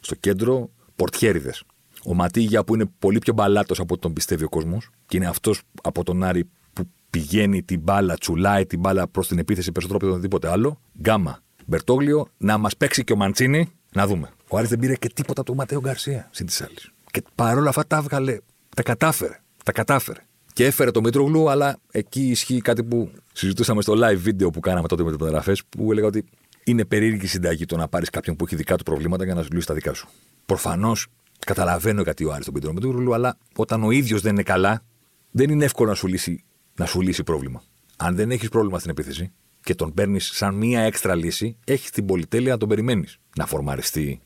Στο 0.00 0.14
κέντρο, 0.14 0.70
πορτιέριδες. 0.96 1.62
Ο 2.04 2.14
Ματίγια 2.14 2.64
που 2.64 2.74
είναι 2.74 2.86
πολύ 2.98 3.18
πιο 3.18 3.32
μπαλάτος 3.32 3.80
από 3.80 3.98
τον 3.98 4.12
πιστεύει 4.12 4.44
ο 4.44 4.48
κόσμος 4.48 4.90
και 5.06 5.16
είναι 5.16 5.26
αυτός 5.26 5.62
από 5.82 6.04
τον 6.04 6.22
Άρη 6.22 6.50
που 6.72 6.82
πηγαίνει 7.10 7.62
την 7.62 7.80
μπάλα, 7.80 8.16
τσουλάει 8.16 8.66
την 8.66 8.78
μπάλα 8.78 9.08
προς 9.08 9.28
την 9.28 9.38
επίθεση 9.38 9.72
περισσότερο 9.72 10.06
από 10.06 10.12
οτιδήποτε 10.12 10.50
άλλο. 10.50 10.80
Γκάμα. 11.00 11.38
Μπερτόγλιο, 11.66 12.28
να 12.36 12.58
μας 12.58 12.76
παίξει 12.76 13.04
και 13.04 13.12
ο 13.12 13.16
Μαντσίνη, 13.16 13.72
να 13.92 14.06
δούμε. 14.06 14.30
Ο 14.48 14.56
Άρης 14.56 14.68
δεν 14.68 14.78
πήρε 14.78 14.94
και 14.94 15.08
τίποτα 15.08 15.40
από 15.40 15.44
τον 15.44 15.56
Ματέο 15.56 15.80
Γκαρσία 15.80 16.28
συν 16.30 16.46
της 16.46 16.60
άλλης. 16.60 16.90
Και 17.10 17.22
παρόλα 17.34 17.68
αυτά 17.68 17.86
τα 17.86 17.96
έβγαλε, 17.96 18.38
τα 18.76 18.82
κατάφερε. 18.82 19.40
Τα 19.64 19.72
κατάφερε. 19.72 20.20
Και 20.52 20.66
έφερε 20.66 20.90
το 20.90 21.00
Μήτρογλου, 21.00 21.50
αλλά 21.50 21.78
εκεί 21.90 22.28
ισχύει 22.28 22.60
κάτι 22.60 22.84
που 22.84 23.10
συζητούσαμε 23.32 23.82
στο 23.82 23.94
live 23.96 24.28
video 24.28 24.52
που 24.52 24.60
κάναμε 24.60 24.88
τότε 24.88 25.02
με 25.02 25.08
τις 25.10 25.18
μεταγραφές, 25.18 25.62
που 25.68 25.92
έλεγα 25.92 26.06
ότι 26.06 26.24
είναι 26.64 26.84
περίεργη 26.84 27.26
συνταγή 27.26 27.66
το 27.66 27.76
να 27.76 27.88
πάρεις 27.88 28.10
κάποιον 28.10 28.36
που 28.36 28.44
έχει 28.44 28.56
δικά 28.56 28.76
του 28.76 28.84
προβλήματα 28.84 29.24
για 29.24 29.34
να 29.34 29.42
σου 29.42 29.48
λύσει 29.52 29.66
τα 29.66 29.74
δικά 29.74 29.94
σου. 29.94 30.08
Προφανώς 30.46 31.06
καταλαβαίνω 31.46 32.02
γιατί 32.02 32.24
ο 32.24 32.32
Άρης 32.32 32.44
τον 32.44 32.54
Πίτρο 32.54 32.72
Μητρογλου, 32.72 33.14
αλλά 33.14 33.36
όταν 33.56 33.82
ο 33.84 33.90
ίδιος 33.90 34.20
δεν 34.20 34.32
είναι 34.32 34.42
καλά, 34.42 34.82
δεν 35.30 35.50
είναι 35.50 35.64
εύκολο 35.64 35.88
να 35.88 35.94
σου 35.94 36.06
λύσει, 36.06 36.44
να 36.74 36.86
σου 36.86 37.00
λύσει 37.00 37.22
πρόβλημα. 37.22 37.62
Αν 37.96 38.14
δεν 38.14 38.30
έχεις 38.30 38.48
πρόβλημα 38.48 38.78
στην 38.78 38.90
επίθεση 38.90 39.32
και 39.62 39.74
τον 39.74 39.94
παίρνεις 39.94 40.30
σαν 40.34 40.54
μία 40.54 40.80
έξτρα 40.80 41.14
λύση, 41.14 41.56
έχεις 41.64 41.90
την 41.90 42.06
πολυτέλεια 42.06 42.52
να 42.52 42.58
τον 42.58 42.68
περιμένεις 42.68 43.18
να 43.36 43.46
φορμαριστεί, 43.46 44.20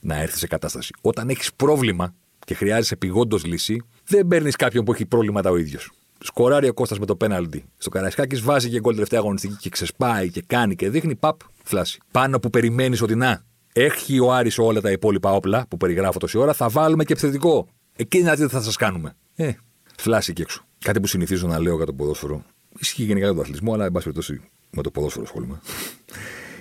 να 0.00 0.20
έρθει 0.20 0.38
σε 0.38 0.46
κατάσταση. 0.46 0.92
Όταν 1.00 1.28
έχεις 1.28 1.54
πρόβλημα 1.54 2.14
και 2.44 2.54
χρειάζεσαι 2.54 2.94
επιγόντως 2.94 3.44
λύση, 3.44 3.82
δεν 4.04 4.26
παίρνεις 4.26 4.56
κάποιον 4.56 4.84
που 4.84 4.92
έχει 4.92 5.06
πρόβληματα 5.06 5.50
ο 5.50 5.56
ίδιος. 5.56 5.90
Σκοράρει 6.20 6.68
ο 6.68 6.74
Κώστας 6.74 6.98
με 6.98 7.06
το 7.06 7.16
πέναλτι. 7.16 7.64
Στο 7.76 7.90
Καραϊσκάκης 7.90 8.40
βάζει 8.40 8.70
και 8.70 8.80
γκολ 8.80 8.94
τελευταία 8.94 9.20
αγωνιστική 9.20 9.56
και 9.56 9.68
ξεσπάει 9.68 10.30
και 10.30 10.42
κάνει 10.46 10.74
και 10.74 10.90
δείχνει 10.90 11.14
παπ, 11.14 11.40
φλάση. 11.64 12.00
Πάνω 12.10 12.38
που 12.38 12.50
περιμένεις 12.50 13.02
ότι 13.02 13.14
να, 13.14 13.44
έχει 13.72 14.20
ο 14.20 14.32
Άρης 14.32 14.58
όλα 14.58 14.80
τα 14.80 14.90
υπόλοιπα 14.90 15.32
όπλα 15.32 15.66
που 15.68 15.76
περιγράφω 15.76 16.18
τόση 16.18 16.38
ώρα, 16.38 16.52
θα 16.52 16.68
βάλουμε 16.68 17.04
και 17.04 17.12
επιθετικό. 17.12 17.68
Εκεί 17.96 18.22
να 18.22 18.34
δείτε 18.34 18.48
θα 18.48 18.62
σας 18.62 18.76
κάνουμε. 18.76 19.16
Ε, 19.34 19.52
φλάση 19.96 20.32
και 20.32 20.42
έξω. 20.42 20.64
Κάτι 20.78 21.00
που 21.00 21.06
συνηθίζω 21.06 21.46
να 21.46 21.58
λέω 21.58 21.76
για 21.76 21.86
το 21.86 21.92
ποδόσφαιρο. 21.92 22.44
Ισχύει 22.78 23.02
γενικά 23.02 23.24
για 23.24 23.34
τον 23.34 23.40
αθλητισμό, 23.40 23.74
αλλά 23.74 23.84
εν 23.84 23.92
πάση 23.92 24.04
περιπτώσει 24.04 24.40
με 24.70 24.82
το 24.82 24.90
ποδόσφαιρο 24.90 25.24
ασχολούμαι. 25.24 25.60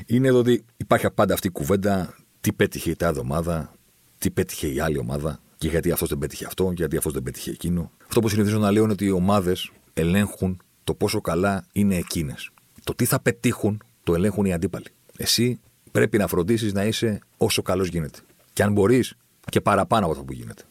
Είναι 0.06 0.28
εδώ 0.28 0.40
ότι 0.40 0.66
υπάρχει 0.78 1.12
πάντα 1.12 1.34
αυτή 1.34 1.48
η 1.48 1.52
κουβέντα 1.52 2.16
τι 2.42 2.54
πέτυχε 2.54 2.90
η 2.90 2.96
τάδε 2.96 3.20
ομάδα, 3.20 3.74
τι 4.18 4.32
πέτυχε 4.32 4.68
η 4.68 4.80
άλλη 4.80 4.98
ομάδα 4.98 5.40
και 5.58 5.68
γιατί 5.68 5.92
αυτός 5.92 6.10
δεν 6.10 6.18
πέτυχε 6.18 6.46
αυτό, 6.46 6.72
γιατί 6.76 6.98
αυτός 6.98 7.14
δεν 7.14 7.24
πέτυχε 7.24 7.52
εκείνο. 7.52 7.92
Αυτό 8.08 8.20
που 8.20 8.30
συνηθίζω 8.30 8.58
να 8.58 8.72
λέω 8.72 8.84
είναι 8.84 8.92
ότι 8.92 9.06
οι 9.06 9.12
ομάδες 9.12 9.72
ελέγχουν 9.94 10.62
το 10.84 10.94
πόσο 10.94 11.22
καλά 11.22 11.66
είναι 11.72 11.96
εκείνες. 11.96 12.50
Το 12.84 12.96
τι 12.96 13.06
θα 13.06 13.20
πετύχουν 13.20 13.82
το 14.04 14.14
ελέγχουν 14.16 14.46
οι 14.46 14.54
αντίπαλοι. 14.54 14.86
Εσύ 15.18 15.60
πρέπει 15.92 16.18
να 16.18 16.28
φροντίσεις 16.28 16.74
να 16.74 16.86
είσαι 16.86 17.20
όσο 17.38 17.62
καλός 17.62 17.88
γίνεται. 17.88 18.20
Και 18.54 18.64
αν 18.64 18.72
μπορείς, 18.72 19.14
και 19.50 19.62
παραπάνω 19.62 20.04
από 20.04 20.14
αυτό 20.14 20.26
που 20.26 20.34
γίνεται. 20.34 20.64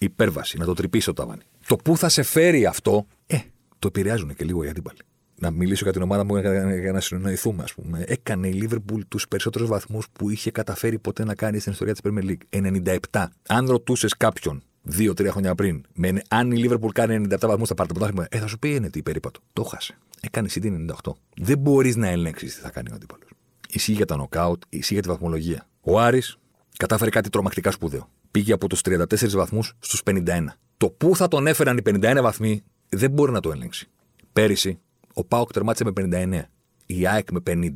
Υπέρβαση, 0.00 0.58
να 0.58 0.64
το 0.64 0.74
τρυπήσει 0.74 1.06
το 1.06 1.12
ταβάνι. 1.12 1.42
Το 1.66 1.76
πού 1.76 1.96
θα 1.96 2.08
σε 2.08 2.22
φέρει 2.22 2.66
αυτό, 2.66 3.06
ε, 3.26 3.38
το 3.78 3.86
επηρεάζουν 3.86 4.34
και 4.34 4.44
λίγο 4.44 4.64
οι 4.64 4.68
αντίπαλοι. 4.68 4.98
Να 5.40 5.50
μιλήσω 5.50 5.84
για 5.84 5.92
την 5.92 6.02
ομάδα 6.02 6.24
μου 6.24 6.36
για 6.80 6.92
να 6.92 7.00
συνοηθούμε, 7.00 7.62
ας 7.62 7.74
πούμε. 7.74 8.04
Έκανε 8.06 8.48
η 8.48 8.52
Λίβερπουλ 8.52 9.00
τους 9.08 9.28
περισσότερους 9.28 9.68
βαθμούς 9.68 10.06
που 10.12 10.30
είχε 10.30 10.50
καταφέρει 10.50 10.98
ποτέ 10.98 11.24
να 11.24 11.34
κάνει 11.34 11.58
στην 11.58 11.72
ιστορία 11.72 11.94
της 11.94 12.02
Premier 12.04 12.30
League. 12.30 12.72
97. 13.10 13.26
Αν 13.48 13.66
ρωτούσες 13.66 14.16
κάποιον 14.16 14.62
δύο-τρία 14.82 15.30
χρόνια 15.32 15.54
πριν, 15.54 15.84
με, 15.92 16.22
αν 16.28 16.50
η 16.50 16.56
Λίβερπουλ 16.56 16.90
κάνει 16.92 17.26
97 17.30 17.38
βαθμούς 17.40 17.68
θα 17.68 17.74
πάρει 17.74 17.88
το 17.88 17.94
πρωτάθλημα, 17.94 18.26
ε, 18.30 18.38
θα 18.38 18.46
σου 18.46 18.58
πει 18.58 18.74
είναι 18.74 18.90
τι 18.90 19.02
περίπατο. 19.02 19.40
Το 19.52 19.62
χάσε. 19.62 19.98
Έκανε 20.20 20.48
CD 20.54 20.64
98. 20.64 21.12
Δεν 21.36 21.58
μπορείς 21.58 21.96
να 21.96 22.08
ελέγξεις 22.08 22.54
τι 22.54 22.60
θα 22.60 22.70
κάνει 22.70 22.88
ο 22.92 22.94
αντίπαλος. 22.94 23.28
Ισχύει 23.68 23.92
για 23.92 24.06
τα 24.06 24.16
νοκάουτ, 24.16 24.62
ισχύει 24.68 24.92
για 24.92 25.02
τη 25.02 25.08
βαθμολογία. 25.08 25.66
Ο 25.80 26.00
Άρης 26.00 26.38
κατάφερε 26.76 27.10
κάτι 27.10 27.28
τρομακτικά 27.28 27.70
σπουδαίο. 27.70 28.08
Πήγε 28.30 28.52
από 28.52 28.68
τους 28.68 28.80
34 28.84 29.28
βαθμούς 29.28 29.74
στους 29.78 30.02
51. 30.04 30.44
Το 30.76 30.90
πού 30.90 31.16
θα 31.16 31.28
τον 31.28 31.46
έφεραν 31.46 31.76
οι 31.76 31.82
51 31.84 32.18
βαθμοί 32.22 32.62
δεν 32.88 33.10
μπορεί 33.10 33.32
να 33.32 33.40
το 33.40 33.50
ελέγξει. 33.50 33.88
Πέρυσι, 34.32 34.78
ο 35.14 35.24
Πάοκ 35.24 35.52
τερμάτισε 35.52 35.84
με 35.84 35.92
59. 36.36 36.42
Η 36.86 37.06
ΑΕΚ 37.06 37.30
με 37.30 37.40
50. 37.46 37.68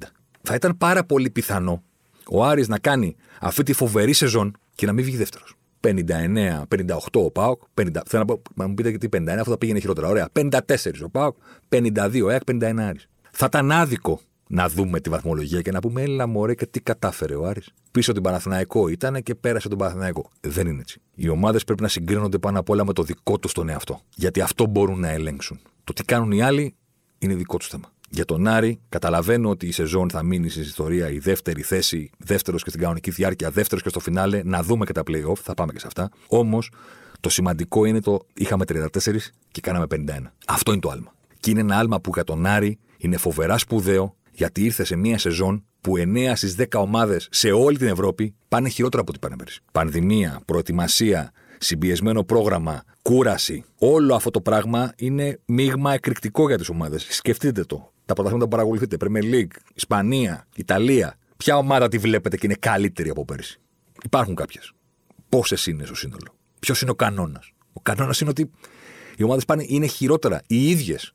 Θα 0.42 0.54
ήταν 0.54 0.76
πάρα 0.76 1.04
πολύ 1.04 1.30
πιθανό 1.30 1.82
ο 2.30 2.44
Άρης 2.44 2.68
να 2.68 2.78
κάνει 2.78 3.16
αυτή 3.40 3.62
τη 3.62 3.72
φοβερή 3.72 4.12
σεζόν 4.12 4.56
και 4.74 4.86
να 4.86 4.92
μην 4.92 5.04
βγει 5.04 5.16
δεύτερος. 5.16 5.54
59, 5.80 6.62
58 6.68 6.96
ο 7.12 7.30
Πάοκ. 7.30 7.62
50, 7.74 7.86
θέλω 8.06 8.24
να, 8.28 8.34
πω, 8.34 8.42
να 8.54 8.66
μου 8.66 8.74
πείτε 8.74 8.88
γιατί 8.88 9.08
51, 9.12 9.28
αυτό 9.28 9.50
θα 9.50 9.58
πήγαινε 9.58 9.78
χειρότερα. 9.78 10.08
Ωραία. 10.08 10.28
54 10.32 10.58
ο 11.04 11.10
Πάοκ, 11.10 11.36
52 11.68 12.22
ο 12.24 12.28
ΑΕΚ, 12.28 12.42
51 12.52 12.74
Άρης. 12.78 13.08
Θα 13.30 13.46
ήταν 13.46 13.72
άδικο 13.72 14.20
να 14.48 14.68
δούμε 14.68 15.00
τη 15.00 15.10
βαθμολογία 15.10 15.60
και 15.60 15.70
να 15.70 15.80
πούμε, 15.80 16.02
έλα 16.02 16.26
μωρέ 16.26 16.54
και 16.54 16.66
τι 16.66 16.80
κατάφερε 16.80 17.34
ο 17.34 17.46
Άρης. 17.46 17.68
Πίσω 17.90 18.12
τον 18.12 18.22
Παναθηναϊκό 18.22 18.88
ήταν 18.88 19.22
και 19.22 19.34
πέρασε 19.34 19.68
τον 19.68 19.78
Παναθηναϊκό. 19.78 20.30
Δεν 20.40 20.66
είναι 20.66 20.80
έτσι. 20.80 21.00
Οι 21.14 21.28
ομάδες 21.28 21.64
πρέπει 21.64 21.82
να 21.82 21.88
συγκρίνονται 21.88 22.38
πάνω 22.38 22.58
απ' 22.58 22.70
όλα 22.70 22.84
με 22.84 22.92
το 22.92 23.02
δικό 23.02 23.38
τους 23.38 23.52
τον 23.52 23.68
εαυτό. 23.68 24.00
Γιατί 24.14 24.40
αυτό 24.40 24.66
μπορούν 24.66 25.00
να 25.00 25.08
ελέγξουν. 25.08 25.60
Το 25.84 25.92
τι 25.92 26.04
κάνουν 26.04 26.32
οι 26.32 26.42
άλλοι 26.42 26.74
είναι 27.18 27.34
δικό 27.34 27.56
τους 27.56 27.68
θέμα. 27.68 27.92
Για 28.10 28.24
τον 28.24 28.46
Άρη, 28.46 28.80
καταλαβαίνω 28.88 29.48
ότι 29.48 29.66
η 29.66 29.72
σεζόν 29.72 30.10
θα 30.10 30.22
μείνει 30.22 30.48
στην 30.48 30.62
ιστορία 30.62 31.10
η 31.10 31.18
δεύτερη 31.18 31.62
θέση, 31.62 32.10
δεύτερος 32.18 32.62
και 32.62 32.68
στην 32.68 32.80
κανονική 32.80 33.10
διάρκεια, 33.10 33.50
δεύτερος 33.50 33.82
και 33.82 33.88
στο 33.88 34.00
φινάλε, 34.00 34.42
να 34.44 34.62
δούμε 34.62 34.84
και 34.84 34.92
τα 34.92 35.02
playoff, 35.06 35.36
θα 35.42 35.54
πάμε 35.54 35.72
και 35.72 35.78
σε 35.78 35.86
αυτά. 35.86 36.10
Όμως, 36.28 36.70
το 37.20 37.28
σημαντικό 37.28 37.84
είναι 37.84 38.00
το 38.00 38.18
είχαμε 38.34 38.64
34 38.68 38.86
και 39.50 39.60
κάναμε 39.60 39.86
51. 39.90 40.32
Αυτό 40.46 40.72
είναι 40.72 40.80
το 40.80 40.90
άλμα. 40.90 41.14
Και 41.40 41.50
είναι 41.50 41.60
ένα 41.60 41.78
άλμα 41.78 42.00
που 42.00 42.10
για 42.14 42.24
τον 42.24 42.46
Άρη 42.46 42.78
είναι 42.98 43.16
φοβερά 43.16 43.58
σπουδαίο, 43.58 44.16
γιατί 44.30 44.64
ήρθε 44.64 44.84
σε 44.84 44.96
μία 44.96 45.18
σεζόν 45.18 45.64
που 45.88 45.96
9 45.98 46.32
στις 46.34 46.56
10 46.58 46.64
ομάδες 46.74 47.28
σε 47.30 47.50
όλη 47.50 47.78
την 47.78 47.86
Ευρώπη 47.86 48.34
πάνε 48.48 48.68
χειρότερα 48.68 49.02
από 49.02 49.10
ό,τι 49.10 49.20
πάνε 49.20 49.36
πέρυσι. 49.36 49.60
Πανδημία, 49.72 50.40
προετοιμασία, 50.44 51.32
συμπιεσμένο 51.58 52.24
πρόγραμμα, 52.24 52.82
κούραση. 53.02 53.64
Όλο 53.78 54.14
αυτό 54.14 54.30
το 54.30 54.40
πράγμα 54.40 54.92
είναι 54.96 55.40
μείγμα 55.44 55.92
εκρηκτικό 55.92 56.46
για 56.48 56.58
τις 56.58 56.68
ομάδες. 56.68 57.06
Σκεφτείτε 57.10 57.64
το. 57.64 57.92
Τα 58.04 58.14
πρωταθλήματα 58.14 58.44
που 58.44 58.56
παρακολουθείτε. 58.56 58.96
Premier 59.00 59.34
League, 59.34 59.56
Ισπανία, 59.74 60.46
Ιταλία. 60.56 61.18
Ποια 61.36 61.56
ομάδα 61.56 61.88
τη 61.88 61.98
βλέπετε 61.98 62.36
και 62.36 62.46
είναι 62.46 62.56
καλύτερη 62.60 63.08
από 63.08 63.24
πέρυσι; 63.24 63.60
Υπάρχουν 64.04 64.34
κάποιες. 64.34 64.72
Πόσες 65.28 65.66
είναι 65.66 65.84
στο 65.84 65.94
σύνολο; 65.94 66.34
Ποιος 66.58 66.80
είναι 66.80 66.90
ο 66.90 66.94
κανόνας; 66.94 67.52
Ο 67.72 67.80
κανόνας 67.80 68.20
είναι 68.20 68.30
ότι 68.30 68.50
οι 69.16 69.22
ομάδες 69.22 69.44
πάνε 69.44 69.64
είναι 69.68 69.86
χειρότερα 69.86 70.42
οι 70.46 70.70
ίδιες 70.70 71.14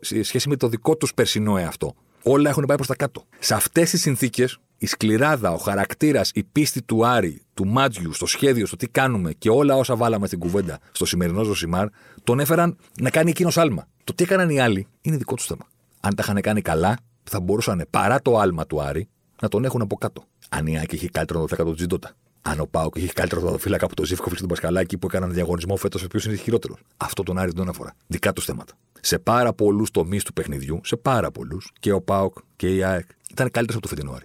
σε 0.00 0.22
σχέση 0.22 0.48
με 0.48 0.56
το 0.56 0.68
δικό 0.68 0.96
τους 0.96 1.14
περσινό 1.14 1.56
εαυτό. 1.56 1.94
Όλα 2.22 2.50
έχουν 2.50 2.64
πάει 2.64 2.76
προς 2.76 2.88
τα 2.88 2.96
κάτω. 2.96 3.24
Σε 3.38 3.54
αυτές 3.54 3.90
τις 3.90 4.00
συνθήκες, 4.00 4.58
η 4.78 4.86
σκληράδα, 4.86 5.52
ο 5.52 5.56
χαρακτήρας, 5.56 6.30
η 6.34 6.44
πίστη 6.44 6.82
του 6.82 7.06
Άρη, 7.06 7.42
του 7.54 7.66
Μάτζιου, 7.66 8.12
στο 8.12 8.26
σχέδιο, 8.26 8.66
στο 8.66 8.76
τι 8.76 8.88
κάνουμε 8.88 9.32
και 9.32 9.50
όλα 9.50 9.76
όσα 9.76 9.96
βάλαμε 9.96 10.26
στην 10.26 10.38
κουβέντα 10.38 10.78
στο 10.92 11.04
σημερινό 11.04 11.42
Ζωσιμάρ, 11.42 11.86
τον 12.24 12.40
έφεραν 12.40 12.76
να 13.00 13.10
κάνει 13.10 13.30
εκείνος 13.30 13.58
άλμα. 13.58 13.88
Το 14.04 14.14
τι 14.14 14.24
έκαναν 14.24 14.50
οι 14.50 14.60
άλλοι 14.60 14.86
είναι 15.00 15.16
δικό 15.16 15.34
τους 15.34 15.46
θέμα. 15.46 15.66
Αν 16.00 16.14
τα 16.14 16.22
είχαν 16.22 16.40
κάνει 16.40 16.60
καλά, 16.60 16.98
θα 17.22 17.40
μπορούσαν 17.40 17.86
παρά 17.90 18.22
το 18.22 18.38
άλμα 18.38 18.66
του 18.66 18.82
Άρη 18.82 19.08
να 19.40 19.48
τον 19.48 19.64
έχουν 19.64 19.82
από 19.82 19.96
κάτω. 19.96 20.24
Αν 20.48 20.66
η 20.66 20.78
Άκη 20.78 20.94
είχε 20.94 21.08
καλύτερο 21.08 21.44
το 21.44 21.64
του 21.64 21.74
Τζιντότα. 21.74 22.12
Αν 22.42 22.60
ο 22.60 22.66
Πάουκ 22.66 22.96
είχε 22.96 23.12
καλύτερο 23.12 23.58
φύλακα 23.58 23.84
από 23.84 23.94
το 23.94 24.04
Ζήφκοβιτς 24.04 24.40
και 24.40 24.46
τον 24.46 24.48
Πασχαλάκη 24.48 24.98
που 24.98 25.06
έκαναν 25.06 25.32
διαγωνισμό 25.32 25.76
φέτος, 25.76 26.02
ο 26.02 26.04
οποίος 26.04 26.24
είναι 26.24 26.34
χειρότερος. 26.34 26.80
Αυτό 26.96 27.22
τον 27.22 27.38
Άρη 27.38 27.46
δεν 27.46 27.56
τον 27.56 27.68
αφορά. 27.68 27.94
Δικά 28.06 28.32
του 28.32 28.42
θέματα. 28.42 28.72
Σε 29.00 29.18
πάρα 29.18 29.52
πολλούς 29.52 29.90
τομείς 29.90 30.24
του 30.24 30.32
παιχνιδιού, 30.32 30.80
σε 30.84 30.96
πάρα 30.96 31.30
πολλούς, 31.30 31.70
και 31.80 31.92
ο 31.92 32.00
Πάουκ 32.00 32.36
και 32.56 32.74
η 32.74 32.82
ΑΕΚ 32.82 33.06
ήταν 33.30 33.50
καλύτερο 33.50 33.78
από 33.78 33.88
το 33.88 33.94
φετινό 33.94 34.12
Άρη. 34.12 34.24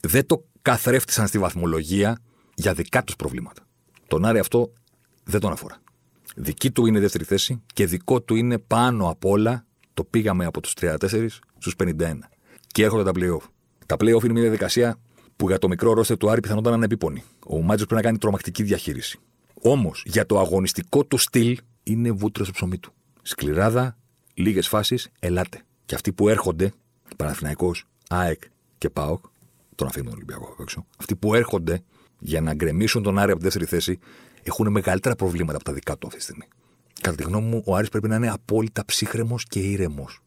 Δεν 0.00 0.26
το 0.26 0.44
καθρέφτησαν 0.62 1.26
στη 1.26 1.38
βαθμολογία 1.38 2.18
για 2.54 2.74
δικά 2.74 3.04
τους 3.04 3.16
προβλήματα. 3.16 3.62
Τον 4.08 4.24
Άρη 4.24 4.38
αυτό 4.38 4.72
δεν 5.24 5.40
τον 5.40 5.52
αφορά. 5.52 5.82
Δική 6.36 6.70
του 6.70 6.86
είναι 6.86 7.00
δεύτερη 7.00 7.24
θέση 7.24 7.62
και 7.74 7.86
δικό 7.86 8.22
του 8.22 8.34
είναι 8.34 8.58
πάνω 8.58 9.10
απ' 9.10 9.24
όλα 9.24 9.66
το 9.94 10.04
πήγαμε 10.04 10.44
από 10.44 10.60
τους 10.60 10.74
34 10.80 11.40
στους 11.58 11.74
51. 11.76 12.18
Και 12.66 12.84
έρχονται 12.84 13.02
τα 13.02 13.10
playoff. 13.14 13.48
Τα 13.86 13.94
playoff 13.94 14.24
είναι 14.24 14.32
μια 14.32 14.42
διαδικασία 14.42 14.98
που 15.36 15.48
για 15.48 15.58
το 15.58 15.68
μικρό 15.68 15.92
ρόστερ 15.92 16.16
του 16.16 16.30
Άρη 16.30 16.40
πιθανόταν 16.40 16.70
να 16.70 16.76
είναι 16.76 16.84
επίπονη. 16.84 17.22
Ο 17.46 17.62
Μάτζο 17.62 17.84
πρέπει 17.86 18.02
να 18.02 18.06
κάνει 18.08 18.18
τρομακτική 18.18 18.62
διαχείριση. 18.62 19.18
Όμως 19.62 20.02
για 20.06 20.26
το 20.26 20.38
αγωνιστικό 20.38 21.04
του 21.04 21.18
στυλ 21.18 21.58
είναι 21.82 22.10
βούτυρος 22.10 22.46
στο 22.46 22.56
ψωμί 22.56 22.78
του. 22.78 22.92
Σκληράδα, 23.22 23.96
λίγες 24.34 24.68
φάσεις, 24.68 25.08
ελάτε. 25.18 25.62
Και 25.84 25.94
αυτοί 25.94 26.12
που 26.12 26.28
έρχονται, 26.28 26.72
Παναθυναϊκό, 27.16 27.74
ΑΕΚ 28.08 28.42
και 28.78 28.90
ΠΑΟΚ, 28.90 29.24
τον 29.74 29.86
αφήνουμε 29.86 30.10
τον 30.10 30.18
Ολυμπιακό 30.18 30.52
απ' 30.52 30.60
έξω, 30.60 30.86
αυτοί 30.98 31.16
που 31.16 31.34
έρχονται 31.34 31.82
για 32.18 32.40
να 32.40 32.54
γκρεμίσουν 32.54 33.02
τον 33.02 33.18
Άρη 33.18 33.30
από 33.30 33.38
τη 33.38 33.44
δεύτερη 33.44 33.64
θέση 33.64 33.98
έχουν 34.42 34.70
μεγαλύτερα 34.70 35.14
προβλήματα 35.14 35.56
από 35.56 35.64
τα 35.64 35.72
δικά 35.72 35.98
του 35.98 36.06
αυτή 36.06 36.18
τη 36.18 36.24
στιγμή. 36.24 36.44
Κατά 37.00 37.16
τη 37.16 37.22
γνώμη 37.22 37.48
μου, 37.48 37.62
ο 37.66 37.76
Άρης 37.76 37.88
πρέπει 37.88 38.08
να 38.08 38.16
είναι 38.16 38.30
απόλυτα 38.30 38.84
ψύχρεμος 38.84 39.44
και 39.44 39.58
ήρεμος. 39.58 40.20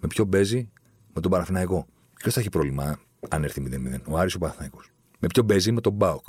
Με 0.00 0.08
ποιο 0.08 0.26
παίζει, 0.26 0.70
με 1.14 1.20
τον 1.20 1.30
Παναθηναϊκό. 1.30 1.86
Ποιος 2.14 2.34
θα 2.34 2.40
έχει 2.40 2.48
πρόβλημα; 2.48 3.00
Αν 3.28 3.44
έρθει 3.44 3.62
0-0, 3.66 4.00
ο 4.06 4.18
Άρης 4.18 4.34
ο 4.34 4.38
Παναθηναϊκός. 4.38 4.90
Με 5.18 5.26
ποιο 5.26 5.44
παίζει, 5.44 5.72
με 5.72 5.80
τον 5.80 5.92
Μπάουκ. 5.92 6.26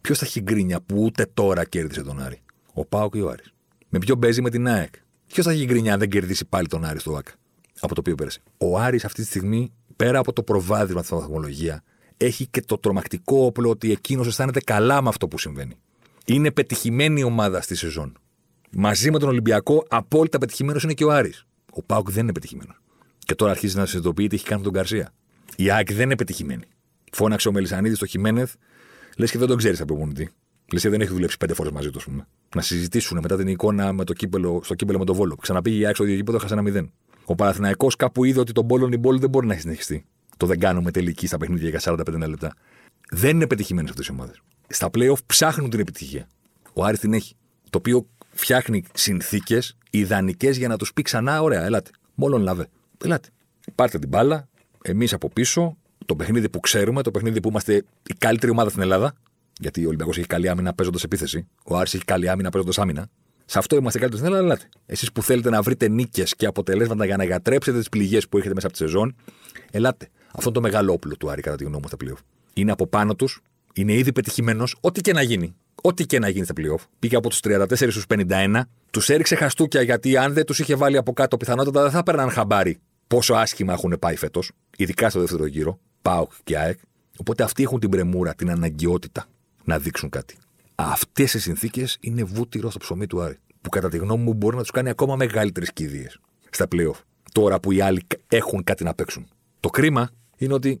Ποιος 0.00 0.18
θα 0.18 0.24
έχει 0.24 0.40
γκρίνια 0.40 0.80
που 0.80 1.02
ούτε 1.02 1.26
τώρα 1.34 1.64
κέρδισε 1.64 2.02
τον 2.02 2.20
Άρη, 2.22 2.42
ο 2.72 2.84
Πάοκ 2.84 3.14
ή 3.14 3.20
ο 3.20 3.30
Άρης. 3.30 3.52
Με 3.88 3.98
ποιο 3.98 4.16
παίζει 4.18 4.42
με 4.42 4.50
την 4.50 4.68
ΑΕΚ. 4.68 4.94
Ποιος 5.26 5.46
θα 5.46 5.52
έχει 5.52 5.64
γκρίνια 5.64 5.92
αν 5.92 5.98
δεν 5.98 6.08
κερδίσει 6.08 6.44
πάλι 6.44 6.66
τον 6.66 6.84
Άρη 6.84 6.98
στο 6.98 7.12
ΟΑΚ 7.12 7.26
από 7.80 7.94
το 7.94 8.00
οποίο 8.00 8.14
πέρασε. 8.14 8.40
Ο 8.58 8.78
Άρης 8.78 9.04
αυτή 9.04 9.22
τη 9.22 9.26
στιγμή, 9.26 9.72
πέρα 9.96 10.18
από 10.18 10.32
το 10.32 10.42
προβάδισμα 10.42 11.02
στην 11.02 11.18
βαθμολογίας, 11.18 11.80
έχει 12.16 12.46
και 12.46 12.60
το 12.60 12.78
τρομακτικό 12.78 13.44
όπλο 13.44 13.70
ότι 13.70 13.92
εκείνος 13.92 14.26
αισθάνεται 14.26 14.60
καλά 14.60 15.02
με 15.02 15.08
αυτό 15.08 15.28
που 15.28 15.38
συμβαίνει. 15.38 15.74
Είναι 16.26 16.50
πετυχημένη 16.50 17.20
η 17.20 17.24
ομάδα 17.24 17.60
στη 17.60 17.74
σεζόν. 17.74 18.18
Μαζί 18.70 19.10
με 19.10 19.18
τον 19.18 19.28
Ολυμπιακό, 19.28 19.84
απόλυτα 19.88 20.38
πετυχημένος 20.38 20.82
είναι 20.82 20.92
και 20.92 21.04
ο 21.04 21.10
Άρης. 21.10 21.46
Ο 21.72 21.82
Πάουκ 21.82 22.10
δεν 22.10 22.22
είναι 22.22 22.32
πετυχημένος. 22.32 22.80
Και 23.18 23.34
τώρα 23.34 23.50
αρχίζει 23.50 23.76
να 23.76 23.86
συνειδητοποιεί 23.86 24.26
τι 24.26 24.34
έχει 24.34 24.44
κάνει 24.44 24.62
τον 24.62 24.72
Καρσία. 24.72 25.12
Η 25.56 25.70
ΑΕΚ 25.70 25.92
δεν 25.92 26.04
είναι 26.04 26.16
πετυχημένη. 26.16 26.64
Φώναξε 27.12 27.48
ο 27.48 27.52
Μελισανίδης 27.52 27.96
στο 27.96 28.06
Χιμένεθ, 28.06 28.54
λες 29.16 29.30
και 29.30 29.38
δεν 29.38 29.48
τον 29.48 29.56
ξέρεις 29.56 29.80
από 29.80 29.94
προπονητή. 29.94 30.30
Λες, 30.72 30.82
δεν 30.82 31.00
έχει 31.00 31.12
δουλέψει 31.12 31.36
πέντε 31.36 31.54
φορές 31.54 31.72
μαζί 31.72 31.90
του, 31.90 31.98
ας 31.98 32.04
πούμε. 32.04 32.26
Να 32.54 32.62
συζητήσουν 32.62 33.18
μετά 33.22 33.36
την 33.36 33.48
εικόνα 33.48 33.92
με 33.92 34.04
το 34.04 34.12
κύπελο, 34.12 34.60
στο 34.64 34.74
κύπελο 34.74 34.98
με 34.98 35.04
τον 35.04 35.14
Βόλο. 35.14 35.36
Ξαναπήγε 35.36 35.76
για 35.76 35.88
έξω 35.88 36.04
το 36.04 36.10
γήπεδο, 36.10 36.38
χάσε 36.38 36.52
ένα 36.52 36.62
μηδέν. 36.62 36.92
Ο 37.24 37.34
Παναθηναϊκός 37.34 37.96
κάπου 37.96 38.24
είδε 38.24 38.40
ότι 38.40 38.52
τον 38.52 38.66
Πόλον 38.66 38.98
Μπόλ 38.98 39.18
δεν 39.18 39.30
μπορεί 39.30 39.46
να 39.46 39.52
έχει 39.52 39.62
συνεχιστεί. 39.62 40.04
Το 40.36 40.46
δεν 40.46 40.58
κάνουμε 40.58 40.90
τελική 40.90 41.26
στα 41.26 41.36
παιχνίδια 41.36 41.68
για 41.68 41.80
45 41.82 42.28
λεπτά. 42.28 42.54
Δεν 43.10 43.30
είναι 43.30 43.46
πετυχημένες 43.46 43.90
αυτές 43.90 44.06
οι 44.06 44.10
ομάδες. 44.10 44.40
Στα 44.68 44.90
playoff 44.92 45.24
ψάχνουν 45.26 45.70
την 45.70 45.80
επιτυχία. 45.80 46.28
Ο 46.72 46.84
Άρης 46.84 46.98
την 46.98 47.12
έχει. 47.12 47.34
Το 47.70 47.78
οποίο 47.78 48.06
φτιάχνει 48.32 48.84
συνθήκες 48.92 49.76
ιδανικές 49.90 50.56
για 50.56 50.68
να 50.68 50.76
τους 50.76 50.92
πει 50.92 51.02
ξανά: 51.02 51.42
Ωραία, 51.42 51.64
ελάτε. 51.64 51.90
Μόλον 52.14 52.42
λαβέ. 52.42 52.68
Ελάτε. 53.04 53.28
Πάρτε 53.74 53.98
την 53.98 54.08
μπάλα, 54.08 54.48
εμείς 54.86 55.12
από 55.12 55.28
πίσω, 55.28 55.76
το 56.06 56.16
παιχνίδι 56.16 56.48
που 56.48 56.60
ξέρουμε, 56.60 57.02
το 57.02 57.10
παιχνίδι 57.10 57.40
που 57.40 57.48
είμαστε 57.48 57.74
η 58.06 58.14
καλύτερη 58.18 58.52
ομάδα 58.52 58.70
στην 58.70 58.82
Ελλάδα. 58.82 59.14
Γιατί 59.58 59.84
ο 59.84 59.86
Ολυμπιακός 59.86 60.18
έχει 60.18 60.26
καλή 60.26 60.48
άμυνα 60.48 60.74
παίζοντας 60.74 61.02
επίθεση. 61.02 61.46
Ο 61.64 61.76
Άρης 61.76 61.94
έχει 61.94 62.04
καλή 62.04 62.28
άμυνα 62.28 62.50
παίζοντας 62.50 62.78
άμυνα. 62.78 63.08
Σε 63.44 63.58
αυτό 63.58 63.76
είμαστε 63.76 63.98
καλύτεροι 63.98 64.22
στην 64.22 64.34
Ελλάδα, 64.34 64.54
ελάτε. 64.54 64.68
Εσείς 64.86 65.12
που 65.12 65.22
θέλετε 65.22 65.50
να 65.50 65.62
βρείτε 65.62 65.88
νίκες 65.88 66.34
και 66.34 66.46
αποτελέσματα 66.46 67.04
για 67.04 67.16
να 67.16 67.24
γιατρέψετε 67.24 67.78
τις 67.78 67.88
πληγές 67.88 68.28
που 68.28 68.38
έχετε 68.38 68.54
μέσα 68.54 68.66
από 68.66 68.76
τη 68.76 68.82
σεζόν, 68.82 69.16
ελάτε. 69.70 70.08
Αυτό 70.26 70.42
είναι 70.42 70.52
το 70.52 70.60
μεγάλο 70.60 70.92
όπλο 70.92 71.16
του 71.16 71.30
Άρη, 71.30 71.42
κατά 71.42 71.56
τη 71.56 71.64
γνώμη 71.64 71.82
μου, 71.82 71.88
στα 71.88 71.96
playoff. 72.04 72.22
Είναι 72.52 72.72
από 72.72 72.86
πάνω 72.86 73.14
τους, 73.14 73.42
είναι 73.74 73.92
ήδη 73.92 74.12
πετυχημένος, 74.12 74.76
ό,τι 74.80 75.00
και 75.00 75.12
να 75.12 75.22
γίνει. 75.22 75.54
Ό,τι 75.82 76.06
και 76.06 76.18
να 76.18 76.28
γίνει 76.28 76.44
στα 76.44 76.54
playoff. 76.56 76.84
Πήγε 76.98 77.16
από 77.16 77.28
τους 77.28 77.40
34 77.40 77.66
στους 77.72 78.04
51, 78.06 78.60
τους 78.90 79.08
έριξε 79.08 79.34
χαστούκια 79.34 79.82
γιατί 79.82 80.16
αν 80.16 80.32
δεν 80.32 80.44
τους 80.44 80.58
είχε 80.58 80.74
βάλει 80.74 80.96
από 80.96 81.12
κάτω, 81.12 81.36
πιθανότατα 81.36 81.82
δεν 81.82 81.90
θα 81.90 82.02
παίρναν 82.02 82.30
χαμπάρι 82.30 82.78
πόσο 83.06 83.34
άσχημα 83.34 83.72
έχουν 83.72 83.96
πάει 83.98 84.16
φέτος, 84.16 84.52
ειδικά 84.76 85.10
στο 85.10 85.20
δεύτερο 85.20 85.46
γύρο, 85.46 85.78
Πάοκ 86.02 86.32
και 86.44 86.58
ΑΕΚ. 86.58 86.78
Οπότε 87.16 87.42
αυτοί 87.42 87.62
έχουν 87.62 87.80
την 87.80 87.90
πρεμούρα, 87.90 88.34
την 88.34 88.50
αναγκαιότητα 88.50 89.26
να 89.64 89.78
δείξουν 89.78 90.08
κάτι. 90.08 90.36
Αυτές 90.74 91.34
οι 91.34 91.40
συνθήκες 91.40 91.96
είναι 92.00 92.24
βούτυρο 92.24 92.70
στο 92.70 92.78
ψωμί 92.78 93.06
του 93.06 93.20
Άρη. 93.20 93.38
Που 93.60 93.68
κατά 93.68 93.88
τη 93.88 93.96
γνώμη 93.96 94.22
μου 94.22 94.34
μπορεί 94.34 94.56
να 94.56 94.62
τους 94.62 94.70
κάνει 94.70 94.88
ακόμα 94.88 95.16
μεγαλύτερες 95.16 95.72
κηδείες 95.72 96.20
στα 96.50 96.66
playoff. 96.70 97.00
Τώρα 97.32 97.60
που 97.60 97.72
οι 97.72 97.80
άλλοι 97.80 98.06
έχουν 98.28 98.64
κάτι 98.64 98.84
να 98.84 98.94
παίξουν. 98.94 99.28
Το 99.60 99.68
κρίμα 99.68 100.10
είναι 100.36 100.54
ότι 100.54 100.80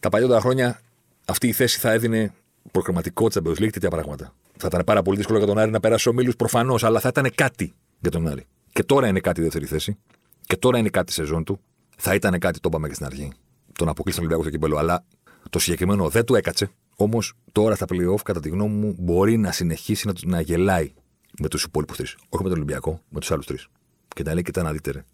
τα 0.00 0.08
παλιότερα 0.08 0.40
χρόνια 0.40 0.80
αυτή 1.24 1.48
η 1.48 1.52
θέση 1.52 1.78
θα 1.78 1.92
έδινε 1.92 2.32
προκριματικό 2.70 3.26
Champions 3.32 3.58
League 3.58 3.72
τέτοια 3.72 3.90
πράγματα. 3.90 4.34
Θα 4.56 4.66
ήταν 4.66 4.84
πάρα 4.84 5.02
πολύ 5.02 5.16
δύσκολο 5.16 5.38
για 5.38 5.46
τον 5.46 5.58
Άρη 5.58 5.70
να 5.70 5.80
περάσει 5.80 6.08
ο 6.08 6.12
Μίλους 6.12 6.36
προφανώς, 6.36 6.84
αλλά 6.84 7.00
θα 7.00 7.08
ήταν 7.08 7.30
κάτι 7.34 7.72
για 8.00 8.10
τον 8.10 8.28
Άρη. 8.28 8.46
Και 8.72 8.82
τώρα 8.82 9.08
είναι 9.08 9.20
κάτι 9.20 9.40
η 9.40 9.42
δεύτερη 9.42 9.66
θέση. 9.66 9.98
Και 10.46 10.56
τώρα 10.56 10.78
είναι 10.78 10.88
κάτι 10.88 11.10
η 11.10 11.14
σεζόν 11.14 11.44
του. 11.44 11.60
Θα 11.96 12.14
ήταν 12.14 12.38
κάτι, 12.38 12.60
το 12.60 12.68
είπαμε 12.68 12.88
και 12.88 12.94
στην 12.94 13.06
αρχή. 13.06 13.32
Τον 13.72 13.88
αποκλείσει 13.88 14.18
τον 14.18 14.26
Ολυμπιακό 14.26 14.42
στο 14.42 14.58
κύπελο. 14.58 14.78
Αλλά 14.78 15.04
το 15.50 15.58
συγκεκριμένο 15.58 16.08
δεν 16.08 16.24
του 16.24 16.34
έκατσε. 16.34 16.70
Όμως 16.96 17.32
τώρα 17.52 17.74
στα 17.74 17.86
playoff, 17.88 18.22
κατά 18.24 18.40
τη 18.40 18.48
γνώμη 18.48 18.74
μου, 18.74 18.94
μπορεί 18.98 19.36
να 19.36 19.52
συνεχίσει 19.52 20.06
να, 20.06 20.12
να 20.24 20.40
γελάει 20.40 20.92
με 21.40 21.48
τους 21.48 21.64
υπόλοιπους 21.64 21.96
τρεις. 21.96 22.16
Όχι 22.28 22.42
με 22.42 22.48
τον 22.48 22.58
Ολυμπιακό, 22.58 23.00
με 23.08 23.20
τους 23.20 23.30
άλλους 23.30 23.46
τρεις. 23.46 23.68
Και 24.08 24.22
να 24.22 24.32
λέει: 24.32 24.42
Κοιτά 24.42 24.62
να 24.62 24.72
δείτε, 24.72 25.04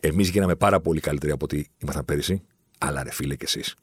Εμείς 0.00 0.28
γίναμε 0.28 0.54
πάρα 0.54 0.80
πολύ 0.80 1.00
καλύτεροι 1.00 1.32
από 1.32 1.44
ό,τι 1.44 1.64
ήμασταν 1.78 2.04
πέρυσι. 2.04 2.42
Αλλά 2.78 3.02
ρε 3.02 3.10
φίλε 3.10 3.34
και 3.34 3.44
εσείς. 3.44 3.74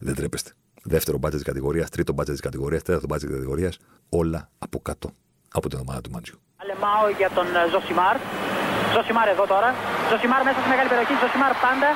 Δεν 0.00 0.14
τρέπεστε. 0.14 0.50
Δεύτερο 0.82 1.18
budget 1.18 1.40
της 1.40 1.48
κατηγορίας, 1.48 1.90
τρίτο 1.90 2.12
budget 2.12 2.34
της 2.34 2.44
κατηγορίας, 2.44 2.82
τέταρτο 2.82 3.06
budget 3.06 3.28
της 3.28 3.38
κατηγορίας. 3.38 3.78
Όλα 4.08 4.50
από 4.58 4.78
κάτω 4.78 5.10
από 5.52 5.68
την 5.68 5.78
ομάδα 5.78 6.00
του 6.00 6.10
Μάντζιου. 6.10 6.38
Αλεμάο 6.56 7.08
για 7.18 7.30
τον 7.30 7.46
ε, 7.46 7.68
Ζωσιμάρ. 7.70 8.16
Ζωσιμάρ 8.94 9.28
εδώ 9.34 9.44
τώρα. 9.52 9.68
Ζωσιμάρ 10.10 10.40
μέσα 10.48 10.58
στη 10.62 10.68
μεγάλη 10.72 10.88
περιοχή. 10.92 11.14
Ζωσιμάρ 11.22 11.52
πάντα. 11.64 11.88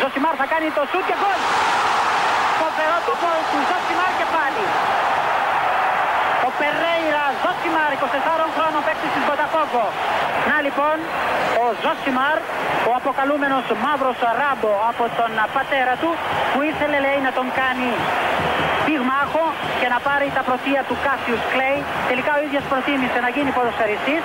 Ζωσιμάρ 0.00 0.34
θα 0.40 0.46
κάνει 0.52 0.68
το 0.78 0.82
σουτ 0.90 1.04
και 1.08 1.16
γκολ. 1.20 1.40
Φοβερό 2.60 2.96
το 3.08 3.12
γκολ 3.20 3.40
του 3.50 3.58
Ζωσιμάρ 3.68 4.12
και 4.18 4.26
πάλι. 4.36 4.64
Ο 6.46 6.48
Περέιρα 6.58 7.24
Ζωσιμάρ, 7.42 7.90
24 7.94 8.46
χρόνων 8.56 8.80
παίκτης 8.86 9.08
της 9.14 9.22
Βοταφόγκο. 9.28 9.86
Να 10.50 10.56
λοιπόν, 10.66 10.96
ο 11.62 11.64
Ζωσιμάρ, 11.82 12.38
ο 12.88 12.90
αποκαλούμενος 13.00 13.64
μαύρος 13.84 14.18
ράμπο 14.40 14.72
από 14.90 15.04
τον 15.18 15.32
πατέρα 15.56 15.94
του, 16.02 16.10
που 16.52 16.60
ήθελε 16.70 16.98
λέει 17.06 17.18
να 17.26 17.32
τον 17.38 17.46
κάνει 17.60 17.88
πυγμάχο 18.86 19.44
και 19.80 19.88
να 19.94 19.98
πάρει 20.06 20.26
τα 20.36 20.42
πρωτεία 20.48 20.80
του 20.88 20.96
Κάσιους 21.04 21.42
Κλέη. 21.52 21.78
Τελικά 22.10 22.30
ο 22.38 22.40
ίδιος 22.46 22.64
προτίμησε 22.72 23.18
να 23.26 23.30
γίνει 23.36 23.50
ποδοσφαιριστής 23.56 24.22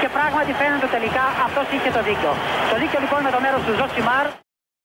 και 0.00 0.08
πράγματι 0.16 0.52
φαίνεται 0.60 0.88
τελικά 0.96 1.24
αυτός 1.46 1.66
είχε 1.74 1.90
το 1.96 2.02
δίκιο. 2.08 2.32
Το 2.70 2.76
δίκιο 2.82 2.98
λοιπόν 3.04 3.20
με 3.26 3.30
το 3.34 3.40
μέρος 3.44 3.60
του 3.66 3.72
Ζωσιμάρ. 3.78 4.26